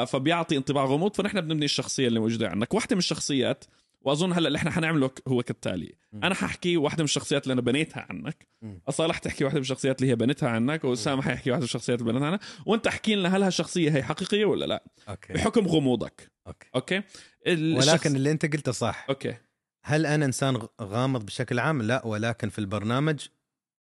فبيعطي 0.07 0.57
انطباع 0.57 0.85
غموض. 0.85 1.17
فنحن 1.17 1.41
بنبني 1.41 1.65
الشخصية 1.65 2.09
اللي 2.09 2.21
موجودة 2.21 2.49
عندك. 2.49 2.75
واحدة 2.75 2.97
من 2.97 2.99
الشخصيات 2.99 3.65
وأظن 4.03 4.33
هلأ 4.33 4.47
اللي 4.49 4.57
إحنا 4.57 4.71
حنعمله 4.71 5.11
هو 5.29 5.43
كالتالي. 5.43 5.95
م. 6.13 6.25
أنا 6.25 6.35
ححكي 6.35 6.77
واحدة 6.77 7.03
من 7.03 7.05
الشخصيات 7.05 7.43
اللي 7.43 7.53
أنا 7.53 7.61
بنيتها 7.61 8.07
عنك. 8.11 8.49
أصالة 8.89 9.19
تحكي 9.19 9.45
واحدة 9.45 9.57
من 9.59 9.63
الشخصيات 9.63 10.01
اللي 10.01 10.11
هي 10.11 10.17
بنتها 10.17 10.49
عنك 10.49 10.85
وأسامة 10.85 11.23
حيحكي 11.23 11.51
واحدة 11.51 11.61
من 11.61 11.65
الشخصيات 11.65 12.01
اللي 12.01 12.13
بنتها 12.13 12.27
عنك 12.27 12.41
وأنت 12.67 12.87
احكي 12.87 13.15
لنا 13.15 13.37
هل 13.37 13.43
هالشخصية 13.43 13.91
هي 13.91 14.03
حقيقية 14.03 14.45
ولا 14.45 14.65
لأ. 14.65 14.85
okay. 15.09 15.33
بحكم 15.33 15.67
غموضك. 15.67 16.31
okay. 16.47 16.67
okay؟ 16.75 17.03
الشخص... 17.47 17.89
ولكن 17.89 18.17
اللي 18.17 18.31
انت 18.31 18.47
قلته 18.47 18.73
صح. 18.73 19.07
أوكي. 19.09 19.37
هل 19.85 20.07
أنا 20.07 20.25
إنسان 20.25 20.69
غامض 20.83 21.27
بشكل 21.27 21.59
عام؟ 21.59 21.83
لا 21.83 22.07
ولكن 22.07 22.49
في 22.49 22.59
البرنامج 22.59 23.27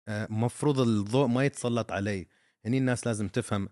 آه، 0.09 0.27
مفروض 0.31 0.81
الضوء 0.81 1.27
ما 1.27 1.45
يتسلط 1.45 1.93
علي. 1.93 2.27
هني 2.65 2.79
الناس 2.79 3.07
لازم 3.07 3.29
تفهم 3.29 3.69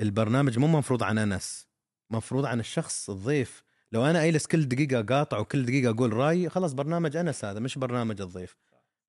البرنامج 0.00 0.58
مو 0.58 0.66
مفروض 0.66 1.02
عن 1.02 1.18
أنس 1.18 1.66
مفروض 2.10 2.46
عن 2.46 2.60
الشخص 2.60 3.10
الضيف. 3.10 3.62
لو 3.92 4.06
أنا 4.06 4.24
أجلس 4.24 4.46
كل 4.46 4.68
دقيقة 4.68 5.02
قاطع 5.02 5.38
وكل 5.38 5.66
دقيقة 5.66 5.90
أقول 5.90 6.12
رأيي 6.12 6.48
خلاص 6.48 6.72
برنامج 6.72 7.16
أنس 7.16 7.44
هذا 7.44 7.60
مش 7.60 7.78
برنامج 7.78 8.20
الضيف. 8.20 8.56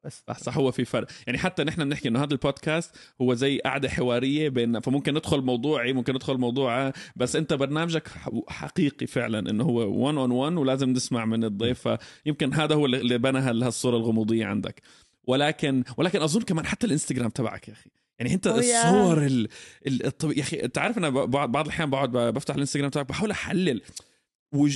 بس 0.03 0.23
صح 0.27 0.39
صح 0.39 0.57
هو 0.57 0.71
في 0.71 0.85
فرق 0.85 1.07
يعني 1.27 1.37
حتى 1.39 1.63
نحن 1.63 1.83
بنحكي 1.85 2.07
إنه 2.07 2.23
هذا 2.23 2.33
البودكاست 2.33 2.95
هو 3.21 3.33
زي 3.33 3.57
قعدة 3.59 3.89
حوارية 3.89 4.49
بين 4.49 4.79
فممكن 4.79 5.13
ندخل 5.13 5.41
موضوعي 5.41 5.93
ممكن 5.93 6.13
ندخل 6.15 6.37
موضوع 6.37 6.93
بس 7.15 7.35
أنت 7.35 7.53
برنامجك 7.53 8.07
حقيقي 8.47 9.07
فعلا 9.07 9.49
إنه 9.49 9.63
هو 9.63 10.03
1 10.05 10.17
on 10.17 10.31
1 10.31 10.53
ولازم 10.57 10.89
نسمع 10.89 11.25
من 11.25 11.43
الضيف 11.43 11.87
فيمكن 12.23 12.53
هذا 12.53 12.75
هو 12.75 12.85
اللي 12.85 13.17
بنى 13.17 13.39
هال- 13.39 13.63
هالصورة 13.63 13.97
الغموضية 13.97 14.45
عندك 14.45 14.81
ولكن 15.23 15.83
ولكن 15.97 16.21
أظن 16.21 16.41
كمان 16.41 16.65
حتى 16.65 16.87
الإنستغرام 16.87 17.29
تبعك 17.29 17.67
يا 17.67 17.73
أخي 17.73 17.89
يعني 18.19 18.33
أنت. 18.33 18.47
الصور 18.47 19.25
ال... 19.25 19.47
ال... 19.87 20.05
الطبيعي 20.05 20.37
يا 20.39 20.43
أخي 20.43 20.57
انت 20.57 20.77
عارف 20.77 20.97
أنا 20.97 21.09
بعض 21.25 21.65
الأحيان 21.65 21.89
بقعد 21.89 22.11
بفتح 22.11 22.53
الإنستغرام 22.55 22.89
تبعك 22.89 23.09
بحاول 23.09 23.31
أحلل. 23.31 23.81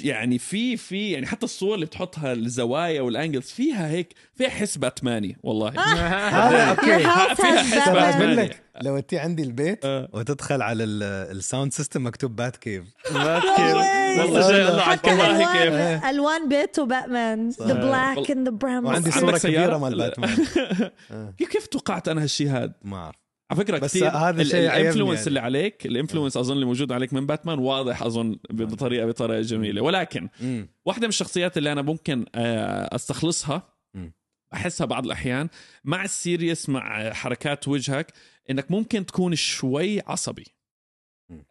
يعني 0.03 0.37
في 0.37 0.77
في 0.77 1.11
يعني 1.11 1.25
حتى 1.25 1.43
الصور 1.45 1.75
اللي 1.75 1.85
بتحطها 1.85 2.33
الزوايا 2.33 3.01
وال 3.01 3.12
angles 3.12 3.45
فيها 3.45 3.87
هيك 3.89 4.13
فيها 4.35 4.49
حس 4.49 4.77
باتماني 4.77 5.37
والله. 5.43 5.69
هذا 5.79 6.69
okay. 6.69 7.03
Your 7.03 7.07
house 7.07 7.35
فيها 7.35 7.63
حس 7.63 7.89
باتماني 7.89 8.49
لو 8.81 8.97
أنت 8.97 9.13
عندي 9.13 9.43
البيت 9.43 9.85
آه. 9.85 10.09
وتدخل 10.13 10.61
على 10.61 10.83
ال- 10.83 11.03
الساوند 11.37 11.73
سيستم 11.73 12.07
مكتوب 12.07 12.35
بات 12.35 12.57
كيف 12.57 12.83
way. 12.83 13.11
كيف 13.55 13.65
والله. 14.19 14.51
جاي 14.51 14.67
الله 14.69 14.81
على 14.81 14.99
والله 15.05 15.53
كيف. 15.53 15.73
ألوان 15.73 16.09
الوان 16.09 16.49
بيته 16.49 16.85
باتمان. 16.85 17.49
ذا 17.49 17.73
بلاك. 17.73 18.31
اند 18.31 18.49
ذا 18.49 18.55
براون 18.55 18.85
وعندي 18.85 19.11
صورة 19.11 19.37
سيارة؟ 19.37 19.63
كبيرة 19.63 19.77
مال. 19.77 19.97
باتمان. 19.97 20.37
آه. 21.11 21.33
كيف 21.37 21.49
كيف 21.49 21.67
توقعت 21.67 22.07
أنا 22.07 22.23
هالشيء 22.23 22.49
هذا؟ 22.49 22.73
ما 22.83 22.97
أعرف. 22.97 23.24
على 23.51 23.59
فكرة 23.59 23.77
بس 23.77 23.97
كثير 23.97 24.09
هذا 24.09 24.43
شيء 24.43 24.69
عيبني 24.69 24.81
الإنفلونس 24.81 25.17
يعني. 25.17 25.27
اللي 25.27 25.39
عليك 25.39 25.85
الإنفلونس 25.85 26.37
أظن 26.37 26.53
اللي 26.53 26.65
موجود 26.65 26.91
عليك 26.91 27.13
من 27.13 27.25
باتمان 27.25 27.59
واضح 27.59 28.03
أظن 28.03 28.37
بطريقه 28.49 29.05
بطريقة 29.05 29.41
جميلة 29.41 29.81
ولكن 29.81 30.29
مم. 30.41 30.69
واحدة 30.85 31.01
من 31.01 31.09
الشخصيات 31.09 31.57
اللي 31.57 31.71
أنا 31.71 31.81
ممكن 31.81 32.25
آه، 32.35 32.95
أستخلصها 32.95 33.63
مم. 33.93 34.13
أحسها 34.53 34.85
بعض 34.85 35.05
الأحيان 35.05 35.49
مع 35.83 36.03
ال 36.03 36.12
serious 36.12 36.69
مع 36.69 37.13
حركات 37.13 37.67
وجهك 37.67 38.13
إنك 38.49 38.71
ممكن 38.71 39.05
تكون 39.05 39.35
شوي 39.35 40.01
عصبي 40.07 40.45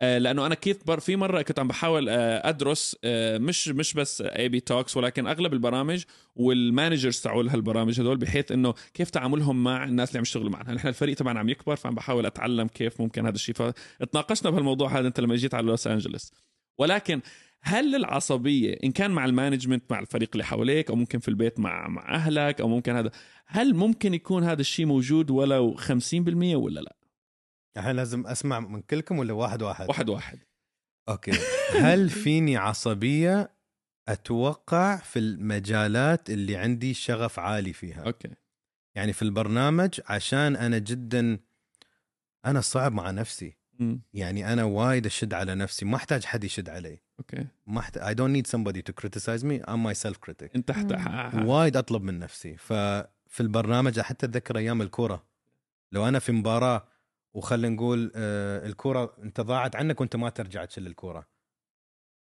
لأنه 0.00 0.46
أنا 0.46 0.54
كيف 0.54 0.90
في 0.90 1.16
مرة 1.16 1.42
كنت 1.42 1.58
عم 1.58 1.68
بحاول 1.68 2.08
آه، 2.08 2.48
أدرس 2.48 2.96
آه، 3.04 3.38
مش 3.38 3.68
مش 3.68 3.94
بس 3.94 4.22
AB 4.22 4.60
Talks 4.60 4.96
ولكن 4.96 5.26
أغلب 5.26 5.52
البرامج 5.52 6.04
وال 6.36 6.53
managers 6.53 7.20
تاعول 7.20 7.48
هالبرامج 7.48 8.00
هدول 8.00 8.16
بحيث 8.16 8.52
إنه 8.52 8.74
كيف 8.94 9.10
تعاملهم 9.10 9.64
مع 9.64 9.84
الناس 9.84 10.08
اللي 10.08 10.18
عم 10.18 10.22
يشتغلوا 10.22 10.50
معنا. 10.50 10.74
نحن 10.74 10.88
الفريق 10.88 11.16
طبعا 11.16 11.38
عم 11.38 11.48
يكبر 11.48 11.76
فعم 11.76 11.94
بحاول 11.94 12.26
أتعلم 12.26 12.68
كيف 12.68 13.00
ممكن 13.00 13.26
هذا 13.26 13.34
الشيء. 13.34 13.54
فتناقشنا 13.54 14.50
بهالموضوع 14.50 14.98
هذا 14.98 15.08
أنت 15.08 15.20
لما 15.20 15.36
جيت 15.36 15.54
على 15.54 15.66
لوس 15.66 15.86
انجلوس 15.86 16.32
ولكن 16.78 17.20
هل 17.62 17.94
العصبية 17.94 18.76
إن 18.84 18.92
كان 18.92 19.10
مع 19.10 19.24
ال 19.24 19.30
management 19.30 19.92
مع 19.92 19.98
الفريق 19.98 20.28
اللي 20.32 20.44
حواليك 20.44 20.90
أو 20.90 20.96
ممكن 20.96 21.18
في 21.18 21.28
البيت 21.28 21.60
مع 21.60 21.88
مع 21.88 22.14
أهلك 22.14 22.60
أو 22.60 22.68
ممكن 22.68 22.96
هذا 22.96 23.10
هل 23.46 23.74
ممكن 23.74 24.14
يكون 24.14 24.44
هذا 24.44 24.60
الشيء 24.60 24.86
موجود 24.86 25.30
ولو 25.30 25.76
50% 25.76 25.84
ولا 26.54 26.80
لا؟ 26.80 26.96
الحين 27.76 27.96
لازم 27.96 28.26
أسمع 28.26 28.60
من 28.60 28.80
كلكم 28.82 29.18
ولا 29.18 29.32
واحد 29.32 29.62
واحد؟ 29.62 29.88
واحد 29.88 30.08
واحد. 30.08 30.38
okay. 31.08 31.32
هل 31.70 32.10
فيني 32.10 32.56
عصبية 32.56 33.50
أتوقع 34.08 34.96
في 34.96 35.18
المجالات 35.18 36.30
اللي 36.30 36.56
عندي 36.56 36.94
شغف 36.94 37.38
عالي 37.38 37.72
فيها؟ 37.72 38.02
okay. 38.02 38.28
يعني 38.94 39.12
في 39.12 39.22
البرنامج 39.22 40.00
عشان 40.06 40.56
أنا 40.56 40.78
جدا 40.78 41.38
أنا 42.46 42.60
صعب 42.60 42.92
مع 42.92 43.10
نفسي. 43.10 43.56
مم. 43.78 44.00
يعني 44.14 44.52
أنا 44.52 44.64
وايد 44.64 45.06
أشد 45.06 45.34
على 45.34 45.54
نفسي. 45.54 45.84
ما 45.84 45.96
أحتاج 45.96 46.24
حد 46.24 46.44
يشد 46.44 46.68
علي. 46.68 47.00
okay. 47.18 47.46
ما 47.66 47.80
احتاج 47.80 48.02
I 48.02 48.18
don't 48.18 48.32
need 48.36 48.50
somebody 48.50 48.82
to 48.82 48.92
criticize 48.92 49.44
me. 49.44 49.64
I'm 49.68 49.82
my 49.88 49.94
self 49.94 50.16
critic. 50.26 50.50
أنت. 50.56 50.72
وايد 51.34 51.76
أطلب 51.76 52.02
من 52.02 52.18
نفسي. 52.18 52.56
ففي 52.56 53.40
البرنامج 53.40 54.00
حتى 54.00 54.26
أتذكر 54.26 54.58
أيام 54.58 54.82
الكورة. 54.82 55.26
لو 55.92 56.08
أنا 56.08 56.18
في 56.18 56.32
مباراة 56.32 56.88
وخلينا 57.34 57.74
نقول 57.74 58.12
آه 58.16 58.66
الكوره 58.66 59.16
انت 59.22 59.40
ضاعت 59.40 59.76
عنك 59.76 60.00
وانت 60.00 60.16
ما 60.16 60.28
ترجع 60.28 60.64
تشيل 60.64 60.86
الكوره 60.86 61.26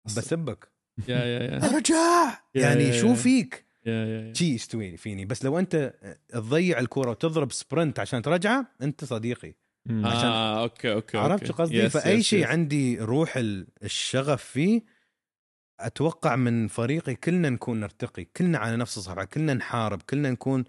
بسبك 0.05 0.71
يا 1.07 1.17
يا 1.17 1.43
يا 1.43 1.75
ارجع 1.75 2.39
يعني 2.55 2.99
شو. 2.99 3.15
فيك 3.15 3.65
يا 3.85 4.05
يا 4.05 4.27
يا. 4.27 4.33
شي 4.33 4.53
يستوي 4.53 4.97
فيني 4.97 5.25
بس 5.25 5.45
لو 5.45 5.59
انت 5.59 5.93
تضيع 6.29 6.79
الكوره 6.79 7.09
وتضرب 7.09 7.51
sprint 7.51 7.99
عشان 7.99 8.21
ترجعه 8.21 8.67
انت 8.81 9.05
صديقي. 9.05 9.53
عشان- 9.89 10.29
آه 10.29 10.61
okay 10.63 10.93
okay 10.93 11.17
عرفت. 11.17 11.45
شو 11.45 11.53
قصدي 11.53 11.89
فأي 11.89 12.23
شيء. 12.23 12.47
عندي 12.47 12.99
روح 12.99 13.37
ال- 13.37 13.67
الشغف 13.83 14.43
فيه 14.43 14.81
أتوقع 15.79 16.35
من 16.35 16.67
فريقي 16.67 17.15
كلنا 17.15 17.49
نكون 17.49 17.79
نرتقي 17.79 18.25
كلنا 18.25 18.57
على 18.57 18.77
نفس 18.77 18.97
الصفحة 18.97 19.23
كلنا 19.25 19.53
نحارب 19.53 20.01
كلنا 20.01 20.31
نكون 20.31 20.63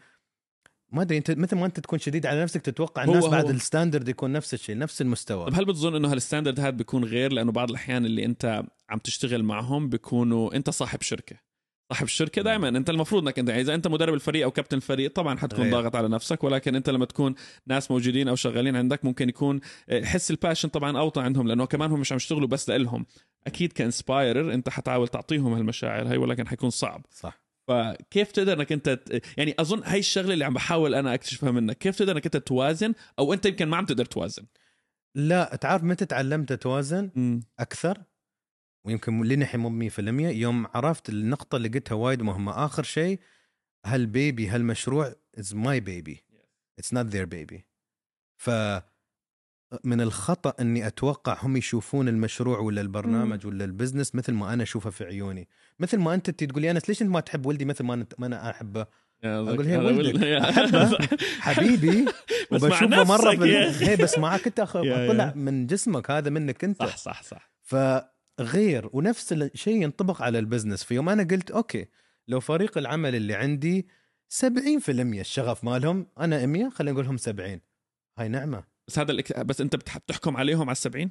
ما 0.94 1.02
أدري 1.02 1.18
أنت 1.18 1.30
مثل 1.30 1.56
ما 1.56 1.66
أنت 1.66 1.80
تكون 1.80 1.98
شديد 1.98 2.26
على 2.26 2.42
نفسك 2.42 2.60
تتوقع 2.60 3.04
هو- 3.04 3.08
الناس 3.10 3.26
بعد 3.26 3.44
هو. 3.44 3.50
ال 3.50 3.57
standard 3.57 4.08
يكون 4.08 4.32
نفس 4.32 4.54
الشيء 4.54 4.78
نفس 4.78 5.02
المستوى. 5.02 5.46
طب 5.50 5.54
هل 5.54 5.64
بتظن 5.64 5.94
إنه 5.94 6.12
هال 6.12 6.22
standard 6.22 6.60
هذا 6.60 6.70
بيكون 6.70 7.04
غير؟ 7.04 7.32
لأنه 7.32 7.52
بعض 7.52 7.68
الأحيان 7.70 8.06
اللي 8.06 8.24
أنت 8.24 8.62
عم 8.90 8.98
تشتغل 8.98 9.42
معهم 9.42 9.88
بيكونوا 9.88 10.54
أنت 10.56 10.70
صاحب 10.70 11.02
شركة. 11.02 11.36
صاحب 11.92 12.04
الشركة 12.06 12.42
دائما 12.42 12.68
أنت 12.68 12.90
المفروض 12.90 13.22
إنك 13.22 13.38
أنت 13.38 13.50
إذا 13.50 13.74
أنت 13.74 13.88
مدرب 13.88 14.14
الفريق 14.14 14.44
أو 14.44 14.50
كابتن 14.50 14.76
الفريق 14.76 15.12
طبعا 15.12 15.38
حتكون 15.38 15.64
غير. 15.64 15.72
ضاغط 15.72 15.96
على 15.96 16.08
نفسك 16.08 16.44
ولكن 16.44 16.74
أنت 16.74 16.90
لما 16.90 17.04
تكون 17.04 17.34
ناس 17.66 17.90
موجودين 17.90 18.28
أو 18.28 18.36
شغالين 18.36 18.76
عندك 18.76 19.04
ممكن 19.04 19.28
يكون 19.28 19.60
آه، 19.88 20.04
حس 20.04 20.30
ال 20.30 20.35
passion 20.35 20.68
طبعا 20.68 20.98
أوطى 20.98 21.20
عندهم 21.22 21.48
لأنه 21.48 21.66
كمان 21.66 21.90
هم 21.90 22.00
مش 22.00 22.12
عم 22.12 22.16
يشتغلوا 22.16 22.48
بس 22.48 22.68
لإلهم. 22.68 23.06
أكيد 23.46 23.72
كـ 23.72 23.81
inspirer 23.81 24.54
أنت 24.54 24.68
حتعاول 24.68 25.08
تعطيهم 25.08 25.52
هالمشاعر 25.52 26.08
هاي 26.08 26.16
ولكن 26.16 26.48
حيكون 26.48 26.70
صعب. 26.70 27.06
صح. 27.10 27.43
فكيف 27.68 28.32
تقدر 28.32 28.52
إنك 28.52 28.72
أنت 28.72 29.00
يعني 29.36 29.54
أظن 29.58 29.82
هاي 29.84 29.98
الشغلة 29.98 30.32
اللي 30.32 30.44
عم 30.44 30.54
بحاول 30.54 30.94
أنا 30.94 31.14
أكتشفها 31.14 31.50
منك 31.50 31.78
كيف 31.78 31.96
تقدر 31.98 32.12
إنك 32.12 32.24
أنت 32.24 32.36
توازن؟ 32.36 32.94
أو 33.18 33.32
أنت 33.32 33.46
يمكن 33.46 33.68
ما 33.68 33.76
عم 33.76 33.84
تقدر 33.84 34.04
توازن. 34.04 34.46
لا 35.14 35.56
تعرف 35.56 35.82
متى 35.84 36.06
تعلمت 36.06 36.52
أتوازن؟ 36.52 37.40
أكثر 37.58 38.02
ويمكن 38.86 39.22
لنحي 39.22 39.58
مو 39.58 39.88
100% 39.88 39.98
يوم 39.98 40.66
عرفت 40.66 41.08
النقطة 41.08 41.56
اللي 41.56 41.68
قلتها 41.68 41.94
وايد 41.94 42.22
مهمة. 42.22 42.64
آخر 42.64 42.82
شيء 42.82 43.20
هال 43.86 44.07
baby 44.07 44.48
هالمشروع 44.48 45.14
is 45.38 45.54
my 45.54 45.80
baby 45.80 46.24
it's 46.78 46.94
not 46.94 47.06
their 47.06 47.24
baby 47.24 47.66
ف 48.36 48.50
من 49.84 50.00
الخطأ 50.00 50.54
إني 50.60 50.86
أتوقع 50.86 51.38
هم 51.42 51.56
يشوفون 51.56 52.08
المشروع 52.08 52.58
ولا 52.58 52.80
البرنامج 52.80 53.46
ولا 53.46 53.64
ال 53.64 53.70
business 53.70 54.14
مثل 54.14 54.32
ما 54.32 54.52
أنا 54.52 54.62
أشوفه 54.62 54.90
في 54.90 55.04
عيوني. 55.04 55.48
مثل 55.78 55.98
ما 55.98 56.14
أنت 56.14 56.30
تقول 56.30 56.62
لي 56.62 56.70
انس 56.70 56.88
ليش 56.88 57.02
أنت 57.02 57.10
ما 57.10 57.20
تحب 57.20 57.46
ولدي 57.46 57.64
مثل 57.64 57.84
ما 57.84 58.06
أنا 58.18 58.50
أحبه؟ 58.50 58.86
أقول 59.24 59.66
هي 59.66 59.76
ولدك. 59.76 60.42
حبيبي 61.46 62.04
بس 62.52 62.62
مع 62.62 62.68
وبشوفه 62.68 63.04
مرة 63.04 63.36
في. 63.36 63.86
هي 63.86 63.96
بس 63.96 64.18
معك 64.18 64.46
أنت 64.46 64.60
طلع. 64.60 65.32
من 65.46 65.66
جسمك 65.66 66.10
هذا 66.10 66.30
منك 66.30 66.64
أنت. 66.64 66.82
صح 66.82 66.96
صح 66.96 67.22
صح. 67.22 67.52
فغير 67.62 68.90
ونفس 68.92 69.32
الشيء 69.32 69.82
ينطبق 69.82 70.22
على 70.22 70.38
ال 70.38 70.43
business. 70.43 70.84
في 70.84 70.94
يوم 70.94 71.08
أنا 71.08 71.22
قلت 71.22 71.50
okay 71.50 71.86
لو 72.28 72.40
فريق 72.40 72.78
العمل 72.78 73.14
اللي 73.14 73.34
عندي 73.34 73.86
70% 74.28 74.88
الشغف 74.88 75.64
مالهم 75.64 76.06
أنا 76.20 76.46
100 76.46 76.68
خلينا 76.68 76.92
نقول 76.92 77.04
لهم 77.04 77.16
70 77.16 77.60
هاي 78.18 78.28
نعمة. 78.28 78.73
بس 78.88 78.98
هذا 78.98 79.12
الإك... 79.12 79.40
بس 79.40 79.60
أنت 79.60 79.76
بتح... 79.76 79.98
بتحكم 79.98 80.36
عليهم 80.36 80.62
على 80.62 80.72
السبعين؟ 80.72 81.10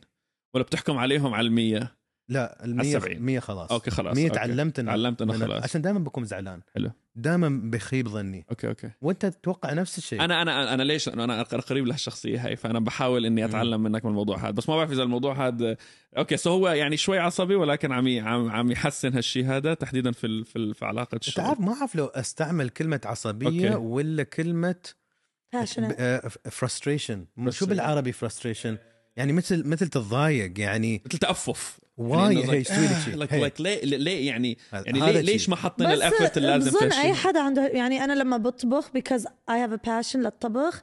ولا 0.56 0.64
بتحكم 0.64 0.98
عليهم 0.98 1.34
على 1.34 1.48
المية؟ 1.48 2.04
لا 2.30 2.66
ال 2.66 2.70
على 2.70 2.74
100 2.74 2.98
السبعين. 2.98 3.22
100 3.22 3.40
خلاص. 3.40 3.72
okay 3.72 3.92
خلاص 3.92 4.16
100 4.16 4.26
okay. 4.26 4.36
تعلمت 4.36 4.80
إن 4.80 4.86
تعلمت 4.86 5.22
إنه 5.22 5.34
خلاص. 5.34 5.64
عشان 5.64 5.82
دائما 5.82 6.00
بكون 6.00 6.26
زعلان. 6.26 6.62
حلو. 6.76 6.92
دائما 7.16 7.62
بخيب 7.64 8.08
ظني. 8.08 8.46
okay 8.52 8.68
okay. 8.68 8.90
وأنت 9.02 9.26
تتوقع 9.26 9.74
نفس 9.74 9.98
الشيء. 9.98 10.24
أنا 10.24 10.42
أنا 10.42 10.74
أنا 10.74 10.84
ليش؟ 10.84 11.08
لأنه 11.10 11.24
أنا 11.24 11.44
قريب 11.44 11.86
لهالشخصية 11.88 12.46
هاي 12.46 12.56
فأنا 12.56 12.80
بحاول 12.80 13.26
إني 13.26 13.46
أتعلم 13.46 13.84
منك 13.84 14.06
من 14.06 14.12
الموضوع 14.12 14.38
هذا. 14.38 14.52
بس 14.52 14.70
ما 14.70 14.76
بعرف 14.76 14.92
إذا 14.92 15.04
الموضوع 15.04 15.48
هذا 15.48 15.78
okay 16.18 16.38
so 16.38 16.50
هو 16.52 16.70
يعني 16.70 16.98
شوي 16.98 17.20
عصبي 17.20 17.56
ولكن 17.56 17.92
عم 17.92 18.08
عم 18.20 18.50
عم 18.50 18.72
يحسن 18.72 19.14
هالشيء 19.14 19.46
هذا 19.46 19.74
تحديدا 19.74 20.12
في 20.12 20.28
ال- 20.28 20.46
في, 20.46 20.56
ال- 20.56 20.74
في 20.74 20.86
علاقة 20.86 21.16
الشغل. 21.16 21.46
عارف 21.46 21.60
ما 21.60 21.74
أعرف 21.74 21.96
لو 21.96 22.06
أستعمل 22.06 22.70
كلمة 22.70 23.02
عصبية 23.06 23.68
okay. 23.74 23.76
ولا 23.86 24.24
كلمة 24.24 24.76
frustration 26.52 27.26
شو 27.50 27.66
Frustration. 27.66 27.70
بالعربي 27.70 28.12
frustration 28.12 28.78
يعني 29.16 29.34
مثل 29.34 29.68
مثل 29.68 29.88
تتضايق 29.88 30.60
يعني 30.60 31.02
مثل 31.06 31.18
تأفف 31.18 31.80
why 31.98 32.36
يعني 32.36 32.52
هي 32.52 32.64
سويت 32.64 32.92
شيء 33.06 33.16
like 33.16 33.34
like 33.34 33.62
ليه 33.62 33.84
ليه 33.84 34.28
يعني 34.28 34.58
يعني 34.74 35.00
ليه. 35.00 35.22
ليش 35.22 35.50
ما 35.50 35.56
حطينا 35.56 35.94
ال 35.94 36.00
effort 36.00 36.38
اللازم 36.38 36.72
بظن 36.72 36.90
في 36.90 37.02
اي؟ 37.02 37.14
حدا 37.14 37.40
عنده 37.40 37.68
يعني 37.68 38.04
أنا 38.04 38.14
لما 38.14 38.38
بطبخ 38.38 38.92
because 38.98 39.24
I 39.24 39.54
have 39.54 39.74
a 39.74 39.90
passion 39.90 40.16
للطبخ 40.16 40.82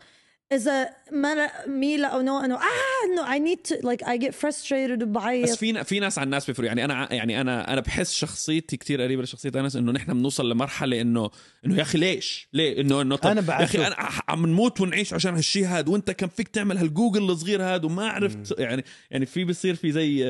إذا 0.53 0.89
ما 1.13 1.67
ميلا 1.67 2.09
you 2.09 2.21
know 2.21 2.39
انه 2.39 2.55
آه 2.55 2.61
انه 3.05 3.27
I 3.27 3.39
need 3.49 3.61
to 3.71 3.77
like 3.77 4.07
I 4.07 4.27
get 4.27 4.35
frustrated 4.35 4.99
بس 4.99 5.03
وبعيط 5.03 5.51
في 5.51 5.85
في 5.85 6.01
ناس 6.01 6.19
عن 6.19 6.25
الناس 6.25 6.47
بيفرقوا. 6.47 6.69
يعني 6.69 6.85
أنا 6.85 7.13
يعني 7.13 7.41
أنا 7.41 7.73
أنا 7.73 7.81
بحس 7.81 8.13
شخصيتي 8.13 8.77
كتير 8.77 9.03
قريبة 9.03 9.23
لشخصية 9.23 9.53
أنس 9.57 9.77
إنه 9.77 9.93
نحن 9.93 10.13
بنوصل 10.13 10.51
لمرحلة 10.51 11.01
إنه 11.01 11.31
إنه 11.67 11.77
يا 11.77 11.83
أخي 11.83 11.99
ليش؟ 11.99 12.49
ليه؟ 12.53 12.81
إنه 12.81 13.03
إنه 13.03 13.17
طب 13.17 13.31
أنا 13.31 13.61
يا 13.61 13.65
أخي. 13.65 13.87
أنا 13.87 13.97
عم 14.29 14.47
نموت 14.47 14.81
ونعيش 14.81 15.15
عشان 15.15 15.35
هالشيء 15.35 15.67
هذا 15.67 15.91
وأنت 15.91 16.11
كان 16.11 16.29
فيك 16.29 16.49
تعمل 16.49 16.79
هالجوجل 16.79 17.31
الصغير 17.31 17.63
هذا 17.63 17.87
وما 17.87 18.09
عرفت 18.09 18.59
يعني 18.59 18.85
يعني 19.11 19.27
في 19.27 19.45
بصير 19.45 19.75
في 19.75 19.93
زي 19.93 20.25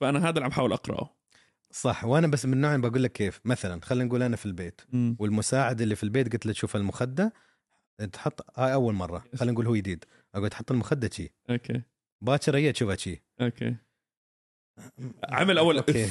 فأنا 0.00 0.18
هذا 0.18 0.30
اللي 0.30 0.44
عم 0.44 0.48
بحاول 0.48 0.72
أقرأه. 0.72 1.16
صح. 1.70 2.04
وأنا 2.04 2.26
بس 2.26 2.46
من 2.46 2.52
النوع 2.52 2.74
اللي 2.74 2.88
بقول 2.88 3.02
لك 3.02 3.12
كيف. 3.12 3.40
مثلا 3.44 3.80
خلينا 3.84 4.04
نقول 4.04 4.22
أنا 4.22 4.36
في 4.36 4.46
البيت. 4.46 4.80
والمساعد 5.18 5.80
اللي 5.80 5.96
في 5.96 6.02
البيت 6.02 6.32
قلت 6.32 6.46
له 6.46 6.52
تشوف 6.52 6.76
المخدة. 6.76 7.32
تحط 8.12 8.58
هاي 8.58 8.72
أول 8.72 8.94
مرة 8.94 9.24
خلينا 9.34 9.52
نقول 9.52 9.66
هو 9.66 9.76
جديد. 9.76 10.04
أقول 10.34 10.48
تحط 10.48 10.70
المخدة 10.72 11.10
شي. 11.12 11.32
أوكي. 11.50 11.82
باكر 12.20 12.56
هي 12.56 12.72
تشوفها 12.72 12.96
شي. 12.96 13.22
أوكي. 13.40 13.76
عمل 15.28 15.58
أول. 15.58 15.76
أوكي. 15.76 16.04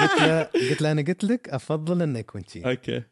قلت 0.00 0.20
له 0.22 0.42
قلت 0.42 0.82
له 0.82 0.92
أنا 0.92 1.02
قلت 1.02 1.24
لك 1.24 1.48
أفضل 1.48 2.02
انه 2.02 2.18
يكون 2.18 2.44
شي 2.44 2.70
okay. 2.70 3.02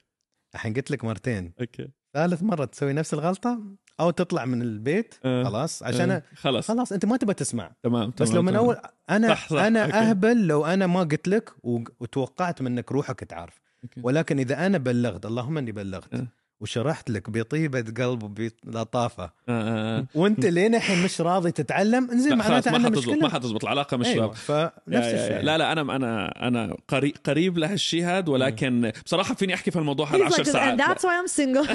الحين 0.54 0.74
قلت 0.74 0.90
لك 0.90 1.04
مرتين. 1.04 1.52
okay. 1.60 1.88
ثالث 2.14 2.42
مرة 2.42 2.64
تسوي 2.64 2.92
نفس 2.92 3.14
الغلطة 3.14 3.60
أو 4.00 4.10
تطلع 4.10 4.44
من 4.44 4.62
البيت 4.62 5.14
آه. 5.24 5.44
خلاص 5.44 5.82
عشان 5.82 6.10
آه. 6.10 6.22
خلص 6.34 6.68
خلاص 6.68 6.92
أنت 6.92 7.04
ما 7.04 7.16
تبغى 7.16 7.34
تسمع. 7.34 7.72
تمام 7.82 8.12
بس 8.20 8.30
لو 8.32 8.42
من 8.42 8.52
تمام. 8.52 8.64
أول 8.64 8.76
أنا 9.10 9.28
صح، 9.28 9.48
صح، 9.48 9.56
أنا 9.62 9.84
okay. 9.84 9.94
أهبل 9.94 10.46
لو 10.46 10.64
أنا 10.64 10.86
ما 10.86 11.00
قلت 11.00 11.28
لك 11.28 11.52
وتوقعت 11.64 12.62
منك 12.62 12.92
روحك 12.92 13.20
تعرف. 13.20 13.60
okay. 13.84 14.00
ولكن 14.04 14.38
إذا 14.38 14.66
أنا 14.66 14.78
بلغت 14.78 15.26
اللهم 15.26 15.58
إني 15.58 15.72
بلغت. 15.72 16.14
أه. 16.14 16.26
وشرحت 16.60 17.10
لك 17.10 17.30
بطيبه 17.30 17.80
قلب 17.80 18.22
وبلطافه 18.22 19.24
آه، 19.24 19.30
آه، 19.48 19.98
آه. 19.98 20.06
وانت 20.14 20.46
لين 20.46 20.74
الحين 20.74 21.02
مش 21.04 21.20
راضي 21.20 21.50
تتعلم؟ 21.52 22.10
انزين 22.10 22.36
معناته 22.38 22.70
ما 22.70 22.86
حتزبط 22.88 23.22
ما 23.22 23.28
حتزبط 23.28 23.64
العلاقة 23.64 23.96
مش 23.96 24.06
رابطة. 24.06 24.34
فنفس 24.34 25.08
الشيء. 25.08 25.40
لا 25.42 25.58
لا 25.58 25.72
أنا 25.72 25.96
أنا 25.96 26.48
أنا 26.48 26.76
قريب 26.88 27.14
قريب 27.26 27.58
لهالشيء 27.58 28.04
هذا 28.04 28.30
ولكن 28.30 28.92
بصراحة 29.04 29.34
فيني 29.34 29.54
أحكي 29.54 29.70
في 29.70 29.78
الموضوع 29.78 30.06
هذا 30.06 30.28
He's 30.28 30.32
10 30.32 30.42
like, 30.44 30.46
ساعات. 30.46 30.80
that's 30.80 31.02
why 31.02 31.28
I'm 31.28 31.32
single. 31.40 31.70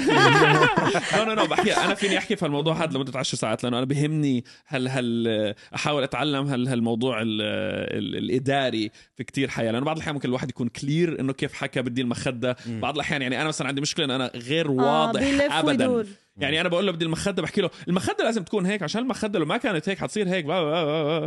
لا 1.16 1.24
لا 1.24 1.34
لا 1.34 1.44
بحكي 1.44 1.72
أنا 1.76 1.94
فيني 1.94 2.18
أحكي 2.18 2.36
في 2.36 2.46
الموضوع 2.46 2.74
هذا 2.84 2.96
لمدة 2.96 3.18
10 3.18 3.38
ساعات 3.38 3.64
لأنه 3.64 3.78
أنا 3.78 3.86
بهمني 3.86 4.44
هل 4.66 4.88
هل 4.88 5.54
أحاول 5.74 6.02
أتعلم 6.02 6.46
هل 6.46 6.68
هالموضوع 6.68 7.22
ال 7.22 7.42
ال 7.42 8.16
الإداري 8.16 8.90
في 9.16 9.24
كتير 9.24 9.48
حياه 9.48 9.70
لأنه 9.72 9.84
بعض 9.84 9.96
الأحيان 9.96 10.14
ممكن 10.14 10.28
الواحد 10.28 10.50
يكون 10.50 10.68
كلير 10.68 11.20
إنه 11.20 11.32
كيف 11.32 11.52
حكى 11.52 11.82
بدي 11.82 12.02
المخدة. 12.02 12.56
بعض 12.66 12.94
الأحيان 12.94 13.22
يعني 13.22 13.40
أنا 13.40 13.48
مثلا 13.48 13.68
عندي 13.68 13.80
مشكلة 13.80 14.04
إن 14.04 14.10
أنا 14.10 14.30
غير 14.34 14.73
واضح 14.80 15.20
بيلف 15.20 15.52
ابدا 15.52 15.86
ويدور. 15.88 16.06
يعني 16.36 16.60
أنا 16.60 16.68
بقول 16.68 16.86
له 16.86 16.92
بدي 16.92 17.04
المخدة 17.04 17.42
بحكي 17.42 17.60
له 17.60 17.70
المخدة 17.88 18.24
لازم 18.24 18.42
تكون 18.42 18.66
هيك 18.66 18.82
عشان 18.82 19.02
المخدة 19.02 19.38
لو 19.38 19.44
ما 19.46 19.56
كانت 19.56 19.88
هيك 19.88 19.98
حتصير 19.98 20.28
هيك. 20.28 20.44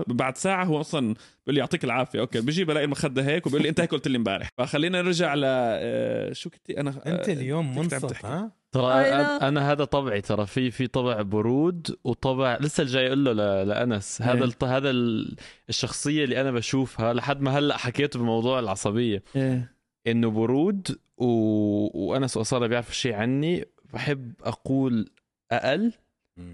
بعد 0.08 0.38
ساعة 0.38 0.64
هو 0.66 0.80
أصلا 0.82 1.02
بيقول 1.08 1.56
لي 1.56 1.60
يعطيك 1.60 1.84
العافية 1.84 2.20
أوكي 2.20 2.42
بيجي 2.42 2.66
بلاقي 2.66 2.84
المخدة 2.86 3.22
هيك 3.26 3.46
وبيقول 3.48 3.64
لي 3.64 3.70
أنت 3.70 3.80
هيك 3.80 3.92
قلت 3.92 4.08
لي 4.08 4.18
امبارح 4.18 4.50
فخلينا 4.58 5.02
نرجع 5.02 5.34
ل 5.34 5.42
آه، 5.46 6.34
شو 6.34 6.50
كنت 6.50 6.70
أنا 6.70 6.90
أنت 7.06 7.30
آه، 7.30 7.34
اليوم 7.34 7.76
كنت 7.76 7.94
عم 7.94 8.02
منصف. 8.04 8.26
ها 8.26 8.52
ترى. 8.72 8.94
أنا 8.94 9.72
هذا 9.72 9.84
طبعي 9.84 10.22
ترى 10.22 10.46
في 10.46 10.72
في 10.72 10.88
طبع 10.88 11.22
برود 11.22 11.96
وطبع 12.04 12.58
لسه 12.62 12.82
الجاي 12.82 13.08
أقول 13.08 13.26
له 13.26 13.34
ل- 13.34 13.68
لأنس 13.68 14.22
إيه. 14.22 14.32
هذا 14.34 14.46
الط- 14.46 14.64
هذا 14.64 14.90
ال- 14.90 15.36
الشخصية 15.70 16.24
اللي 16.24 16.42
أنا 16.42 16.52
بشوفها 16.52 17.14
لحد 17.14 17.42
ما 17.42 17.58
هلأ 17.60 17.78
حكيته 17.78 18.20
بموضوع 18.20 18.60
العصبية 18.60 19.24
إيه. 19.36 19.77
انه 20.08 20.30
برود 20.32 21.00
و... 21.18 21.26
وانس 22.08 22.38
واصاله 22.38 22.68
بيعرفوا 22.68 22.94
شيء 22.94 23.14
عني 23.14 23.66
بحب 23.94 24.34
أقول 24.44 25.10
أقل 25.52 25.94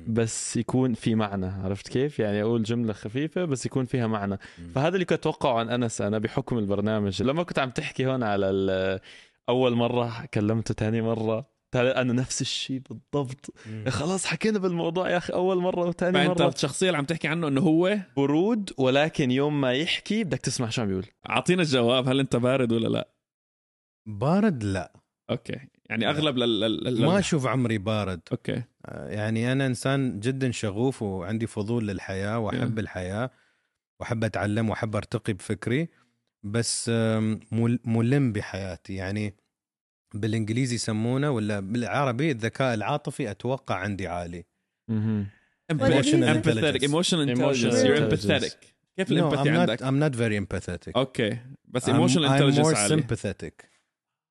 بس 0.08 0.58
يكون 0.58 0.94
في 0.94 1.16
معنى 1.16 1.46
عرفت 1.46 1.88
كيف؟ 1.88 2.20
يعني 2.20 2.42
أقول 2.42 2.64
جملة 2.64 2.94
خفيفة 2.94 3.46
بس 3.46 3.66
يكون 3.66 3.86
فيها 3.86 4.08
معنى. 4.08 4.38
فهذا 4.76 4.94
اللي 4.94 5.06
كنت 5.06 5.20
أتوقعه 5.20 5.60
عن 5.60 5.70
أنس 5.70 6.02
أنا 6.02 6.18
بحكم 6.20 6.58
البرنامج. 6.58 7.24
لما 7.24 7.44
كنت 7.44 7.60
عم 7.60 7.70
تحكي 7.70 8.06
هون 8.06 8.24
على 8.24 8.50
ال- 8.50 9.00
أول 9.50 9.76
مرة 9.76 10.26
كلمته 10.34 10.74
تاني 10.74 11.02
مرة 11.02 11.54
أنا 11.76 12.14
نفس 12.14 12.42
الشيء 12.42 12.82
بالضبط. 12.90 13.54
يا 13.86 13.90
خلاص 13.90 14.26
حكينا 14.26 14.60
بالموضوع 14.60 15.10
يا 15.10 15.18
أخي 15.18 15.34
أول 15.34 15.58
مرة 15.58 15.86
وثاني 15.88 16.28
مرة. 16.28 16.48
الشخصية 16.48 16.88
اللي 16.88 16.98
عم 16.98 17.06
تحكي 17.06 17.28
عنه 17.28 17.48
إنه 17.48 17.62
هو 17.62 17.98
برود 18.18 18.70
ولكن 18.78 19.32
يوم 19.32 19.62
ما 19.62 19.74
يحكي 19.74 20.24
بدك 20.24 20.40
تسمع 20.40 20.70
شو 20.70 20.82
عم 20.82 20.88
بيقول. 20.88 21.06
أعطينا 21.30 21.62
الجواب 21.62 22.08
هل 22.10 22.20
أنت 22.20 22.36
بارد 22.36 22.72
ولا 22.72 22.88
لا؟ 22.88 23.13
بارد 24.06 24.64
لا. 24.64 24.94
أوكي. 25.30 25.60
يعني 25.90 26.10
أغلب 26.10 26.38
لل... 26.38 26.60
لل... 26.60 26.84
لل... 26.84 27.06
ما 27.06 27.20
أشوف 27.20 27.48
عمري 27.48 27.78
بارد. 27.78 28.22
okay. 28.32 28.64
آه، 28.86 29.10
يعني 29.10 29.52
أنا 29.52 29.66
إنسان 29.66 30.20
جدا 30.20 30.52
شغوف 30.52 31.02
وعندي 31.02 31.48
فضول 31.48 31.88
للحياة 31.88 32.40
وأحب 32.40 32.76
Yeah. 32.76 32.80
الحياة 32.80 33.32
وأحب 34.00 34.24
أتعلم 34.24 34.70
وأحب 34.70 34.96
أرتقي 34.96 35.34
بفكري 35.34 35.88
بس 36.44 36.90
ملم 37.86 38.32
بحياتي. 38.32 38.96
يعني 38.96 39.34
بالإنجليزي 40.14 40.76
يسمونه 40.76 41.32
ولا 41.32 41.60
بالعربي 41.60 42.32
الذكاء 42.32 42.74
العاطفي 42.74 43.32
أتوقع 43.32 43.76
عندي 43.76 44.08
عالي. 44.08 44.46
Emotional 45.72 45.74
empathetic 45.74 46.82
intelligence. 46.82 46.84
emotional 46.84 47.22
intelligence. 47.30 47.64
Emotional 47.64 47.86
you're 47.86 48.12
empathetic. 48.12 48.56
كيف 48.98 49.12
ال 49.12 49.16
empathy 49.16 49.50
I'm 49.50 49.58
عندك؟ 49.58 49.84
I'm 49.84 50.00
not 50.04 50.16
very 50.18 50.38
empathetic. 50.46 50.92
okay. 50.96 51.38
بس 51.66 51.90
I'm, 51.90 51.94
emotional 51.94 52.28
I'm 52.28 52.32
intelligence 52.32 52.66
more 52.66 52.76
عالي. 52.76 53.02
sympathetic. 53.02 53.73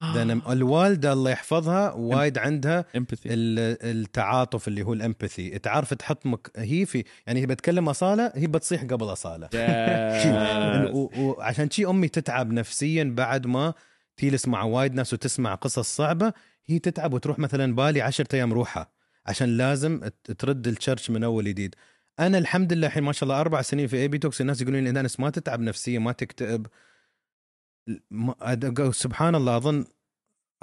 لأن 0.03 0.43
الوالدة 0.49 1.13
الله 1.13 1.31
يحفظها 1.31 1.93
وايد 1.93 2.39
عندها 2.39 2.85
empathy 2.97 3.27
ال- 3.27 3.99
التعاطف 4.01 4.69
اللي 4.69 4.83
هو 4.83 4.93
ال 4.93 5.00
empathy. 5.00 5.59
تعرف 5.59 5.95
تحط 5.95 6.27
مك... 6.27 6.51
هي 6.57 6.87
في 6.87 7.05
يعني 7.27 7.41
هي 7.41 7.47
بتكلم 7.47 7.89
أصالة 7.89 8.33
هي 8.35 8.47
بتصيح 8.47 8.85
قبل 8.85 9.13
أصالة. 9.13 9.49
وعشان 11.19 11.71
شي 11.71 11.87
أمي 11.87 12.09
تتعب 12.09 12.53
نفسيا 12.53 13.05
بعد 13.17 13.47
ما 13.47 13.75
تجلس 14.17 14.49
مع 14.49 14.63
وايد 14.63 14.95
ناس 14.95 15.13
وتسمع 15.13 15.55
قصص 15.55 15.97
صعبة 15.97 16.33
هي 16.67 16.79
تتعب 16.79 17.15
وتروح 17.15 17.39
مثلا 17.39 17.75
بالي 17.75 18.01
عشرة 18.03 18.29
أيام 18.35 18.53
روحها 18.53 18.91
عشان 19.27 19.57
لازم 19.57 20.01
ترد 20.39 20.67
ال 20.69 20.75
charge 20.75 21.11
من 21.11 21.25
أول 21.25 21.45
جديد. 21.45 21.75
أنا 22.21 22.39
الحمد 22.39 22.73
لله 22.73 22.87
الحين 22.87 23.03
ما 23.03 23.13
شاء 23.13 23.25
الله 23.25 23.41
أربع 23.41 23.63
سنين 23.63 23.87
في 23.87 23.97
AB 23.97 24.19
Talks 24.19 24.41
الناس 24.41 24.61
يقولون 24.63 24.85
لي 24.85 25.01
انس 25.01 25.21
ما 25.21 25.31
تتعب 25.31 25.61
نفسيا 25.61 25.99
ما 25.99 26.13
تكتئب. 26.13 26.67
سبحان 28.91 29.35
الله 29.35 29.57
أظن 29.57 29.85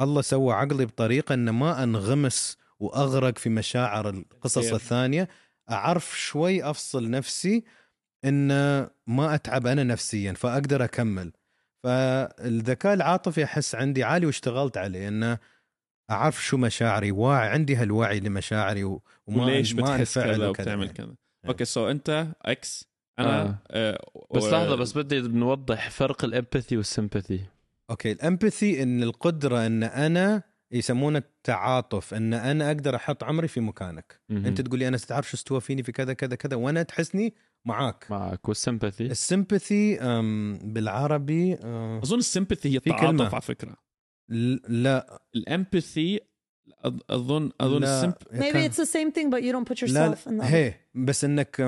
الله 0.01 0.21
سوى 0.21 0.53
عقلي 0.53 0.85
بطريقة 0.85 1.33
ان 1.33 1.49
ما 1.49 1.83
أنغمس 1.83 2.57
وأغرق 2.79 3.37
في 3.37 3.49
مشاعر 3.49 4.09
القصص. 4.09 4.73
الثانية 4.73 5.29
أعرف 5.71 6.19
شوي 6.19 6.63
أفصل 6.63 7.09
نفسي 7.09 7.63
ان 8.25 8.47
ما 9.07 9.35
أتعب 9.35 9.67
أنا 9.67 9.83
نفسيا 9.83 10.33
فأقدر 10.33 10.83
أكمل 10.83 11.31
فالذكاء 11.83 12.93
العاطفي 12.93 13.43
أحس 13.43 13.75
عندي 13.75 14.03
عالي 14.03 14.25
واشتغلت 14.25 14.77
عليه 14.77 15.07
إنه 15.07 15.37
أعرف 16.11 16.43
شو 16.45 16.57
مشاعري 16.57 17.11
واعي 17.11 17.49
عندي 17.49 17.75
هالوعي 17.75 18.19
لمشاعري 18.19 18.83
وما 18.83 18.99
وليش 19.27 19.73
ما 19.73 19.81
بتحس 19.81 20.19
كذا 20.19 20.47
وبتعمل. 20.47 20.89
كذا 20.89 21.15
okay 21.47 21.65
so 21.65 21.91
أنت 21.91 22.27
عكس 22.41 22.88
أنا 23.19 23.41
آه. 23.41 23.59
آه. 23.71 24.27
بس 24.35 24.43
لحظة 24.43 24.75
بس 24.75 24.97
بدي 24.97 25.21
نوضح 25.21 25.89
فرق 25.89 26.23
ال 26.25 26.32
empathy 26.32 26.77
وال 26.77 26.90
sympathy 26.90 27.41
okay 27.89 28.11
ال 28.11 28.20
empathy 28.20 28.83
إن 28.83 29.03
القدرة 29.03 29.65
إن 29.65 29.83
أنا 29.83 30.43
يسمونه 30.71 31.17
التعاطف 31.17 32.13
إن 32.13 32.33
أنا 32.33 32.67
أقدر 32.67 32.95
أحط 32.95 33.23
عمري 33.23 33.47
في 33.47 33.59
مكانك 33.59 34.19
مهم. 34.29 34.45
أنت 34.45 34.61
تقول 34.61 34.79
لي 34.79 34.87
أنا 34.87 34.97
تعرف 34.97 35.29
شو 35.29 35.37
استوى 35.37 35.61
فيني 35.61 35.83
في 35.83 35.91
كذا 35.91 36.13
كذا 36.13 36.35
كذا 36.35 36.55
وأنا 36.57 36.83
تحسني 36.83 37.33
معاك 37.65 38.05
معك 38.09 38.49
وال 38.49 38.60
sympathy 38.60 39.05
ال 39.05 39.15
sympathy 39.15 39.97
بالعربي 40.63 41.53
أم، 41.53 41.97
أظن 42.03 42.17
ال 42.17 42.24
sympathy 42.24 42.75
هي 42.75 42.79
في 42.79 42.89
التعاطف. 42.89 43.33
على 43.33 43.41
فكرة 43.41 43.75
لا 44.69 45.21
ال 45.35 45.46
empathy 45.46 46.19
أظن 47.09 47.51
أظن 47.61 47.83
ال 47.83 47.89
symp 47.89 48.13
maybe 48.31 48.69
it's 48.71 48.77
the 48.77 48.85
same 48.85 49.11
thing 49.11 49.29
but 49.29 49.41
you 49.43 49.51
don't 49.51 49.67
put 49.73 49.89
لا 49.89 50.11
yourself 50.15 50.27
in 50.27 50.29
the 50.29 50.31
لا 50.31 50.53
هي 50.55 50.73
بس 50.95 51.25
إنك 51.25 51.61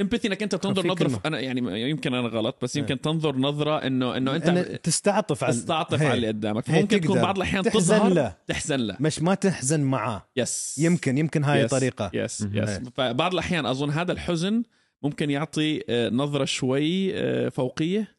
sympathy 0.00 0.28
إنك 0.28 0.42
أنت 0.42 0.54
تنظر 0.54 0.86
نظرة 0.86 0.94
كلمة. 0.94 1.20
أنا 1.26 1.40
يعني 1.40 1.90
يمكن 1.90 2.14
أنا 2.14 2.28
غلط 2.28 2.56
بس 2.62 2.76
يمكن 2.76 2.94
إيه. 2.94 3.02
تنظر 3.02 3.36
نظرة 3.36 3.86
انه 3.86 4.16
إنه 4.16 4.36
أنت 4.36 4.46
أنا 4.46 4.62
تستعطف 4.62 5.44
على 5.44 5.52
تستعطف 5.52 6.02
هي. 6.02 6.06
على 6.06 6.14
اللي 6.14 6.28
قدامك 6.28 6.70
هي 6.70 6.80
ممكن 6.80 7.00
تكون. 7.00 7.22
بعض 7.22 7.36
الأحيان 7.36 7.62
تحزن 7.62 8.08
له. 8.08 8.36
تحزن 8.46 8.80
له 8.80 8.96
مش 9.00 9.22
ما 9.22 9.34
تحزن 9.34 9.80
معاه 9.80 10.28
yes 10.36 10.78
يمكن 10.78 11.18
يمكن 11.18 11.44
هاي 11.44 11.60
yes. 11.60 11.70
طريقة 11.70 12.10
yes. 12.14 12.40
yes 12.52 12.68
إيه. 12.68 12.82
فبعض 12.94 13.32
الأحيان 13.32 13.66
أظن 13.66 13.90
هذا 13.90 14.12
الحزن 14.12 14.62
ممكن 15.02 15.30
يعطي 15.30 15.82
آه، 15.88 16.08
نظرة 16.08 16.44
شوي 16.44 17.14
آه، 17.14 17.48
فوقية 17.48 18.16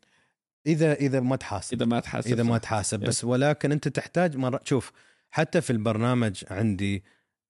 اذا 0.67 0.93
إذا 0.93 1.19
ما 1.19 1.35
تحاسب 1.35 1.73
إذا 1.73 1.85
ما 1.85 1.99
تحاسب 1.99 2.33
إذا 2.33 2.43
ما. 2.43 2.57
تحاسب 2.57 3.03
yes. 3.03 3.09
بس 3.09 3.23
ولكن 3.23 3.71
أنت 3.71 3.87
تحتاج 3.87 4.37
مرات 4.37 4.67
شوف 4.67 4.91
حتى 5.29 5.61
في 5.61 5.69
البرنامج 5.69 6.43
عندي 6.51 7.03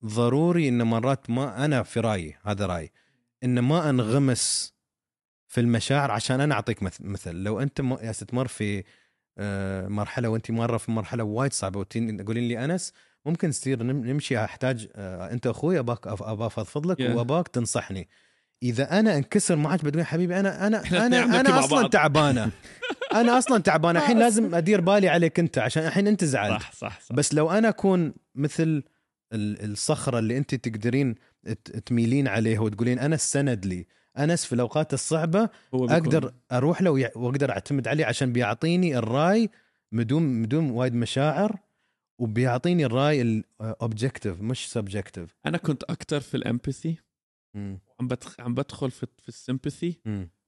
ضروري 0.04 0.68
إن 0.68 0.82
مرات 0.82 1.30
ما 1.30 1.64
أنا 1.64 1.82
في 1.82 2.00
رأيي 2.00 2.36
هذا 2.44 2.66
رأيي 2.66 2.90
ان 3.44 3.58
ما 3.58 3.90
أنغمس 3.90 4.74
في 5.48 5.60
المشاعر 5.60 6.10
عشان 6.10 6.40
أنا 6.40 6.54
أعطيك 6.54 6.82
مث- 6.82 7.00
مثل. 7.00 7.34
لو 7.34 7.60
أنت 7.60 7.80
تمر 8.28 8.46
في 8.48 8.84
آه، 9.40 9.88
مرحلة 9.88 10.28
وأنت 10.28 10.50
مرة 10.50 10.76
في 10.76 10.90
مرحلة 10.90 11.24
وايد 11.24 11.52
صعبة 11.52 11.80
وتقولين 11.80 12.48
لي 12.48 12.64
أنس 12.64 12.92
ممكن 13.26 13.50
تصير 13.50 13.82
نم- 13.82 14.06
نمشي 14.06 14.44
أحتاج 14.44 14.88
آه، 14.96 15.32
أنت 15.32 15.46
أخوي 15.46 15.78
أباك 15.78 16.06
ابى 16.06 16.46
افضفض 16.46 16.86
لك 16.86 16.98
Yeah. 16.98 17.10
وأباك 17.16 17.48
تنصحني. 17.48 18.08
إذا 18.62 19.00
أنا 19.00 19.16
انكسر 19.16 19.56
معك 19.56 19.84
بتقول 19.84 20.06
حبيبي 20.06 20.40
أنا 20.40 20.66
أنا 20.66 20.82
أنا 21.06 21.40
أنا 21.40 21.58
أصلا. 21.58 21.88
تعبانة. 21.88 22.50
أنا 23.14 23.38
أصلا 23.38 23.58
تعبانة. 23.62 23.98
الحين 24.00 24.18
لازم 24.24 24.54
أدير 24.54 24.80
بالي 24.80 25.08
عليك 25.08 25.38
أنت 25.38 25.58
عشان 25.58 25.82
الحين 25.86 26.06
أنت 26.06 26.24
زعلت. 26.24 26.62
صح 26.62 26.72
صح 26.72 27.00
صح. 27.00 27.14
بس 27.14 27.34
لو 27.34 27.50
أنا 27.50 27.68
أكون 27.68 28.14
مثل 28.34 28.82
ال- 29.32 29.72
الصخرة 29.72 30.18
اللي 30.18 30.38
أنت 30.38 30.54
تقدرين 30.54 31.14
تميلين 31.86 32.28
عليه 32.28 32.58
وتقولين 32.58 32.98
أنا 32.98 33.14
السند 33.14 33.66
لي. 33.66 33.86
أنس 34.18 34.44
في 34.44 34.52
الأوقات 34.52 34.94
الصعبة 34.94 35.40
هو 35.74 35.80
بيكون- 35.86 35.90
أقدر 35.90 36.34
أروح 36.52 36.82
له 36.82 36.90
وأقدر 36.90 37.50
أعتمد 37.50 37.88
عليه 37.88 38.04
عشان 38.06 38.32
بيعطيني 38.32 38.98
الرأي 38.98 39.50
بدون 39.92 40.42
بدون 40.42 40.70
وايد 40.70 40.94
مشاعر 40.94 41.58
وبيعطيني 42.18 42.84
الرأي 42.86 43.22
ال 43.22 43.34
objective 43.34 44.40
مش 44.40 44.72
subjective 44.72 45.36
أنا 45.46 45.58
كنت 45.58 45.82
أكثر 45.82 46.20
في 46.20 46.36
ال 46.36 46.43
empathy 46.43 46.96
عم. 48.00 48.08
عم 48.38 48.54
بدخل 48.54 48.90
في 48.90 49.06
في 49.22 49.28
ال 49.28 49.36
sympathy 49.36 49.96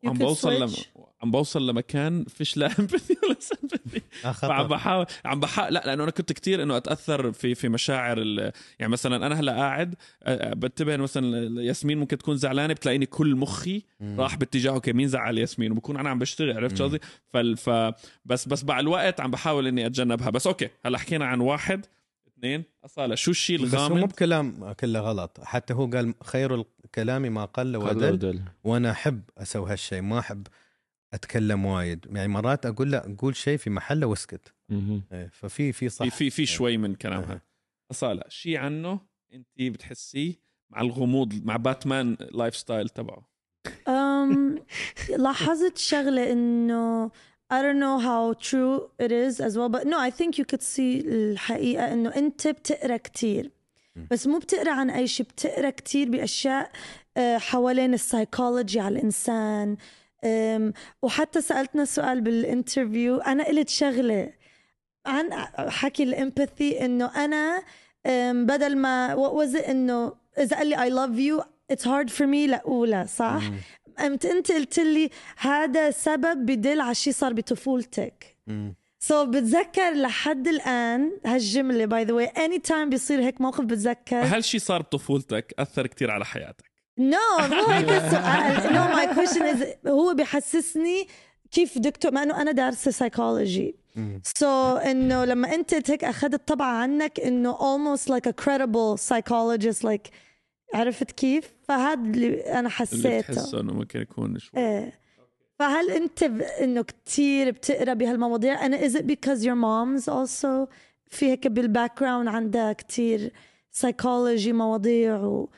عم 0.04 0.12
بوصل 0.12 0.62
لم... 0.62 0.68
switch. 0.68 1.00
عم 1.22 1.30
بوصل 1.30 1.66
لمكان 1.66 2.24
فيش 2.24 2.56
لا 2.56 2.66
empathy 2.78 3.16
ولا 3.22 3.36
sympathy 3.40 4.02
فعم 4.34 4.68
بحاول 4.68 5.06
عم 5.24 5.40
بحاول 5.40 5.74
لا 5.74 5.82
لأنه 5.86 6.02
أنا 6.02 6.10
كنت 6.10 6.32
كتير 6.32 6.62
إنه 6.62 6.76
أتأثر 6.76 7.32
في 7.32 7.54
في 7.54 7.68
مشاعر 7.68 8.18
ال... 8.18 8.52
يعني 8.78 8.92
مثلا 8.92 9.26
أنا 9.26 9.40
هلأ 9.40 9.52
قاعد 9.52 9.94
أه، 10.22 10.54
بنتبه 10.54 10.94
إنه 10.94 11.02
مثلا 11.02 11.62
ياسمين 11.62 11.98
ممكن 11.98 12.18
تكون 12.18 12.36
زعلانة 12.36 12.74
بتلاقيني 12.74 13.06
كل 13.06 13.34
مخي 13.34 13.82
راح 14.02 14.36
باتجاهه 14.36 14.80
كمين 14.80 15.08
زعل 15.08 15.38
ياسمين؟ 15.38 15.72
وبكون 15.72 15.96
أنا 15.96 16.10
عم 16.10 16.18
بشتغل 16.18 16.56
عرفت 16.56 16.76
شو 16.76 16.84
مم. 16.84 16.90
قصدي 16.90 17.00
فال... 17.32 17.56
ف 17.56 17.70
بس 18.24 18.48
بس 18.48 18.64
مع 18.64 18.80
الوقت 18.80 19.20
عم 19.20 19.30
بحاول 19.30 19.66
إني 19.66 19.86
أتجنبها. 19.86 20.30
بس 20.30 20.46
أوكي 20.46 20.68
هلأ 20.84 20.98
حكينا 20.98 21.24
عن 21.24 21.40
واحد. 21.40 21.86
اثنين. 22.40 22.64
أصالة 22.84 23.14
شو 23.14 23.30
الشيء 23.30 23.62
بس 23.62 23.74
هو 23.74 23.88
مو 23.88 23.94
الغامض؟ 23.94 24.12
بكلام 24.12 24.72
كله 24.72 25.00
غلط. 25.00 25.40
حتى 25.40 25.74
هو 25.74 25.86
قال 25.86 26.14
خير 26.24 26.64
الكلام 26.84 27.22
ما 27.22 27.44
قل 27.44 27.76
ودل. 27.76 28.12
ودل. 28.12 28.42
وأنا 28.64 28.90
أحب 28.90 29.22
أسوي 29.38 29.72
هالشيء 29.72 30.00
ما 30.00 30.18
أحب 30.18 30.46
أتكلم 31.12 31.64
وايد. 31.64 32.06
يعني 32.10 32.28
مرات 32.28 32.66
أقول 32.66 32.90
لا 32.90 33.16
قول 33.18 33.36
شيء 33.36 33.56
في 33.58 33.70
محله 33.70 34.06
واسكت. 34.06 34.54
إيه، 34.70 35.30
ففي 35.32 35.72
في 35.72 35.88
صح. 35.88 36.04
في 36.04 36.10
في 36.10 36.30
في 36.30 36.46
شوي 36.46 36.76
من 36.76 36.94
كلامها. 36.94 37.32
إيه. 37.32 37.42
أصالة 37.90 38.22
شيء 38.28 38.56
عنه 38.56 39.00
أنت 39.34 39.46
بتحسيه 39.58 40.34
مع 40.70 40.80
الغموض 40.80 41.44
مع 41.44 41.56
باتمان 41.56 42.16
lifestyle 42.30 42.88
تبعه؟ 42.88 43.30
لاحظت 45.18 45.78
شغلة 45.78 46.32
إنه 46.32 47.10
I 47.50 47.62
don't 47.62 47.80
know 47.86 47.98
how 47.98 48.22
true 48.48 48.76
it 49.04 49.12
is 49.12 49.40
as 49.40 49.52
well 49.58 49.68
but 49.76 49.86
no 49.92 49.98
I 49.98 50.10
think 50.10 50.38
you 50.38 50.44
could 50.44 50.62
see 50.62 51.02
الحقيقة 51.06 51.92
إنه 51.92 52.16
أنت 52.16 52.48
بتقرأ 52.48 52.96
كتير. 52.96 53.50
بس 54.10 54.26
مو 54.26 54.38
بتقرأ 54.38 54.70
عن 54.70 54.90
أي 54.90 55.06
شيء 55.06 55.26
بتقرأ 55.26 55.70
كتير 55.70 56.10
بأشياء 56.10 56.70
آه، 57.16 57.38
حوالين 57.38 57.94
السايكولوجي 57.94 58.80
على 58.80 58.98
الإنسان. 58.98 59.76
وحتى 61.02 61.40
سألتنا 61.40 61.84
سؤال 61.84 62.20
بال 62.20 62.38
interview 62.38 63.16
أنا 63.16 63.44
قلت 63.44 63.68
شغلة 63.68 64.32
عن 65.06 65.32
حكي 65.56 66.02
ال 66.02 66.13
empathy 66.13 66.84
إنه 66.84 67.24
أنا 67.24 67.62
بدل 68.44 68.76
ما 68.76 69.16
what 69.16 69.32
was 69.42 69.54
it 69.60 69.68
إنه 69.68 70.12
إذا 70.38 70.56
قال 70.56 70.66
لي 70.66 70.76
I 70.76 70.90
love 70.90 71.18
you 71.18 71.44
it's 71.72 71.84
hard 71.84 72.10
for 72.10 72.26
me 72.26 72.48
لأقولها 72.48 73.04
صح؟ 73.04 73.42
قمت 73.98 74.26
أنت 74.26 74.52
قلت 74.52 74.78
لي 74.78 75.10
هذا 75.36 75.90
سبب 75.90 76.46
بدل 76.46 76.80
على 76.80 76.94
شيء 76.94 77.12
صار 77.12 77.32
بطفولتك. 77.32 78.36
so 79.00 79.24
so 79.24 79.28
بتذكر 79.28 79.90
لحد 79.90 80.48
الآن 80.48 81.12
هالجملة 81.26 81.84
by 81.84 82.04
the 82.04 82.12
way 82.12 82.24
anytime 82.24 82.90
بيصير 82.90 83.22
هيك 83.22 83.40
موقف 83.40 83.64
بتذكر؟ 83.64 84.22
هل 84.22 84.44
شيء 84.44 84.60
صار 84.60 84.82
بطفولتك 84.82 85.54
أثر 85.58 85.86
كتير 85.86 86.10
على 86.10 86.24
حياتك؟ 86.24 86.70
no 86.98 87.16
مو 87.38 87.66
هيك 87.66 87.88
السؤال. 87.90 88.72
no 88.74 88.84
my 88.84 89.14
question 89.14 89.42
is 89.42 89.64
هو 89.86 90.14
بحسسني 90.14 91.06
كيف 91.50 91.78
دكتور 91.78 92.12
مع 92.12 92.22
إنه 92.22 92.42
أنا 92.42 92.52
دارسة 92.52 92.90
سايكولوجي. 92.90 93.76
سو 94.22 94.78
so, 94.78 94.86
إنه 94.86 95.24
لما 95.24 95.54
أنت 95.54 95.90
هيك 95.90 96.04
أخذت 96.04 96.48
طبعا 96.48 96.68
عنك 96.68 97.20
إنه 97.20 97.56
almost 97.58 98.02
like 98.02 98.26
a 98.26 98.32
credible 98.32 98.96
psychologist 98.96 99.84
like 99.84 100.10
عرفت 100.74 101.10
كيف؟ 101.10 101.52
فهذا 101.62 102.00
اللي 102.00 102.40
أنا 102.40 102.58
اللي 102.58 102.70
حسيته. 102.70 103.32
بتحسه 103.32 103.60
إنه 103.60 103.72
ممكن 103.72 104.00
يكون 104.00 104.38
شوي. 104.38 104.60
إيه. 104.60 105.00
فهل 105.58 105.90
أنت 105.90 106.24
ب... 106.24 106.40
إنه 106.40 106.82
كثير 106.82 107.50
بتقرأ 107.50 107.94
بهالمواضيع؟ 107.94 108.66
أنا 108.66 108.88
is 108.88 108.92
it 108.92 109.02
because 109.02 109.42
your 109.44 109.56
moms 109.56 110.08
also 110.08 110.68
في 111.06 111.26
هيك 111.26 111.46
بال 111.46 112.00
background 112.00 112.28
عندها 112.28 112.72
كثير 112.72 113.32
سايكولوجي 113.70 114.52
مواضيع 114.52 115.16
و... 115.16 115.50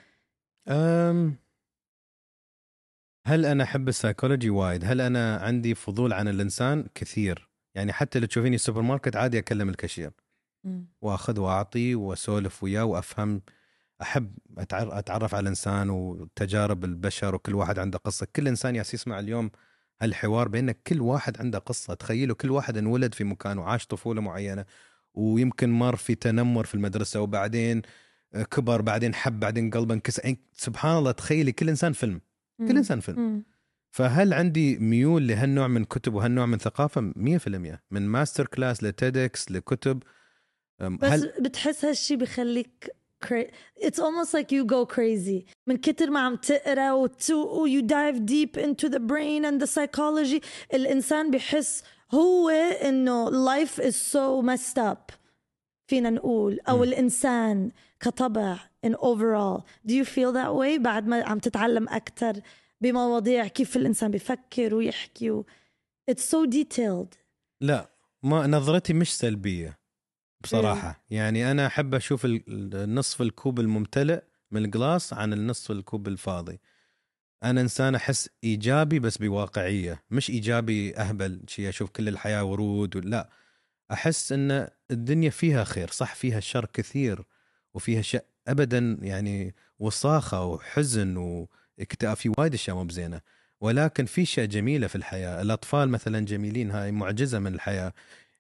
أم 0.69 1.37
هل 3.27 3.47
أنا 3.47 3.65
أحب 3.65 3.89
السايكولوجي 3.89 4.51
وايد؟ 4.51 4.85
هل 4.85 5.01
أنا 5.01 5.37
عندي 5.37 5.75
فضول 5.75 6.13
عن 6.13 6.29
الإنسان؟ 6.29 6.87
كثير. 6.95 7.49
يعني 7.75 7.93
حتى 7.93 8.19
لو 8.19 8.27
تشوفيني 8.27 8.55
السوبر 8.55 8.83
ماركت 8.83 9.17
عادي 9.17 9.39
أكلم 9.39 9.69
الكاشير. 9.69 10.11
وأخذ 11.03 11.41
وأعطي 11.41 11.95
وأسولف 11.95 12.65
وياه 12.65 12.85
وأفهم 12.85 13.43
أحب 14.03 14.39
أتعرف 14.59 15.35
على 15.35 15.43
الإنسان 15.43 15.91
وتجارب 15.91 16.85
البشر 16.85 17.35
وكل 17.35 17.55
واحد 17.55 17.79
عنده 17.79 17.99
قصة. 17.99 18.27
كل 18.37 18.49
إنسان 18.49 18.77
ياس 18.77 18.95
يسمع 18.95 19.19
اليوم 19.19 19.51
هالحوار 20.03 20.49
بأن 20.49 20.73
كل 20.73 21.01
واحد 21.01 21.41
عنده 21.41 21.59
قصة. 21.59 21.95
تخيلوا 21.95 22.37
كل 22.37 22.51
واحد 22.51 22.77
انولد 22.77 23.15
في 23.15 23.25
مكان 23.25 23.59
وعاش 23.59 23.87
طفولة 23.87 24.21
معينة 24.21 24.65
ويمكن 25.15 25.71
مر 25.71 25.97
في 25.97 26.15
تنمر 26.15 26.65
في 26.65 26.75
المدرسة 26.75 27.21
وبعدين 27.21 27.83
كبر 28.51 28.83
بعدين 28.83 29.15
حب 29.15 29.41
بعدين 29.41 29.71
قلبه 29.71 29.95
انكسر. 29.95 30.25
يعني 30.25 30.39
سبحان 30.53 30.99
الله 30.99 31.13
تخيلي 31.13 31.53
كل 31.53 31.69
إنسان 31.69 31.93
فيلم. 31.93 32.21
كل 32.59 32.77
إنسان 32.77 33.01
فيلم. 33.01 33.43
فهل 33.91 34.35
عندي 34.35 34.79
ميول 34.79 35.29
لهالنوع 35.29 35.69
من 35.69 35.85
كتب 35.85 36.15
وهالنوع 36.15 36.47
من 36.47 36.59
ثقافة؟ 36.59 37.13
100% 37.17 37.81
من 37.91 38.09
MasterClass 38.09 38.47
ل 38.47 38.83
TEDx 38.85 39.51
لكتب. 39.51 40.03
بس 40.81 41.11
هل 41.13 41.33
بتحس 41.41 41.85
هالشي 41.85 42.17
بخليك 42.17 42.91
cra- 43.26 43.52
it's 43.78 44.00
almost 44.00 44.34
like 44.34 44.52
you 44.52 44.66
go 44.66 44.86
crazy 44.96 45.46
من 45.68 45.78
كتر 45.78 46.10
ما 46.10 46.20
عم 46.20 46.36
تقرا 46.36 46.92
وتو 46.92 47.68
you 47.68 47.82
dive 47.82 48.26
deep 48.26 48.58
into 48.58 48.90
the 48.90 49.00
brain 49.00 49.46
and 49.46 49.62
the 49.62 49.68
psychology 49.68 50.42
الانسان 50.74 51.32
بحس 51.32 51.84
هو 52.14 52.50
انه 52.50 53.30
life 53.46 53.80
is 53.80 53.96
so 53.96 54.42
messed 54.46 54.78
up 54.78 55.14
فينا 55.88 56.10
نقول 56.10 56.60
او 56.70 56.78
مم. 56.78 56.84
الانسان 56.84 57.72
كطبع 58.00 58.58
in 58.88 58.90
overall 58.94 59.62
do 59.88 59.92
you 59.94 60.06
feel 60.06 60.32
that 60.34 60.54
way 60.60 60.80
بعد 60.82 61.08
ما 61.08 61.24
عم 61.24 61.40
تتعلم 61.40 61.90
اكثر 61.90 62.42
بمواضيع 62.82 63.48
كيف 63.48 63.78
الانسان 63.78 64.12
بيفكر 64.12 64.76
ويحكي 64.76 65.32
و... 65.32 65.46
it's 66.12 66.24
so 66.24 66.50
detailed 66.56 67.18
لا 67.62 67.90
ما 68.24 68.48
نظرتي 68.48 68.94
مش 68.94 69.18
سلبيه 69.18 69.78
بصراحة. 70.43 71.05
يعني 71.11 71.51
أنا 71.51 71.67
أحب 71.67 71.95
أشوف 71.95 72.25
ال- 72.25 72.43
النصف 72.75 73.23
الكوب 73.23 73.61
الممتلئ 73.61 74.23
من 74.51 74.65
الجلاس 74.65 75.13
عن 75.13 75.33
النصف 75.33 75.71
الكوب 75.71 76.09
الفاضي. 76.09 76.61
أنا 77.45 77.61
إنسان 77.61 77.95
أحس 77.95 78.29
إيجابي 78.45 78.99
بس 78.99 79.19
بواقعية 79.19 80.03
مش 80.11 80.31
إيجابي 80.31 80.97
أهبل 80.97 81.41
شيء 81.49 81.69
أشوف 81.69 81.91
كل 81.91 82.09
الحياة 82.09 82.45
ورود 82.45 82.97
لا 82.97 83.31
أحس 83.93 84.33
إن 84.33 84.69
الدنيا 84.91 85.31
فيها 85.31 85.65
خير 85.65 85.91
صح 85.91 86.15
فيها 86.15 86.41
شر 86.41 86.67
كثير 86.73 87.23
وفيها 87.75 88.03
شيء 88.03 88.23
ابدا 88.49 88.99
يعني 89.03 89.55
وصاخه 89.79 90.45
وحزن 90.45 91.17
واكتئاب 91.17 92.17
في 92.17 92.33
وايد 92.39 92.55
أشياء 92.55 92.77
مو 92.77 92.85
بزينة. 92.85 93.21
ولكن 93.61 94.05
في 94.05 94.23
اشياء 94.23 94.47
جميلة 94.47 94.87
في 94.87 94.97
الحياة. 94.97 95.43
الأطفال 95.43 95.89
مثلا 95.89 96.25
جميلين 96.25 96.71
هاي 96.71 96.93
معجزة 96.93 97.39
من 97.39 97.55
الحياة. 97.55 97.93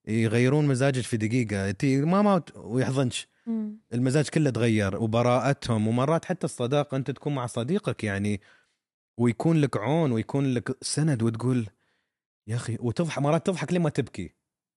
يغيرون 0.06 0.66
مزاجك 0.66 1.02
في 1.02 1.16
دقيقة. 1.16 1.70
تي 1.70 2.00
ماما 2.00 2.34
وت- 2.34 2.56
ويحضنش. 2.56 3.26
مم. 3.46 3.78
المزاج 3.94 4.28
كله 4.28 4.50
تغير 4.50 4.96
وبراءتهم 5.02 5.88
ومرات 5.88 6.24
حتى 6.24 6.44
الصداقة 6.44 6.96
أنت 6.96 7.10
تكون 7.10 7.34
مع 7.34 7.46
صديقك 7.46 8.04
يعني 8.04 8.40
ويكون 9.18 9.56
لك 9.60 9.76
عون 9.76 10.12
ويكون 10.12 10.54
لك 10.54 10.76
سند 10.84 11.22
وتقول 11.22 11.66
يا 12.46 12.56
أخي 12.56 12.76
وتضحك 12.80 13.18
مرات 13.22 13.46
تضحك 13.46 13.72
لما 13.72 13.90
تبكي؟ 13.90 14.34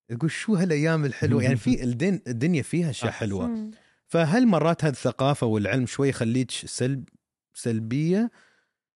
تقول 0.10 0.32
شو 0.32 0.56
هالأيام 0.56 1.06
الحلوة؟ 1.06 1.44
يعني 1.44 1.56
في 1.56 1.84
الدن 1.84 2.20
الدنيا 2.28 2.62
فيها 2.62 2.90
أشياء 2.90 3.12
حلوة. 3.12 3.72
فهل 4.08 4.48
مرات 4.48 4.84
هذه 4.86 4.92
الثقافه 4.92 5.48
والعلم 5.48 5.86
شوي 5.86 6.10
يخليك 6.10 6.52
سلب 6.52 7.10
سلبية؟ 7.54 8.32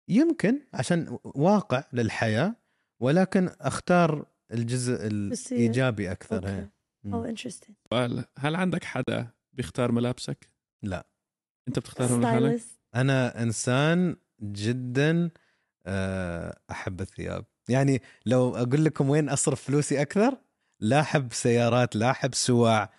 يمكن 0.08 0.60
عشان 0.74 1.18
واقع 1.24 1.84
للحياة 1.92 2.56
ولكن 3.00 3.50
أختار 3.60 4.26
الجزء. 4.52 5.06
الإيجابي 5.06 6.12
أكثر 6.12 6.48
هي. 6.48 6.68
مم. 7.04 7.14
أو 7.14 7.24
انترستنج 7.24 7.76
هل 8.38 8.56
عندك 8.56 8.84
حدا 8.84 9.30
بيختار 9.52 9.92
ملابسك؟ 9.92 10.50
لا 10.82 11.06
أنت 11.68 11.78
بتختارهم 11.78 12.22
لحالك؟ 12.22 12.60
أنا 12.94 13.42
إنسان 13.42 14.16
جدا 14.42 15.30
آه، 15.86 16.60
أحب 16.70 17.00
الثياب 17.00 17.44
يعني 17.68 18.02
لو 18.26 18.56
أقول 18.56 18.84
لكم 18.84 19.10
وين 19.10 19.28
أصرف 19.28 19.62
فلوسي 19.62 20.02
أكثر 20.02 20.36
لا 20.80 21.00
أحب 21.00 21.32
سيارات 21.32 21.96
لا 21.96 22.10
أحب 22.10 22.34
سواع 22.34 22.92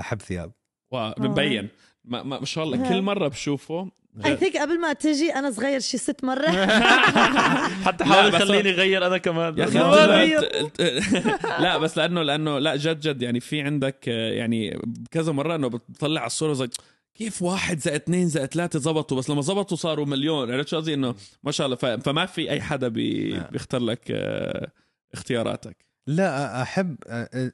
أحب 0.00 0.22
ثياب 0.22 0.52
ومبين 0.90 1.68
ما, 2.04 2.22
ما, 2.22 2.38
ما 2.38 2.44
شاء 2.46 2.64
الله. 2.64 2.88
كل 2.88 3.02
مرة 3.02 3.28
بشوفه. 3.28 3.90
اي 4.24 4.36
ثينك 4.36 4.56
قبل 4.56 4.80
ما 4.80 4.92
تجي 4.92 5.34
أنا 5.34 5.50
صغير 5.50 5.80
شي 5.80 5.98
ست 5.98 6.24
مرات 6.24 6.70
حتى 7.86 8.04
حاول 8.04 8.32
خليني 8.32 8.70
اغير 8.70 9.06
أنا 9.06 9.18
كمان. 9.18 9.58
يا 9.58 9.64
أخي 9.64 9.78
لا 11.62 11.78
بس 11.78 11.98
لأنه 11.98 12.22
لأنه 12.22 12.58
لا 12.58 12.76
جد 12.76 13.00
جد 13.00 13.22
يعني 13.22 13.40
في 13.40 13.60
عندك 13.60 14.08
يعني 14.08 14.78
كذا 15.10 15.32
مرة 15.32 15.54
إنه 15.56 15.68
بتطلع 15.68 16.20
على 16.20 16.26
الصورة 16.26 16.52
زي 16.52 16.68
كيف 17.14 17.42
واحد 17.42 17.78
زائد 17.78 18.00
اثنين 18.02 18.28
زائد 18.28 18.46
ثلاثة 18.48 18.78
زبطوا؟ 18.78 19.16
بس 19.16 19.30
لما 19.30 19.40
زبطوا 19.42 19.76
صاروا 19.76 20.06
مليون. 20.06 20.50
عرفت 20.52 20.68
شو 20.68 20.76
قصدي؟ 20.76 20.94
إنه 20.94 21.14
ما 21.44 21.50
شاء 21.52 21.66
الله. 21.66 21.76
فما 21.96 22.26
في 22.26 22.50
أي 22.50 22.60
حدا 22.60 22.88
بي 22.88 23.36
آه. 23.36 23.48
بيختار 23.50 23.80
لك 23.80 24.00
آه، 24.10 24.70
اختياراتك. 25.14 25.76
لا 26.06 26.62
أحب 26.62 26.96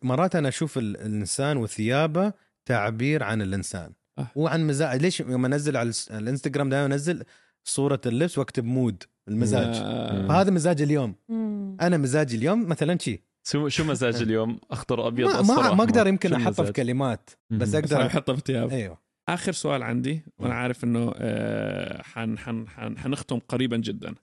مرات 0.02 0.36
أنا 0.36 0.48
أشوف 0.48 0.78
ال- 0.78 0.96
الإنسان 0.96 1.56
وثيابه 1.56 2.32
تعبير 2.66 3.22
عن 3.22 3.42
الإنسان. 3.42 3.92
آه. 4.18 4.26
وعن 4.36 4.66
مزاج. 4.66 5.02
ليش 5.02 5.22
لما 5.22 5.46
انزل 5.46 5.76
على 5.76 5.92
الانستغرام 6.10 6.68
دائما 6.68 6.86
انزل 6.94 7.24
صورة 7.64 8.00
اللبس 8.06 8.38
واكتب 8.38 8.64
mood 8.64 9.02
المزاج. 9.28 9.76
آه. 9.82 10.26
فهذا 10.28 10.50
مزاج 10.50 10.82
اليوم. 10.82 11.14
مم. 11.28 11.76
أنا 11.80 11.96
مزاجي 11.96 12.36
اليوم 12.36 12.68
مثلا 12.68 12.98
شي. 12.98 13.22
شو 13.48 13.68
شو 13.68 13.84
مزاج 13.84 14.22
اليوم؟ 14.22 14.60
أخضر 14.70 15.06
أبيض 15.06 15.28
ما, 15.28 15.40
أصفر 15.40 15.62
ما, 15.62 15.74
ما. 15.74 15.84
أقدر 15.84 16.06
يمكن 16.06 16.32
احطه 16.32 16.64
في؟ 16.64 16.72
كلمات 16.72 17.30
بس 17.50 17.74
أقدر 17.74 18.00
يحطها 18.06 18.34
في 18.34 18.42
ثياب 18.46 18.70
أيوه. 18.70 18.98
آخر 19.28 19.52
سؤال 19.52 19.82
عندي 19.82 20.22
وأنا 20.38 20.54
عارف 20.54 20.84
إنه 20.84 21.12
آه، 21.16 22.02
حن 22.02 22.38
حن 22.38 22.68
حن 22.68 22.98
حنختم 22.98 23.38
قريبا 23.38 23.76
جدا. 23.76 24.14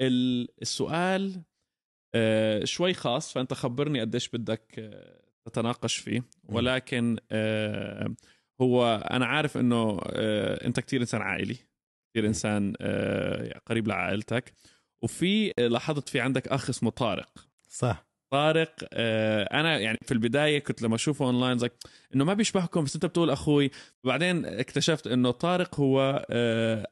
ال- 0.00 0.48
السؤال 0.62 1.42
آه، 2.14 2.64
شوي 2.64 2.94
خاص 2.94 3.32
فأنت 3.32 3.54
خبرني 3.54 4.00
قديش 4.00 4.28
بدك 4.28 4.74
آه، 4.78 5.20
تتناقش 5.44 5.96
فيه. 5.96 6.22
ولكن 6.48 7.16
آه، 7.32 8.14
هو 8.60 9.04
أنا 9.10 9.26
عارف 9.26 9.56
إنه 9.56 10.00
آه، 10.06 10.66
أنت 10.66 10.80
كتير 10.80 11.00
إنسان 11.00 11.22
عائلي 11.22 11.56
كتير 12.10 12.26
إنسان 12.26 12.72
آه، 12.80 13.60
قريب 13.66 13.88
لعائلتك. 13.88 14.52
وفي 15.02 15.52
لاحظت 15.58 16.08
في 16.08 16.20
عندك 16.20 16.48
أخ 16.48 16.68
اسمه 16.70 16.90
طارق. 16.90 17.28
صح. 17.68 18.06
طارق 18.32 18.74
آه، 18.92 19.42
أنا 19.60 19.78
يعني 19.78 19.98
في 20.02 20.12
البداية 20.14 20.58
كنت 20.58 20.82
لما 20.82 20.94
أشوفه 20.94 21.24
اونلاين 21.24 21.58
زي 21.58 21.70
إنه 22.14 22.24
ما 22.24 22.34
بيشبهكم 22.34 22.84
بس 22.84 22.94
أنت 22.94 23.06
بتقول 23.06 23.30
أخوي. 23.30 23.70
وبعدين 24.04 24.46
اكتشفت 24.46 25.06
إنه 25.06 25.30
طارق 25.30 25.80
هو 25.80 26.26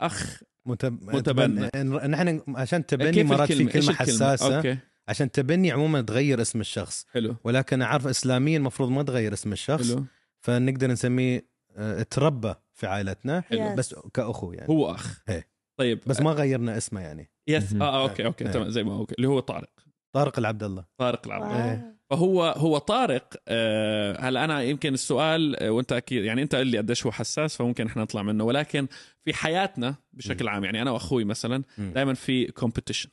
أخ 0.00 0.42
متب... 0.66 1.02
متبنى. 1.02 1.68
تبن- 1.68 2.06
نحن 2.10 2.42
عشان 2.56 2.86
تبني 2.86 3.24
مرات 3.24 3.52
في 3.52 3.64
كلمة؟ 3.64 3.92
حساسة. 3.94 4.56
okay. 4.56 4.78
عشان 5.08 5.30
تبني 5.30 5.70
عموما 5.70 6.00
تغير 6.00 6.40
اسم 6.42 6.60
الشخص. 6.60 7.06
حلو. 7.12 7.36
ولكن 7.44 7.82
أعرف 7.82 8.06
اسلاميا 8.06 8.58
المفروض 8.58 8.90
ما 8.90 9.02
تغير 9.02 9.32
اسم 9.32 9.52
الشخص. 9.52 9.92
حلو. 9.92 10.04
فنقدر 10.40 10.90
نسميه 10.90 11.47
آه، 11.76 12.02
تربى 12.02 12.54
في 12.72 12.86
عائلتنا 12.86 13.40
حلو. 13.40 13.74
Yes. 13.74 13.78
بس 13.78 13.94
كأخو 14.14 14.52
يعني 14.52 14.68
هو 14.68 14.90
أخ 14.90 15.22
إيه. 15.28 15.48
طيب 15.78 16.00
بس 16.06 16.20
ما 16.20 16.32
غيرنا 16.32 16.76
اسمه 16.76 17.00
يعني 17.00 17.30
yes. 17.48 17.74
آه 17.74 17.82
آه، 17.82 18.02
okay 18.02 18.26
okay 18.26 18.44
إيه. 18.44 18.50
تمام 18.52 18.68
زي 18.70 18.84
ما 18.84 18.92
هو 18.92 19.06
اللي 19.18 19.28
هو 19.28 19.40
طارق 19.40 19.70
طارق 20.14 20.38
العبد 20.38 20.62
الله 20.62 20.84
طارق 21.00 21.26
العبد 21.26 21.44
واو. 21.44 21.97
فهو 22.10 22.44
هو 22.44 22.78
طارق 22.78 23.34
آه، 23.48 24.20
هلا 24.20 24.44
أنا 24.44 24.62
يمكن 24.62 24.94
السؤال 24.94 25.56
آه، 25.62 25.70
وأنت 25.70 25.92
أكيد 25.92 26.24
يعني 26.24 26.42
أنت 26.42 26.54
قل 26.54 26.66
لي 26.66 26.78
قديش 26.78 27.06
هو 27.06 27.12
حساس 27.12 27.56
فممكن 27.56 27.86
إحنا 27.86 28.02
نطلع 28.02 28.22
منه 28.22 28.44
ولكن 28.44 28.86
في 29.24 29.34
حياتنا 29.34 29.94
بشكل 30.12 30.48
عام 30.48 30.64
يعني 30.64 30.82
أنا 30.82 30.90
وأخوي 30.90 31.24
مثلا. 31.24 31.62
دائما 31.78 32.14
في 32.14 32.46
competition. 32.46 33.08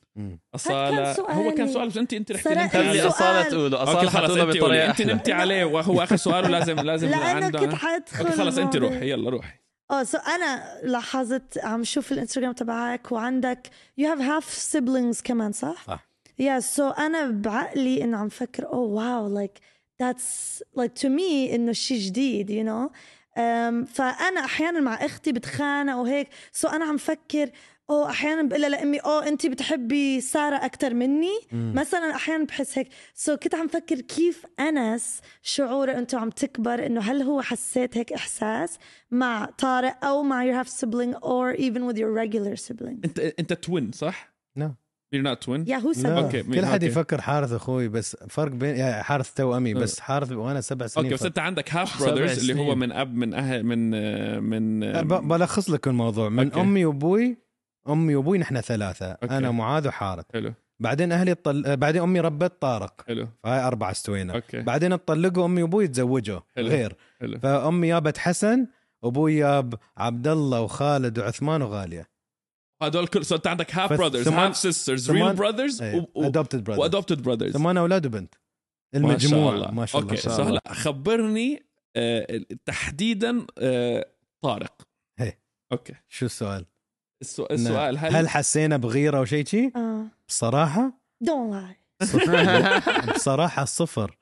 اصاله. 0.56 1.12
هو 1.20 1.52
كان 1.52 1.68
سؤال 1.74 1.90
بس 1.90 1.98
انت 1.98 2.14
أنت 2.14 2.32
رح 2.32 2.42
سرقت 2.42 2.72
تنمتي 2.74 2.78
السؤال. 2.78 2.84
خلي 2.84 2.90
عليه 2.90 3.08
أصالة 3.08 3.50
تقوله 3.50 3.84
أصالة 3.84 4.02
انت 4.02 4.40
قولي. 4.40 4.60
بطريقه 4.60 4.90
أنت 4.90 5.02
نمتي 5.02 5.34
عليه 5.34 5.66
وهو 5.66 6.04
آخر 6.04 6.16
سؤال 6.16 6.46
ولازم 6.46 6.76
لازم 6.76 7.10
لأنه 7.10 7.50
كنت 7.50 7.74
حادخل 7.74 8.32
خلص 8.32 8.58
أنت. 8.58 8.76
روحي 8.76 9.10
يلا 9.12 9.30
روحي 9.30 9.54
آه 9.92 10.04
so 10.04 10.18
أنا 10.18 10.80
لاحظت 10.84 11.58
عم 11.58 11.84
شوف 11.84 12.12
الإنستغرام 12.12 12.52
تبعك 12.52 13.12
وعندك 13.12 13.70
you 13.98 14.10
have 14.10 14.22
half 14.22 14.44
siblings 14.50 15.22
كمان 15.22 15.52
صح؟ 15.52 15.84
صح. 15.88 16.05
yeah 16.40 16.60
so 16.60 16.90
أنا 16.90 17.30
بعقلي 17.30 18.04
إنه 18.04 18.18
عم 18.18 18.30
فكر 18.30 18.66
oh 18.66 18.76
wow 18.78 19.28
like 19.34 19.52
that's 20.02 20.64
like 20.78 20.94
to 20.98 21.10
me 21.10 21.56
إنه 21.56 21.72
شيء 21.72 22.00
جديد 22.00 22.50
you 22.50 22.64
you 22.64 22.68
know? 22.68 22.92
um, 23.38 23.86
فأنا 23.94 24.46
أحيانا 24.46 24.80
مع 24.80 24.94
أختي 25.06 25.32
بتخانق 25.32 25.96
وهيك 25.96 26.28
so 26.52 26.68
أنا 26.68 26.86
عم 26.86 26.98
فكر 26.98 27.50
oh 27.90 28.10
أحيانا 28.10 28.42
بقول 28.44 28.62
لها 28.62 28.70
لأمي 28.70 28.98
oh 29.00 29.28
أنت 29.28 29.46
بتحبي 29.46 30.22
سارة 30.22 30.56
أكثر 30.56 30.94
مني 30.94 31.40
مثلا 31.52 32.16
أحيانا 32.16 32.44
بحس 32.44 32.78
هيك 32.78 32.88
so 33.14 33.38
كنت 33.38 33.56
عم 33.56 33.68
فكر 33.68 34.02
كيف 34.02 34.46
أنس 34.60 35.22
شعوره 35.42 35.92
أنتم 35.92 36.18
عم 36.20 36.30
تكبر 36.30 36.86
إنه 36.86 37.02
هل 37.02 37.22
هو 37.22 37.42
حسيت 37.42 37.98
هيك 37.98 38.14
إحساس 38.14 38.78
مع 39.12 39.46
طارق 39.46 40.06
أو 40.06 40.24
مع 40.24 40.46
your 40.46 40.64
half 40.66 40.72
sibling 40.72 41.16
or 41.16 41.54
even 41.60 41.86
with 41.88 41.98
your 41.98 42.12
regular 42.24 42.56
sibling 42.56 43.00
أنت 43.06 43.20
أنت 43.20 43.54
twin 43.54 43.92
صح؟ 43.92 44.36
No. 44.60 44.85
You're 45.14 45.24
not 45.24 45.46
twin? 45.46 45.70
يا 45.70 45.78
هو 45.78 45.94
okay، 46.06 46.44
كل 46.44 46.66
حد 46.66 46.74
okay. 46.74 46.86
يفكر 46.86 47.22
حارث 47.22 47.52
أخوي 47.52 47.88
بس 47.88 48.18
فرق 48.30 48.52
بين 48.52 48.76
يعني 48.76 49.04
حارث 49.04 49.34
توأمي 49.34 49.74
بس 49.74 50.00
حارث 50.00 50.32
وأنا 50.32 50.62
سبع 50.62 50.88
سنين 50.88 51.06
okay 51.06 51.16
بس. 51.16 51.26
أنت 51.26 51.40
عندك 51.40 51.74
half 51.74 51.90
سبع 51.90 52.12
brothers 52.12 52.50
اللي 52.50 52.62
هو. 52.62 52.76
من 52.76 52.92
أب 52.92 53.14
من 53.14 53.34
أهل 53.34 53.64
من 53.64 53.92
آه، 53.96 54.40
من 54.40 54.84
أه، 54.84 55.00
آه، 55.00 55.02
بلخص 55.04 55.70
لك 55.70 55.88
الموضوع. 55.88 56.30
من 56.30 56.46
okay. 56.46 56.62
أمي 56.62 56.86
وأبوي 56.86 57.38
أمي 57.90 58.16
وأبوي 58.16 58.38
نحن 58.38 58.62
ثلاثة 58.62 59.06
okay. 59.12 59.38
أنا 59.38 59.52
معاذ 59.52 59.88
وحارث. 59.88 60.26
حلو. 60.34 60.54
بعدين 60.80 61.12
أهلي 61.12 61.34
طل... 61.36 61.78
بعدين 61.78 62.02
أمي 62.02 62.20
ربت 62.20 62.62
طارق. 62.62 63.02
حلو. 63.08 63.28
فهاي 63.44 63.68
اربعه 63.68 63.92
استوينا 63.92 64.36
okay 64.36 64.62
بعدين 64.62 64.94
اتطلقوا 64.94 65.46
أمي 65.46 65.64
وأبوي 65.64 65.88
تزوجوا. 65.88 66.40
حلو. 66.56 66.68
غير. 66.68 66.96
حلو. 67.20 67.40
فأمي 67.40 67.88
جابت 67.88 68.18
حسن 68.18 68.68
أبوي 69.04 69.40
جاب 69.40 69.74
عبد 69.98 70.28
الله 70.28 70.62
وخالد 70.62 71.20
وعثمان 71.20 71.62
وغالية. 71.62 72.15
هدول 72.88 73.08
كل 73.08 73.22
انت 73.32 73.48
عندك 73.48 73.76
half 73.76 73.94
brothers 73.94 74.28
half 74.28 74.58
sisters 74.58 75.08
ثمان- 75.08 75.24
real 75.28 75.36
brothers 75.36 75.82
adopted 76.18 76.64
brother 76.64 76.82
و 76.82 76.87
adopted 76.87 77.22
brothers 77.22 77.54
ثمان 77.54 77.78
أولاد 77.78 78.06
وبنت. 78.06 78.36
ما 78.94 79.00
شاء 79.00 79.10
المجموع 79.12 79.54
الله. 79.54 79.72
ما 79.72 79.86
شاء 79.86 80.02
الله. 80.02 80.12
okay 80.12 80.22
شاء 80.22 80.42
الله. 80.42 80.50
هلا 80.52 80.62
خبرني 80.74 81.66
آه، 81.96 82.46
تحديدا 82.66 83.46
آه، 83.60 84.06
طارق. 84.44 84.88
هي. 85.20 85.38
okay. 85.72 85.94
شو 86.10 86.26
السؤال؟ 86.26 86.66
السؤال, 87.22 87.52
السؤال 87.52 87.98
هل, 87.98 88.16
هل 88.16 88.30
حسينا 88.30 88.78
بغيرة 88.78 89.18
أو 89.18 89.26
شيء 89.26 89.46
شي؟ 89.46 89.72
آه. 89.76 90.08
بصراحة؟ 90.28 91.02
Don't 91.24 91.54
lie. 91.54 92.06
صفر. 92.06 93.14
بصراحة 93.16 93.66
صفر. 93.66 94.18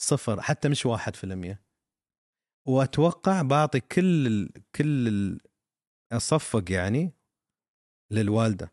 صفر. 0.00 0.40
حتى 0.40 0.68
مش 0.68 0.86
واحد 0.86 1.16
في 1.16 1.24
المية. 1.24 1.62
وأتوقع 2.68 3.42
بعطي 3.42 3.80
كل 3.80 4.26
ال... 4.26 4.50
كل 4.74 5.08
ال... 5.08 5.40
أصفق 6.12 6.72
يعني. 6.72 7.12
للوالدة. 8.10 8.72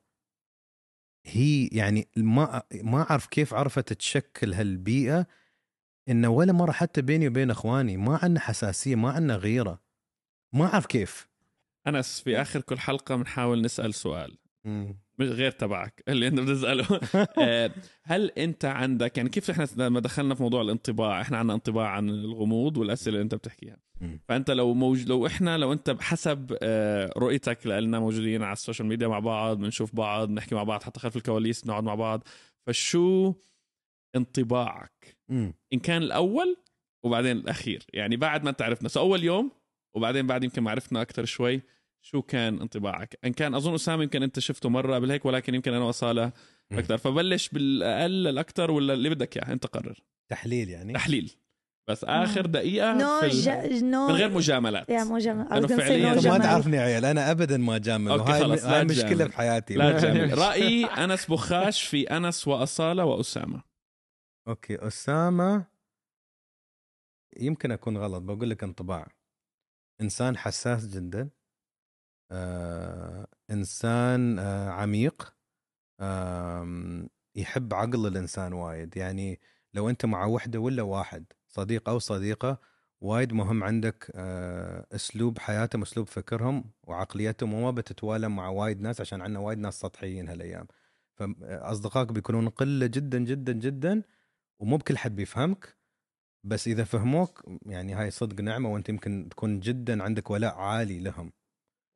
هي 1.26 1.68
يعني 1.68 2.08
ما 2.18 2.64
ما 2.74 3.02
أعرف 3.12 3.28
كيف 3.28 3.54
عرفت 3.54 3.94
تشكل 3.94 4.54
هالبيئة 4.54 5.28
إنه 6.10 6.30
ولا 6.30 6.54
مرة 6.54 6.72
حتى 6.72 7.02
بيني 7.02 7.28
وبين 7.28 7.52
إخواني 7.52 7.98
ما 7.98 8.20
عندنا 8.24 8.40
حساسية 8.40 8.96
ما 8.96 9.12
عندنا 9.12 9.36
غيرة. 9.36 9.82
ما 10.54 10.66
أعرف 10.66 10.86
كيف. 10.86 11.30
أنس 11.88 12.22
في 12.22 12.42
آخر 12.42 12.62
كل 12.62 12.80
حلقة 12.80 13.16
بنحاول 13.16 13.62
نسأل 13.62 13.94
سؤال. 13.94 14.38
مش 15.20 15.28
غير 15.28 15.52
تبعك 15.52 16.04
اللي 16.08 16.28
أنت 16.28 16.40
بتسأله. 16.40 17.00
آه، 17.44 17.72
هل 18.04 18.30
أنت 18.30 18.66
عندك 18.66 19.18
يعني 19.18 19.30
كيف 19.30 19.50
إحنا 19.50 19.68
لما 19.78 20.00
دخلنا 20.00 20.36
في 20.36 20.44
موضوع 20.44 20.62
الانطباع 20.62 21.22
إحنا 21.22 21.38
عندنا 21.38 21.54
انطباع 21.54 21.88
عن 21.90 22.10
الغموض 22.10 22.78
والأسئلة 22.78 23.16
اللي 23.16 23.24
أنت 23.24 23.36
بتحكيها؟ 23.36 23.74
مم. 23.74 23.93
فأنت 24.28 24.52
لو 24.52 24.74
موج... 24.74 25.08
لو 25.08 25.28
إحنا 25.28 25.58
لو 25.58 25.74
أنت 25.74 25.90
بحسب 25.90 26.58
آه، 26.62 27.14
رؤيتك 27.18 27.68
لنا 27.68 28.00
موجودين 28.00 28.44
على 28.44 28.54
ال 28.54 28.59
social 28.59 28.88
media 28.88 29.08
مع 29.08 29.20
بعض 29.20 29.58
بنشوف 29.58 29.96
بعض 29.96 30.28
بنحكي 30.28 30.56
مع 30.56 30.64
بعض 30.64 30.84
حتى 30.84 31.00
خلف 31.00 31.18
الكواليس 31.18 31.68
نقعد 31.68 31.84
مع 31.84 31.96
بعض 31.96 32.28
فشو 32.68 33.34
انطباعك. 34.16 35.18
إن 35.74 35.80
كان 35.84 36.04
الأول 36.04 36.58
وبعدين 37.06 37.38
الأخير. 37.38 37.86
يعني 37.94 38.18
بعد 38.18 38.44
ما 38.44 38.50
أنت 38.50 38.62
عرفنا. 38.62 38.90
so 38.90 39.00
أول 39.00 39.24
يوم 39.24 39.52
وبعدين 39.96 40.28
بعد 40.28 40.44
يمكن 40.44 40.62
ما 40.62 40.72
عرفنا 40.72 41.02
أكثر 41.02 41.26
شوي 41.26 41.62
شو 42.06 42.22
كان 42.22 42.62
انطباعك. 42.62 43.20
إن 43.26 43.34
كان 43.34 43.56
أظن 43.56 43.74
أسامة 43.74 44.04
يمكن 44.04 44.24
أنت 44.24 44.40
شفته 44.40 44.70
مرة 44.70 44.96
قبل 44.96 45.12
هيك 45.12 45.26
ولكن 45.26 45.56
يمكن 45.56 45.74
أنا 45.74 45.86
وأصالة. 45.86 46.32
أكثر 46.72 46.98
فبلش 46.98 47.50
بالأقل 47.50 48.28
الاكثر 48.28 48.72
ولا 48.72 48.94
اللي 48.94 49.10
بدك 49.10 49.38
إياه. 49.38 49.54
أنت 49.54 49.66
قرر. 49.66 50.00
تحليل 50.32 50.70
يعني؟ 50.70 50.94
تحليل. 50.94 51.32
بس 51.90 52.04
آخر 52.04 52.46
دقيقة 52.46 52.94
no 52.94 53.20
في 53.20 53.26
ال- 53.26 53.32
ج... 53.80 53.84
no 53.84 54.08
من 54.08 54.14
غير 54.16 54.30
مجاملات. 54.30 54.90
yeah 54.90 55.04
مجامل 55.04 55.50
لأنه 55.50 55.68
فعلياً 55.68 56.14
ما. 56.32 56.38
تعرفني 56.38 56.78
يا 56.78 56.82
عيال 56.82 57.06
أنا 57.06 57.32
ابدا 57.32 57.58
ما 57.58 57.78
جامل 57.78 58.20
خلص، 58.26 58.64
هاي 58.66 58.86
مشكلة 58.86 59.08
تجامل. 59.10 59.32
في 59.32 59.38
حياتي. 59.38 59.74
لا 59.76 59.92
تجامل. 60.00 60.38
رأيي 60.38 60.86
أنس 60.86 61.26
بخاش 61.32 61.84
في 61.84 62.04
أنس 62.18 62.48
وأصالة 62.48 63.06
وأسامة. 63.06 63.64
okay 64.48 64.88
أسامة. 64.88 65.66
يمكن 67.38 67.72
أكون 67.72 67.98
غلط 67.98 68.22
بقول 68.22 68.50
لك 68.50 68.64
انطباع. 68.64 69.08
إنسان 70.02 70.38
حساس 70.38 70.88
جدا. 70.88 71.30
آه، 72.32 73.28
إنسان 73.52 74.40
آه، 74.40 74.70
عميق. 74.70 75.36
آم، 76.02 77.10
يحب 77.36 77.74
عقل 77.74 78.08
الإنسان 78.08 78.54
وايد. 78.54 78.98
يعني 78.98 79.40
لو 79.74 79.90
أنت 79.90 80.06
مع 80.06 80.26
وحدة 80.26 80.60
ولا 80.60 80.82
واحد 80.84 81.26
صديق 81.56 81.90
أو 81.90 82.00
صديقة 82.00 82.60
وايد 83.02 83.34
مهم 83.34 83.64
عندك 83.64 84.12
آه، 84.16 84.86
أسلوب 84.92 85.40
حياتهم 85.40 85.82
أسلوب 85.82 86.08
فكرهم 86.08 86.72
وعقليتهم 86.84 87.54
وما 87.54 87.72
بتتوالم 87.72 88.36
مع 88.36 88.50
وايد 88.50 88.82
ناس 88.82 89.02
عشان 89.02 89.22
عندنا 89.22 89.40
وايد 89.40 89.60
ناس 89.60 89.80
سطحيين 89.80 90.30
هالأيام. 90.30 90.68
فاصدقائك 91.16 92.12
بيكونون 92.12 92.50
قلة 92.50 92.86
جدا 92.88 93.20
جدا 93.20 93.54
جدا 93.54 94.04
ومو 94.60 94.78
بكل 94.78 94.98
حد 94.98 95.16
بيفهمك. 95.16 95.78
بس 96.44 96.68
إذا 96.68 96.84
فهموك 96.84 97.44
يعني 97.66 97.94
هاي 97.94 98.12
صدق 98.12 98.42
نعمة 98.42 98.74
وأنت 98.74 98.90
يمكن 98.90 99.30
تكون 99.32 99.60
جدا 99.60 100.04
عندك 100.04 100.32
ولاء 100.32 100.56
عالي 100.56 101.00
لهم. 101.00 101.34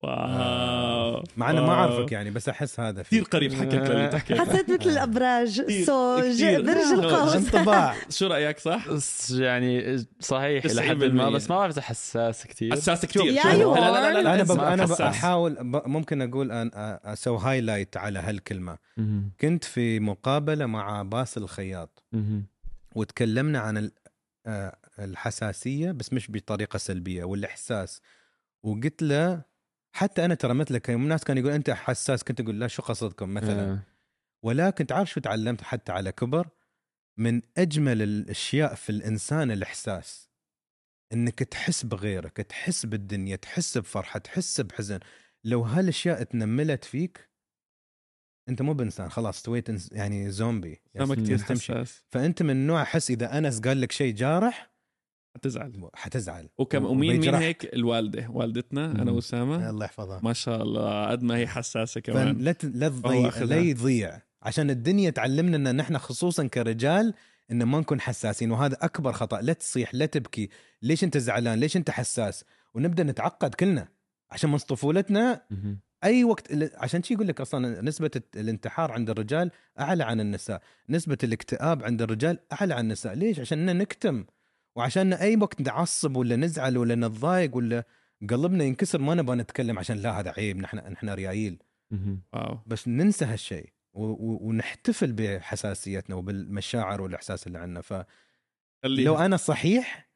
wow 0.03 1.23
مع 1.37 1.49
إنه 1.49 1.61
ما. 1.65 1.73
أعرفك 1.73 2.11
يعني 2.11 2.31
بس 2.31 2.49
أحس 2.49 2.79
هذا 2.79 3.01
كثير 3.01 3.23
قريب 3.23 3.53
حكيت 3.53 3.73
للي 3.89 4.07
تحكي 4.07 4.35
حسيت 4.41 4.71
مثل 4.71 4.89
الأبراج 4.89 5.81
so. 5.85 6.15
برج. 6.17 6.43
القوس 6.43 7.35
انطباع 7.35 7.95
شو 8.09 8.27
رأيك 8.27 8.59
صح؟ 8.59 8.85
يعني 9.31 9.97
صحيح 10.19 10.65
إلى 10.65 10.81
90% 10.81 10.89
حد 10.89 11.03
ما 11.03 11.29
بس 11.29 11.49
ما 11.49 11.55
بعرف 11.57 11.73
إذا 11.73 11.81
حساس 11.81 12.47
كثير 12.47 12.71
حساس 12.71 13.05
كثير 13.05 13.25
yeah 13.25 13.41
شوف. 13.43 13.53
you 13.53 13.75
لا 13.75 13.79
لا 13.79 14.13
لا 14.13 14.21
لا, 14.21 14.43
لا 14.43 14.73
أنا. 14.73 14.73
أنا. 14.73 14.85
بحاول. 14.85 15.57
ممكن 15.63 16.21
أقول 16.21 16.51
أن 16.51 16.71
أسوي 17.05 17.39
highlight 17.39 17.97
على 17.97 18.19
هالكلمة 18.19 18.77
كنت 19.41 19.63
في 19.63 19.99
مقابلة 19.99 20.65
مع 20.65 21.01
باسل 21.03 21.43
الخياط 21.43 22.03
وتكلمنا 22.95 23.59
عن 23.59 23.89
آه، 24.47 24.77
الحساسية 24.99 25.91
بس 25.91 26.13
مش 26.13 26.31
بطريقة 26.31 26.77
سلبية 26.77 27.23
والإحساس 27.23 28.01
وقلت 28.63 29.01
له 29.03 29.41
حتى 29.97 30.25
أنا 30.25 30.35
ترى 30.35 30.53
مثلك 30.53 30.89
يوم 30.89 31.03
الناس 31.03 31.23
كانوا 31.23 31.41
يقول 31.41 31.53
أنت 31.53 31.69
حساس 31.69 32.23
كنت 32.23 32.39
أقول 32.41 32.59
لا 32.59 32.67
شو 32.67 32.81
قصدكم 32.81 33.33
مثلا؟ 33.33 33.71
آه. 33.73 33.79
ولكن 34.43 34.87
تعرف 34.87 35.09
شو 35.09 35.19
تعلمت 35.19 35.61
حتى 35.61 35.91
على 35.91 36.11
كبر؟ 36.11 36.49
من 37.19 37.41
أجمل 37.57 38.01
الأشياء 38.01 38.75
في 38.75 38.89
الإنسان 38.89 39.51
الإحساس 39.51 40.29
إنك 41.13 41.39
تحس 41.39 41.85
بغيرك 41.85 42.37
تحس 42.37 42.85
بالدنيا 42.85 43.35
تحس 43.35 43.77
بفرحة 43.77 44.19
تحس 44.19 44.61
بحزن. 44.61 44.99
لو 45.43 45.61
هالأشياء 45.61 46.23
تنملت 46.23 46.83
فيك 46.85 47.29
أنت 48.49 48.61
مو 48.61 48.73
بإنسان 48.73 49.09
خلاص 49.09 49.35
استويت 49.37 49.71
إنس- 49.71 49.89
يعني 49.91 50.31
زومبي. 50.31 50.81
يس. 50.95 51.45
تمشي. 51.45 51.73
فأنت 52.09 52.43
من 52.43 52.67
نوع 52.67 52.81
أحس 52.81 53.11
إذا 53.11 53.37
أنس 53.37 53.59
قال 53.61 53.81
لك 53.81 53.91
شيء 53.91 54.13
جارح 54.15 54.71
حتزعل. 55.37 55.89
حتزعل. 55.93 56.49
وكم 56.57 56.85
ومين 56.85 57.19
مين. 57.19 57.35
هيك؟ 57.35 57.73
الوالدة 57.73 58.27
والدتنا 58.29 58.85
أنا 58.85 59.03
مم. 59.03 59.15
وأسامة. 59.15 59.69
الله 59.69 59.85
يحفظها. 59.85 60.19
ما 60.23 60.33
شاء 60.33 60.63
الله 60.63 61.07
قد 61.07 61.23
ما 61.23 61.37
هي 61.37 61.47
حساسة 61.47 62.01
كمان. 62.01 62.37
لا 62.37 62.87
هو 62.87 63.29
تضيع. 63.29 63.43
لا 63.43 63.57
يضيع. 63.57 64.21
عشان 64.41 64.69
الدنيا 64.69 65.09
تعلمنا 65.09 65.69
إن 65.71 65.75
نحن 65.75 65.97
خصوصا 65.97 66.47
كرجال 66.47 67.13
إن 67.51 67.63
ما 67.63 67.79
نكون 67.79 68.01
حساسين 68.01 68.51
وهذا 68.51 68.77
أكبر 68.81 69.11
خطأ. 69.11 69.41
لا 69.41 69.53
تصيح 69.53 69.95
لا 69.95 70.05
تبكي. 70.05 70.49
ليش 70.81 71.03
أنت 71.03 71.17
زعلان؟ 71.17 71.59
ليش 71.59 71.77
أنت 71.77 71.89
حساس؟ 71.89 72.43
ونبدأ 72.73 73.03
نتعقد 73.03 73.55
كلنا 73.55 73.87
عشان 74.31 74.49
من 74.49 74.57
طفولتنا. 74.57 75.41
أي 76.03 76.23
وقت 76.23 76.51
ال- 76.51 76.71
عشان 76.75 77.03
شي 77.03 77.13
يقول 77.13 77.27
لك 77.27 77.41
أصلا 77.41 77.81
نسبة 77.81 78.11
الانتحار 78.35 78.91
عند 78.91 79.09
الرجال 79.09 79.51
أعلى 79.79 80.03
عن 80.03 80.19
النساء. 80.19 80.61
نسبة 80.89 81.17
الاكتئاب 81.23 81.83
عند 81.83 82.01
الرجال 82.01 82.39
أعلى 82.53 82.73
عن 82.73 82.83
النساء. 82.85 83.13
ليش؟ 83.13 83.39
عشان 83.39 83.77
نكتم. 83.77 84.25
وعشان 84.77 85.13
أي 85.13 85.35
وقت 85.35 85.61
نعصب 85.61 86.15
ولا 86.15 86.35
نزعل 86.35 86.77
ولا 86.77 86.95
نتضايق 86.95 87.55
ولا 87.55 87.83
قلبنا 88.29 88.63
ينكسر 88.63 89.01
ما 89.01 89.15
نبغى 89.15 89.35
نتكلم 89.35 89.79
عشان 89.79 89.97
لا 89.97 90.19
هذا 90.19 90.33
عيب 90.37 90.57
نحن 90.57 90.77
نحن 90.77 91.09
ريايل. 91.09 91.59
بس 92.67 92.87
ننسى 92.87 93.25
هالشيء 93.25 93.69
ونحتفل 93.93 95.11
بحساسيتنا 95.11 96.15
وبالمشاعر 96.15 97.01
والإحساس 97.01 97.47
اللي 97.47 97.59
عندنا. 97.59 97.81
فلو 97.81 98.05
خليها. 98.83 99.25
أنا 99.25 99.37
صحيح 99.37 100.09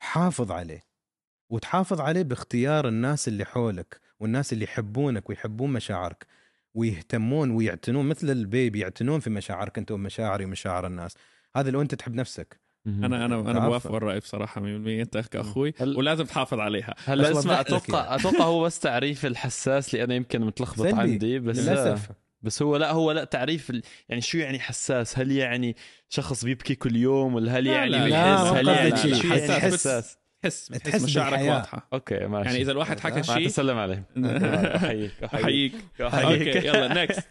حافظ 0.00 0.52
عليه. 0.52 0.82
وتحافظ 1.50 2.00
عليه 2.00 2.22
باختيار 2.22 2.88
الناس 2.88 3.28
اللي 3.28 3.44
حولك 3.44 4.00
والناس 4.20 4.52
اللي 4.52 4.64
يحبونك 4.64 5.28
ويحبون 5.28 5.72
مشاعرك 5.72 6.26
ويهتمون 6.74 7.50
ويعتنون 7.50 8.08
مثل 8.08 8.30
ال 8.30 8.40
baby 8.40 8.80
يعتنون 8.80 9.20
في 9.20 9.30
مشاعرك 9.30 9.78
أنت 9.78 9.90
ومشاعري 9.90 10.44
ومشاعر 10.44 10.86
الناس. 10.86 11.16
هذا 11.56 11.70
لو 11.70 11.82
أنت 11.82 11.94
تحب 11.94 12.14
نفسك. 12.14 12.60
أنا 12.86 13.24
أنا 13.24 13.40
أنا. 13.40 13.58
بوافق 13.68 13.94
الرأي 13.94 14.18
بصراحة 14.18 14.60
100% 14.60 14.64
أنت 14.64 15.18
كاخوي 15.18 15.74
هل- 15.80 15.96
ولازم 15.96 16.24
تحافظ 16.24 16.58
عليها. 16.60 16.94
هلا 17.04 17.30
بس 17.30 17.36
اسمع 17.36 17.60
أتوقع 17.60 18.14
أتوقع 18.14 18.44
هو 18.44 18.62
بس 18.64 18.78
تعريف 18.80 19.26
الحساس 19.26 19.94
اللي 19.94 20.04
أنا 20.04 20.14
يمكن 20.14 20.40
متلخبط. 20.40 20.94
عندي 20.94 21.38
بس 21.38 21.58
للأسف. 21.58 22.10
بس 22.42 22.62
هو 22.62 22.76
لا 22.76 22.92
هو 22.92 23.12
لا 23.12 23.24
تعريف 23.24 23.70
ال... 23.70 23.82
يعني 24.08 24.20
شو 24.22 24.38
يعني 24.38 24.58
حساس؟ 24.60 25.18
هل 25.18 25.32
يعني 25.32 25.76
شخص 26.08 26.44
بيبكي 26.44 26.74
كل 26.74 26.96
يوم 26.96 27.34
ولا 27.34 27.58
هل 27.58 27.66
يعني 27.66 27.90
لا، 27.90 27.96
لا، 27.96 28.04
بيحس؟ 28.04 28.52
هل 28.52 28.68
يعني 28.68 28.96
شيء. 28.96 29.14
شو 29.14 29.28
يعني 29.28 29.40
حساس. 29.52 29.74
حساس؟ 29.74 30.16
تحس 30.42 30.66
تحس 30.68 31.02
مشاعرك. 31.04 31.38
واضحة. 31.40 31.88
okay 31.92 32.26
ماشي. 32.26 32.48
يعني 32.50 32.62
إذا 32.62 32.72
الواحد 32.72 33.00
حكى 33.00 33.22
شيء 33.22 33.46
تسلم 33.48 33.78
عليه 33.78 34.04
أحييك 34.76 35.12
أحييك. 35.24 35.72
أحييك. 36.00 36.48
okay 36.56 36.68
يلا 36.68 37.02
next 37.04 37.28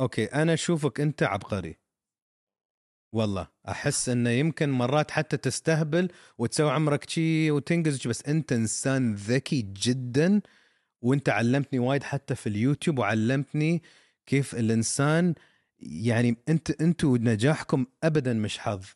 okay 0.00 0.24
أنا 0.24 0.54
أشوفك 0.54 1.00
أنت 1.00 1.22
عبقري. 1.22 1.76
والله 3.12 3.48
أحس 3.68 4.08
انه 4.08 4.30
يمكن 4.30 4.70
مرات 4.70 5.10
حتى 5.10 5.36
تستهبل 5.36 6.08
وتسوي 6.38 6.70
عمرك 6.70 7.10
شي 7.10 7.50
وتنقز 7.50 8.06
بس 8.06 8.22
أنت 8.26 8.52
إنسان 8.52 9.14
ذكي 9.14 9.62
جدا 9.62 10.40
وأنت 11.02 11.28
علمتني 11.28 11.78
وايد 11.78 12.02
حتى 12.02 12.34
في 12.34 12.48
اليوتيوب 12.48 12.98
وعلمتني 12.98 13.82
كيف 14.26 14.54
الإنسان 14.54 15.34
يعني 15.80 16.36
أنت 16.48 16.80
أنتوا 16.80 17.18
نجاحكم 17.18 17.86
ابدا 18.04 18.32
مش 18.32 18.58
حظ 18.58 18.86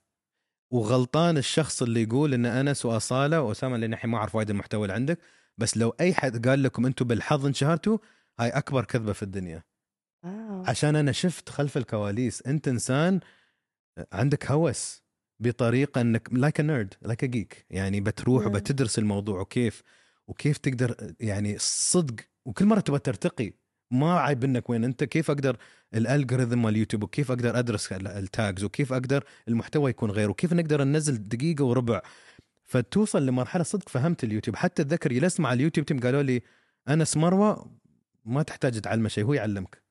وغلطان 0.71 1.39
الشخص 1.39 1.83
اللي 1.83 2.03
يقول 2.03 2.35
إن 2.35 2.47
انس 2.47 2.85
واصاله 2.87 3.41
وأسامة 3.43 3.77
لأن 3.77 3.93
الحين 3.93 4.11
ما 4.11 4.19
أعرف 4.19 4.35
وايد 4.35 4.51
المحتوى 4.51 4.83
اللي 4.83 4.95
عندك 4.95 5.19
بس 5.59 5.77
لو 5.77 5.95
أي 6.01 6.15
حد 6.15 6.49
قال 6.49 6.63
لكم 6.63 6.87
أنتوا 6.87 7.07
بالحظ 7.07 7.47
انشهرتوا 7.47 7.99
هاي 8.41 8.49
أكبر 8.49 8.85
كذبة 8.85 9.13
في 9.13 9.23
الدنيا 9.23 9.63
wow. 10.25 10.65
عشان 10.67 10.97
أنا 10.97 11.13
شفت 11.13 11.49
خلف 11.49 11.77
الكواليس 11.77 12.43
أنت 12.43 12.69
إنسان 12.69 13.21
عندك 14.13 14.51
هوس 14.51 15.03
بطريقة 15.41 16.01
إنك 16.01 16.29
like 16.33 16.61
a 16.61 16.63
nerd 16.63 16.95
like 17.03 17.25
a 17.25 17.27
geek 17.27 17.67
يعني 17.71 18.01
بتروح. 18.01 18.47
وبتدرس 18.47 18.99
الموضوع 18.99 19.41
وكيف 19.41 19.83
وكيف 20.27 20.59
تقدر 20.59 21.15
يعني 21.21 21.57
صدق 21.59 22.15
وكل 22.45 22.65
مرة 22.65 22.81
تبغى 22.81 22.99
ترتقي. 22.99 23.53
ما 23.91 24.21
عيب 24.21 24.45
إنك 24.45 24.71
وين 24.71 24.85
أنت 24.85 25.05
كيف 25.05 25.31
أقدر 25.31 25.57
ال 25.95 26.01
algorithm 26.01 26.63
مال 26.63 26.73
اليوتيوب 26.73 27.03
وكيف 27.03 27.31
أقدر 27.31 27.59
أدرس 27.59 27.93
ال- 27.93 28.07
ال 28.07 28.18
tags 28.18 28.65
وكيف 28.65 28.93
أقدر 28.93 29.25
المحتوى 29.49 29.91
يكون 29.91 30.11
غير 30.11 30.31
وكيف 30.31 30.53
نقدر 30.53 30.85
ننزل 30.85 31.29
دقيقة 31.29 31.65
وربع. 31.65 32.01
فتوصل 32.65 33.27
لمرحلة 33.27 33.63
صدق 33.63 33.89
فهمت 33.89 34.25
اليوتيوب. 34.25 34.57
حتى 34.57 34.83
اتذكر 34.83 35.13
جلست 35.13 35.41
مع 35.41 35.53
اليوتيوب 35.53 35.87
تيم 35.87 36.01
قالوا 36.01 36.23
لي 36.23 36.43
أنس 36.89 37.17
مروة 37.17 37.71
ما 38.25 38.43
تحتاج 38.43 38.81
تعلمه 38.81 39.09
شيء 39.09 39.25
هو 39.25 39.35
يعلمك. 39.35 39.82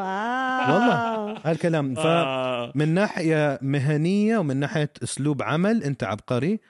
والله. 0.00 1.38
هالكلام. 1.44 1.94
ف 1.94 1.98
آه. 1.98 2.72
من 2.74 2.94
ناحية 2.94 3.58
مهنية 3.62 4.38
ومن 4.38 4.56
ناحية 4.56 4.92
أسلوب 5.02 5.42
عمل 5.42 5.82
أنت 5.82 6.04
عبقري. 6.04 6.60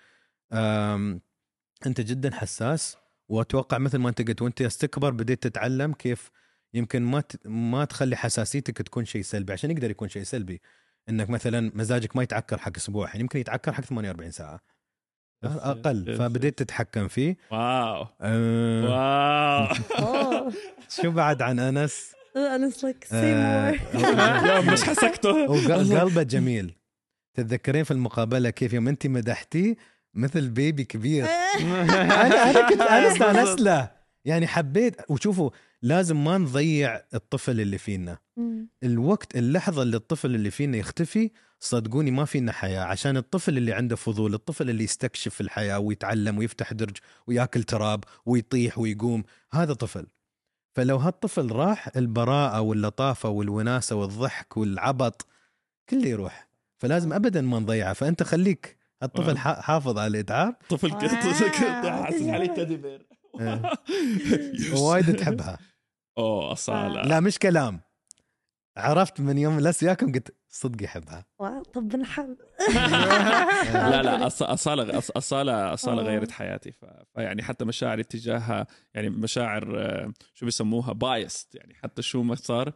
أم، 0.52 1.20
أنت 1.86 2.00
جدا 2.00 2.34
حساس. 2.34 2.96
وأتوقع 3.28 3.78
مثل 3.78 3.98
ما 3.98 4.08
أنت 4.08 4.28
قلت 4.28 4.42
وأنت 4.42 4.62
تكبر 4.62 5.10
بديت 5.10 5.42
تتعلم 5.42 5.92
كيف 5.92 6.30
يمكن 6.74 7.02
ما 7.02 7.20
ت... 7.20 7.46
ما 7.46 7.84
تخلي 7.84 8.16
حساسيتك 8.16 8.76
تكون 8.78 9.04
شيء 9.04 9.22
سلبي. 9.22 9.52
عشان 9.52 9.70
يقدر 9.70 9.90
يكون 9.90 10.08
شيء 10.08 10.22
سلبي 10.22 10.60
إنك 11.08 11.30
مثلا 11.30 11.72
مزاجك 11.74 12.16
ما 12.16 12.22
يتعكر 12.22 12.58
حق 12.58 12.72
أسبوع. 12.76 13.08
يعني 13.08 13.20
يمكن 13.20 13.38
يتعكر 13.38 13.72
حق 13.72 13.84
48 13.84 14.30
ساعة. 14.30 14.60
أقل. 15.44 16.16
فبديت 16.18 16.58
تتحكم 16.58 17.08
فيه. 17.08 17.36
واو. 17.50 18.06
أه... 18.20 18.84
واو. 18.84 20.50
شو 20.88 21.10
بعد 21.10 21.42
عن 21.42 21.58
أنس؟ 21.58 22.15
أنا 22.36 22.66
لك 22.84 23.04
See 23.04 23.34
more 23.34 24.72
مش 24.72 24.82
حسكته 24.82 25.30
وق- 25.30 25.72
قلبه 26.00 26.22
جميل. 26.22 26.74
تتذكرين 27.34 27.84
في 27.84 27.90
المقابلة 27.90 28.50
كيف 28.50 28.72
يوم 28.72 28.88
انت 28.88 29.06
مدحتيه 29.06 29.76
مثل 30.14 30.48
بيبي 30.48 30.84
كبير. 30.84 31.24
أنا 31.60 32.50
أنا 32.50 32.68
كنت 32.68 32.80
أنا 32.80 33.08
استأنست 33.12 33.60
له. 33.60 33.90
يعني 34.24 34.46
حبيت 34.46 34.96
وشوفوا 35.10 35.50
لازم 35.82 36.24
ما 36.24 36.38
نضيع 36.38 37.00
الطفل 37.14 37.60
اللي 37.60 37.78
فينا. 37.78 38.18
الوقت 38.82 39.36
اللحظة 39.36 39.82
اللي 39.82 39.96
الطفل 39.96 40.34
اللي 40.34 40.50
فينا 40.50 40.76
يختفي 40.76 41.30
صدقوني 41.60 42.10
ما 42.10 42.24
فينا 42.24 42.52
حياة. 42.52 42.80
عشان 42.84 43.16
الطفل 43.16 43.56
اللي 43.56 43.72
عنده 43.72 43.96
فضول 43.96 44.34
الطفل 44.34 44.70
اللي 44.70 44.84
يستكشف 44.84 45.40
الحياة 45.40 45.78
ويتعلم 45.78 46.38
ويفتح 46.38 46.72
درج 46.72 46.96
وياكل 47.26 47.62
تراب 47.62 48.04
ويطيح 48.26 48.78
ويقوم 48.78 49.24
هذا 49.52 49.72
طفل. 49.72 50.06
فلو 50.76 50.96
هالطفل 50.96 51.52
راح 51.52 51.88
البراءة 51.96 52.60
واللطافة 52.60 53.28
والوناسة 53.28 53.96
والضحك 53.96 54.56
والعبط 54.56 55.26
كله 55.90 56.06
يروح. 56.08 56.48
فلازم 56.78 57.12
ابدا 57.12 57.40
ما 57.40 57.58
نضيعه. 57.58 57.92
فأنت 57.92 58.22
خليك 58.22 58.76
الطفل 59.02 59.30
آه. 59.30 59.34
ح- 59.34 59.60
حافظ 59.60 59.98
على 59.98 60.06
الإتعاب. 60.06 60.54
طفل 60.68 60.90
كنت 60.92 61.04
حاسس 61.04 62.28
حالي 62.28 62.46
تeddy 62.48 62.80
بير 62.82 63.06
آه. 63.40 63.72
وايد 64.82 65.16
تحبها. 65.16 65.58
أوه 66.18 66.52
أصالة. 66.52 67.02
لا 67.02 67.20
مش 67.20 67.38
كلام. 67.38 67.80
عرفت 68.76 69.20
من 69.20 69.38
يوم 69.38 69.60
لست 69.60 69.82
وياكم 69.82 70.12
قلت 70.12 70.34
صدق 70.48 70.82
يحبها. 70.84 71.24
طب 71.74 71.88
بنحب. 71.88 72.36
لا 73.74 74.02
لا 74.02 74.18
أص- 74.28 74.42
أصالة 74.42 75.00
أص- 75.00 75.10
أصالة 75.16 75.74
أصالة. 75.74 76.02
غيرت 76.02 76.30
حياتي. 76.30 76.72
فيعني 77.14 77.42
حتى 77.42 77.64
مشاعري 77.64 78.02
تجاهها 78.02 78.66
يعني 78.94 79.10
مشاعر 79.10 79.80
آه، 79.80 80.12
شو 80.34 80.44
بيسموها 80.44 80.92
biased 80.92 81.54
يعني 81.54 81.74
حتى 81.74 82.02
شو 82.02 82.22
ما 82.22 82.34
صار. 82.34 82.72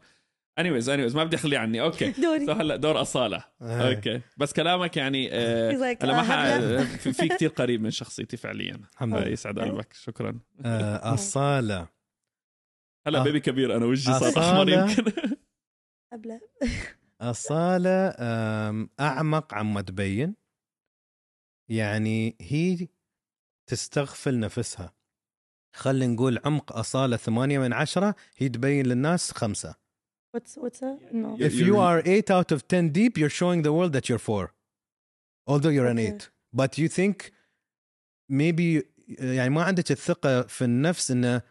Anyways 0.61 0.85
anyways 0.85 1.15
ما 1.17 1.25
بدي 1.25 1.37
اخلي 1.37 1.57
عني. 1.57 1.81
أوكي. 1.81 2.11
دوري. 2.23 2.47
so 2.47 2.53
هلا 2.53 2.77
دور 2.77 3.01
أصالة. 3.01 3.45
آه. 3.63 3.95
أوكي. 3.95 4.21
بس 4.37 4.53
كلامك 4.53 4.97
يعني 4.97 5.29
آه، 5.33 5.97
أنا 6.03 6.13
ما 6.13 6.57
آه،. 6.81 6.83
في 6.85 7.29
كثير 7.29 7.49
قريب 7.49 7.83
من 7.83 7.91
شخصيتي 7.91 8.37
فعليا. 8.37 8.81
الحمد 8.93 9.19
لله. 9.19 9.29
يسعد 9.29 9.59
قلبك. 9.59 9.93
شكرا. 9.93 10.39
أصالة. 11.03 11.89
هلا. 13.07 13.23
بيبي 13.23 13.41
كبير. 13.41 13.77
أنا 13.77 13.87
وجهي 13.87 14.19
صار. 14.19 14.39
أحمر 14.39 14.69
يمكن. 14.69 15.13
أصالة 17.21 18.15
آم، 18.19 18.91
أعمق 19.01 19.55
عما 19.55 19.81
تبين 19.81 20.35
يعني 21.71 22.37
هي 22.41 22.89
تستغفل 23.67 24.41
نفسها. 24.41 24.95
خلينا 25.77 26.13
نقول 26.15 26.41
عمق 26.45 26.73
أصالة 26.73 27.17
ثمانية 27.17 27.59
من 27.59 27.73
عشرة 27.73 28.15
هي 28.37 28.49
تبين 28.49 28.87
للناس 28.87 29.33
خمسة. 29.33 29.75
What's 30.37 30.57
what's 30.57 30.79
that? 30.81 31.13
No. 31.13 31.37
If 31.39 31.55
you 31.55 31.77
are 31.79 32.01
8 32.03 32.31
out 32.31 32.53
of 32.53 32.69
10 32.69 32.93
deep 32.93 33.19
you're 33.19 33.29
showing 33.41 33.63
the 33.63 33.73
world 33.73 33.93
that 33.93 34.09
you're 34.09 34.19
4 34.19 34.55
although 35.49 35.71
you're 35.71 35.87
an 35.87 35.99
Okay. 35.99 36.11
8 36.13 36.31
but 36.53 36.79
you 36.79 36.89
think 36.89 37.33
maybe 38.33 38.83
يعني 39.09 39.51
ما 39.51 39.63
عندك 39.63 39.91
الثقة 39.91 40.43
في 40.43 40.65
النفس 40.65 41.11
انه 41.11 41.43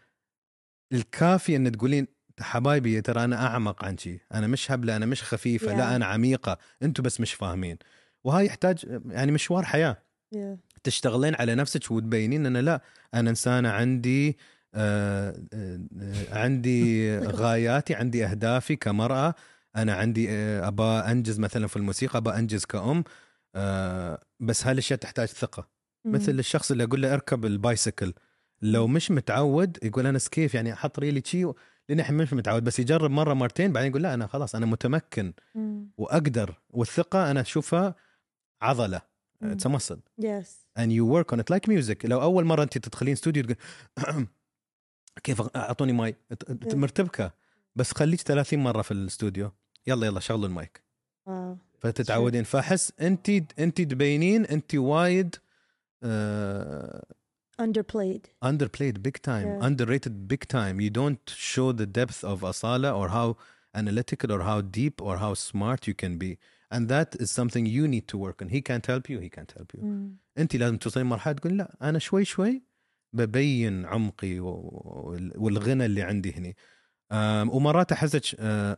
الكافي 0.92 1.56
إن 1.56 1.72
تقولين 1.72 2.06
حبايبي 2.40 3.00
ترى 3.00 3.24
أنا 3.24 3.46
أعمق 3.46 3.84
عن 3.84 3.98
شي؟ 3.98 4.20
أنا 4.34 4.46
مش 4.46 4.72
هبلة 4.72 4.96
أنا 4.96 5.06
مش 5.06 5.22
خفيفة 5.22 5.66
Yeah. 5.74 5.78
لا 5.78 5.96
أنا 5.96 6.06
عميقة. 6.06 6.58
أنتم 6.82 7.02
بس 7.02 7.20
مش 7.20 7.34
فاهمين. 7.34 7.78
وهاي 8.24 8.46
يحتاج 8.46 9.00
يعني 9.08 9.32
مشوار 9.32 9.64
حياة. 9.64 10.02
Yeah. 10.34 10.38
تشتغلين 10.82 11.34
على 11.34 11.54
نفسك 11.54 11.90
وتبينين 11.90 12.46
ان 12.46 12.56
لا 12.56 12.82
أنا 13.14 13.30
إنسانة 13.30 13.68
عندي 13.70 14.38
آه 14.74 15.42
آه 15.54 15.80
عندي 16.30 17.10
غاياتي 17.40 17.94
عندي 17.94 18.24
أهدافي 18.26 18.76
كمرأة. 18.76 19.34
أنا 19.76 19.94
عندي 19.94 20.26
آه 20.30 20.68
ابى 20.68 20.82
أنجز 20.82 21.38
مثلا 21.40 21.66
في 21.66 21.76
الموسيقى 21.76 22.18
ابى 22.18 22.30
أنجز 22.30 22.64
كأم. 22.64 23.04
آه 23.54 24.20
بس 24.40 24.66
هالاشياء 24.66 24.98
تحتاج 24.98 25.28
ثقة. 25.28 25.68
مثل 26.04 26.38
الشخص 26.38 26.70
اللي 26.70 26.84
أقول 26.84 27.02
له 27.02 27.12
اركب 27.14 27.44
ال 27.46 27.53
bicycle. 27.53 28.12
لو 28.62 28.86
مش 28.86 29.10
متعود 29.10 29.78
يقول 29.82 30.06
أنا 30.06 30.18
كيف؟ 30.30 30.54
يعني 30.54 30.72
أحط 30.72 30.98
ريلي 30.98 31.22
شي 31.24 31.52
لأن 31.90 32.00
الحين 32.00 32.16
مش 32.16 32.32
متعود 32.32 32.64
بس 32.64 32.78
يجرب 32.78 33.10
مرة 33.10 33.34
مرتين 33.34 33.72
بعدين 33.72 33.90
يقول 33.90 34.02
لا 34.02 34.14
أنا 34.14 34.26
خلاص 34.26 34.54
أنا 34.54 34.66
متمكن 34.66 35.32
مم. 35.54 35.90
وأقدر 35.96 36.54
والثقة 36.70 37.30
أنا 37.30 37.40
أشوفها 37.40 37.94
عضلة. 38.62 39.02
It's 39.42 39.66
muscle 39.66 40.00
yes. 40.22 40.46
And 40.78 40.90
you 40.92 41.04
work 41.04 41.36
on 41.36 41.40
it 41.40 41.54
like 41.54 41.68
music. 41.70 42.04
لو 42.04 42.22
أول 42.22 42.44
مرة 42.44 42.62
أنت 42.62 42.78
تدخلين 42.78 43.12
استوديو 43.12 43.42
تقول 43.44 43.56
كيف 45.24 45.56
أعطوني 45.56 45.92
ماي. 45.92 46.16
مرتبكة. 46.72 47.32
بس 47.76 47.92
خليك 47.92 48.20
30 48.20 48.58
مرة 48.58 48.82
في 48.82 48.90
الاستوديو 48.90 49.52
يلا 49.86 50.06
يلا 50.06 50.20
شغلوا 50.20 50.46
المايك. 50.46 50.82
فتتعودين. 51.78 52.44
فأحس 52.44 52.92
انت 53.00 53.28
انت 53.58 53.80
تبينين 53.80 54.44
انت 54.44 54.74
وايد 54.74 55.36
uh, 56.04 56.08
underplayed 57.64 58.22
underplayed 58.50 58.96
big 59.08 59.16
time 59.30 59.46
Yeah. 59.50 59.66
underrated 59.68 60.14
big 60.32 60.42
time 60.58 60.74
you 60.86 60.90
don't 61.00 61.24
show 61.52 61.66
the 61.80 61.88
depth 61.98 62.18
of 62.32 62.36
Asala 62.52 62.90
or 63.00 63.06
how 63.18 63.28
analytical 63.80 64.28
or 64.36 64.40
how 64.50 64.58
deep 64.78 64.96
or 65.06 65.14
how 65.24 65.32
smart 65.48 65.80
you 65.88 65.94
can 66.02 66.14
be 66.24 66.30
and 66.74 66.82
that 66.94 67.08
is 67.22 67.28
something 67.40 67.64
you 67.76 67.84
need 67.94 68.06
to 68.12 68.16
work 68.26 68.36
on 68.42 68.46
he 68.56 68.60
can't 68.68 68.86
help 68.92 69.04
you 69.12 69.18
he 69.26 69.30
can't 69.36 69.52
help 69.58 69.70
you 69.74 69.82
مم. 69.84 70.16
انت 70.38 70.56
لازم 70.56 70.76
توصلين 70.76 71.06
مرحله 71.06 71.32
تقول 71.34 71.56
لا 71.56 71.76
أنا 71.82 71.98
شوي 71.98 72.24
شوي 72.24 72.62
ببين 73.12 73.86
عمقي 73.86 74.40
والغنى 74.40 75.84
اللي 75.84 76.02
عندي 76.02 76.56
أم، 77.12 77.50
ومرات 77.50 77.92
احسك 77.92 78.22
أه، 78.38 78.76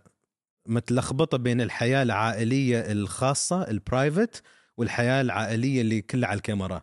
متلخبطه 0.66 1.38
بين 1.38 1.60
الحياة 1.60 2.02
العائليه 2.02 2.78
الخاصه 2.92 3.62
ال 3.70 3.79
private 3.79 4.42
والحياة 4.76 5.20
العائليه 5.20 5.80
اللي 5.80 6.00
كلها 6.02 6.28
على 6.28 6.36
الكاميرا 6.36 6.82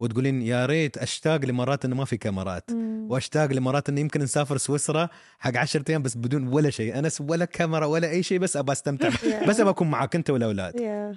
وتقولين 0.00 0.42
يا 0.42 0.66
ريت 0.66 0.98
أشتاق 0.98 1.44
لمرات 1.44 1.84
إنه 1.84 1.96
ما 1.96 2.04
في 2.04 2.16
كاميرات. 2.16 2.70
مم. 2.70 3.06
وأشتاق 3.10 3.52
لمرات 3.52 3.88
إنه 3.88 4.00
يمكن 4.00 4.22
نسافر 4.22 4.56
سويسرا 4.56 5.08
حق 5.38 5.56
10 5.56 5.84
أيام 5.90 6.02
بس 6.02 6.16
بدون 6.16 6.48
ولا 6.48 6.70
شيء. 6.70 6.98
انس 6.98 7.20
ولا 7.20 7.44
كاميرا 7.44 7.86
ولا 7.86 8.10
أي 8.10 8.22
شيء 8.22 8.38
بس 8.38 8.56
أبى 8.56 8.72
أستمتع. 8.72 9.10
Yeah. 9.16 9.48
بس 9.48 9.60
أبى 9.60 9.70
أكون 9.70 9.90
معك 9.90 10.16
أنت 10.16 10.30
والأولاد. 10.30 10.74
Yeah. 10.76 11.16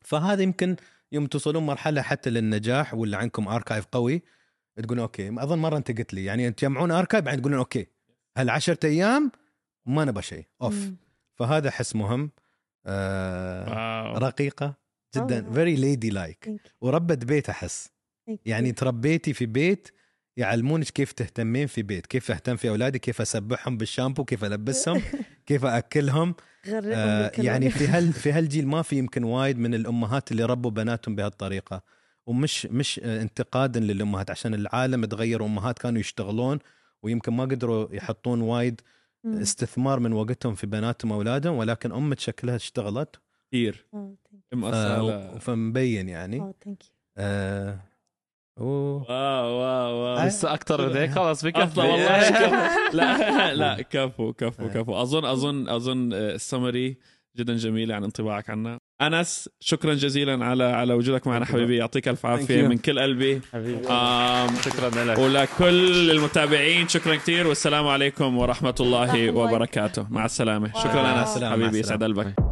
فهذا 0.00 0.42
يمكن 0.42 0.76
يوم 1.12 1.26
توصلون 1.26 1.66
مرحلة 1.66 2.02
حتى 2.02 2.30
للنجاح 2.30 2.94
ولا 2.94 3.18
عندكم 3.18 3.48
archive 3.48 3.84
قوي 3.92 4.22
تقولون 4.82 5.02
أوكي. 5.02 5.28
أظن 5.28 5.58
مرة 5.58 5.76
أنت 5.76 5.98
قلت 5.98 6.14
لي 6.14 6.24
يعني 6.24 6.50
تجمعون 6.50 6.90
archive 6.90 7.24
بعدين 7.24 7.40
تقولون 7.40 7.58
أوكي. 7.58 7.86
هالعشرة 8.36 8.78
أيام؟ 8.84 9.32
ما 9.86 10.04
نبى 10.04 10.22
شيء. 10.22 10.44
أوف. 10.62 10.74
مم. 10.74 10.96
فهذا 11.34 11.70
حس 11.70 11.96
مهم. 11.96 12.30
آه 12.86 14.04
واو. 14.12 14.18
رقيقة 14.18 14.74
جدا. 15.16 15.50
Very 15.52 15.74
lady 15.76 16.10
like. 16.10 16.50
وربة 16.80 17.24
بيت 17.24 17.48
أحس. 17.50 17.95
يعني 18.46 18.72
تربيتي 18.72 19.32
في 19.32 19.46
بيت 19.46 19.88
يعلمونك 20.36 20.86
كيف 20.86 21.12
تهتمين 21.12 21.66
في 21.66 21.82
بيت 21.82 22.06
كيف 22.06 22.30
أهتم 22.30 22.56
في 22.56 22.68
أولادي 22.68 22.98
كيف 22.98 23.20
أسبحهم 23.20 23.76
بالشامبو 23.76 24.24
كيف 24.24 24.44
ألبسهم 24.44 25.02
كيف 25.46 25.64
أكلهم. 25.64 26.34
غرقهم 26.68 26.92
آه. 26.98 27.32
يعني 27.38 27.70
في 27.70 27.86
هال 27.86 28.12
في 28.12 28.32
هالجيل 28.36 28.66
ما 28.66 28.82
في 28.82 28.96
يمكن 28.98 29.24
وايد 29.24 29.58
من 29.58 29.74
الأمهات 29.74 30.32
اللي 30.32 30.44
ربوا 30.44 30.70
بناتهم 30.70 31.14
بهالطريقة. 31.16 31.82
ومش 32.26 32.66
مش 32.66 33.00
آه، 33.04 33.22
انتقادا 33.22 33.80
للأمهات 33.80 34.30
عشان 34.30 34.54
العالم 34.54 35.04
تغير 35.04 35.42
وأمهات 35.42 35.78
كانوا 35.78 36.00
يشتغلون 36.00 36.58
ويمكن 37.02 37.32
ما 37.32 37.44
قدروا 37.44 37.94
يحطون 37.94 38.40
وايد. 38.40 38.80
استثمار 39.26 40.00
من 40.00 40.12
وقتهم 40.12 40.54
في 40.54 40.66
بناتهم 40.66 41.10
وأولادهم 41.10 41.56
ولكن 41.56 41.92
أمك 41.92 42.18
شكلها 42.20 42.56
اشتغلت. 42.56 43.16
كثير. 43.48 43.86
Oh, 43.94 44.64
آه 44.64 45.38
فمبين 45.38 46.08
يعني. 46.08 46.40
Oh, 46.40 46.68
thank 46.68 46.84
you. 46.86 46.90
آه 47.16 47.78
أوه. 48.60 49.06
واو 49.10 49.60
واو 49.60 49.96
واو. 49.96 50.26
لسه 50.26 50.54
أكثر 50.54 50.88
من 50.88 50.96
هيك؟ 50.96 51.10
خلص 51.10 51.44
بكفي 51.44 51.80
والله. 51.80 52.30
لا 52.98 53.54
لا 53.60 53.82
كفو 53.82 54.28
آه. 54.28 54.32
كفو 54.32 54.68
كفو. 54.68 55.02
أظن 55.02 55.24
أظن 55.24 55.68
أظن 55.68 56.12
السمري 56.12 56.96
جدا 57.36 57.56
جميلة 57.56 57.94
عن 57.94 58.04
انطباعك 58.04 58.50
عنا 58.50 58.78
أنس 59.02 59.48
شكرا 59.60 59.94
جزيلا 59.94 60.44
على 60.44 60.64
على 60.64 60.94
وجودك 60.94 61.26
معنا 61.26 61.44
حبيبي. 61.44 61.76
يعطيك 61.76 62.08
الف 62.08 62.26
عافية. 62.26 62.62
من 62.68 62.78
كل 62.78 62.98
قلبي. 62.98 63.40
حبيبي. 63.52 63.88
آم، 63.88 64.48
شكرا 64.64 65.04
لك. 65.04 65.18
ولكل 65.18 66.10
المتابعين 66.10 66.88
شكرا 66.88 67.14
كثير 67.14 67.46
والسلام 67.46 67.86
عليكم 67.86 68.36
ورحمة 68.38 68.74
الله. 68.80 69.30
وبركاته. 69.30 70.06
مع 70.10 70.24
السلامة. 70.24 70.70
شكرا. 70.72 71.22
أنس. 71.22 71.44
حبيبي. 71.44 71.78
يسعد 71.78 72.02
قلبك. 72.04 72.45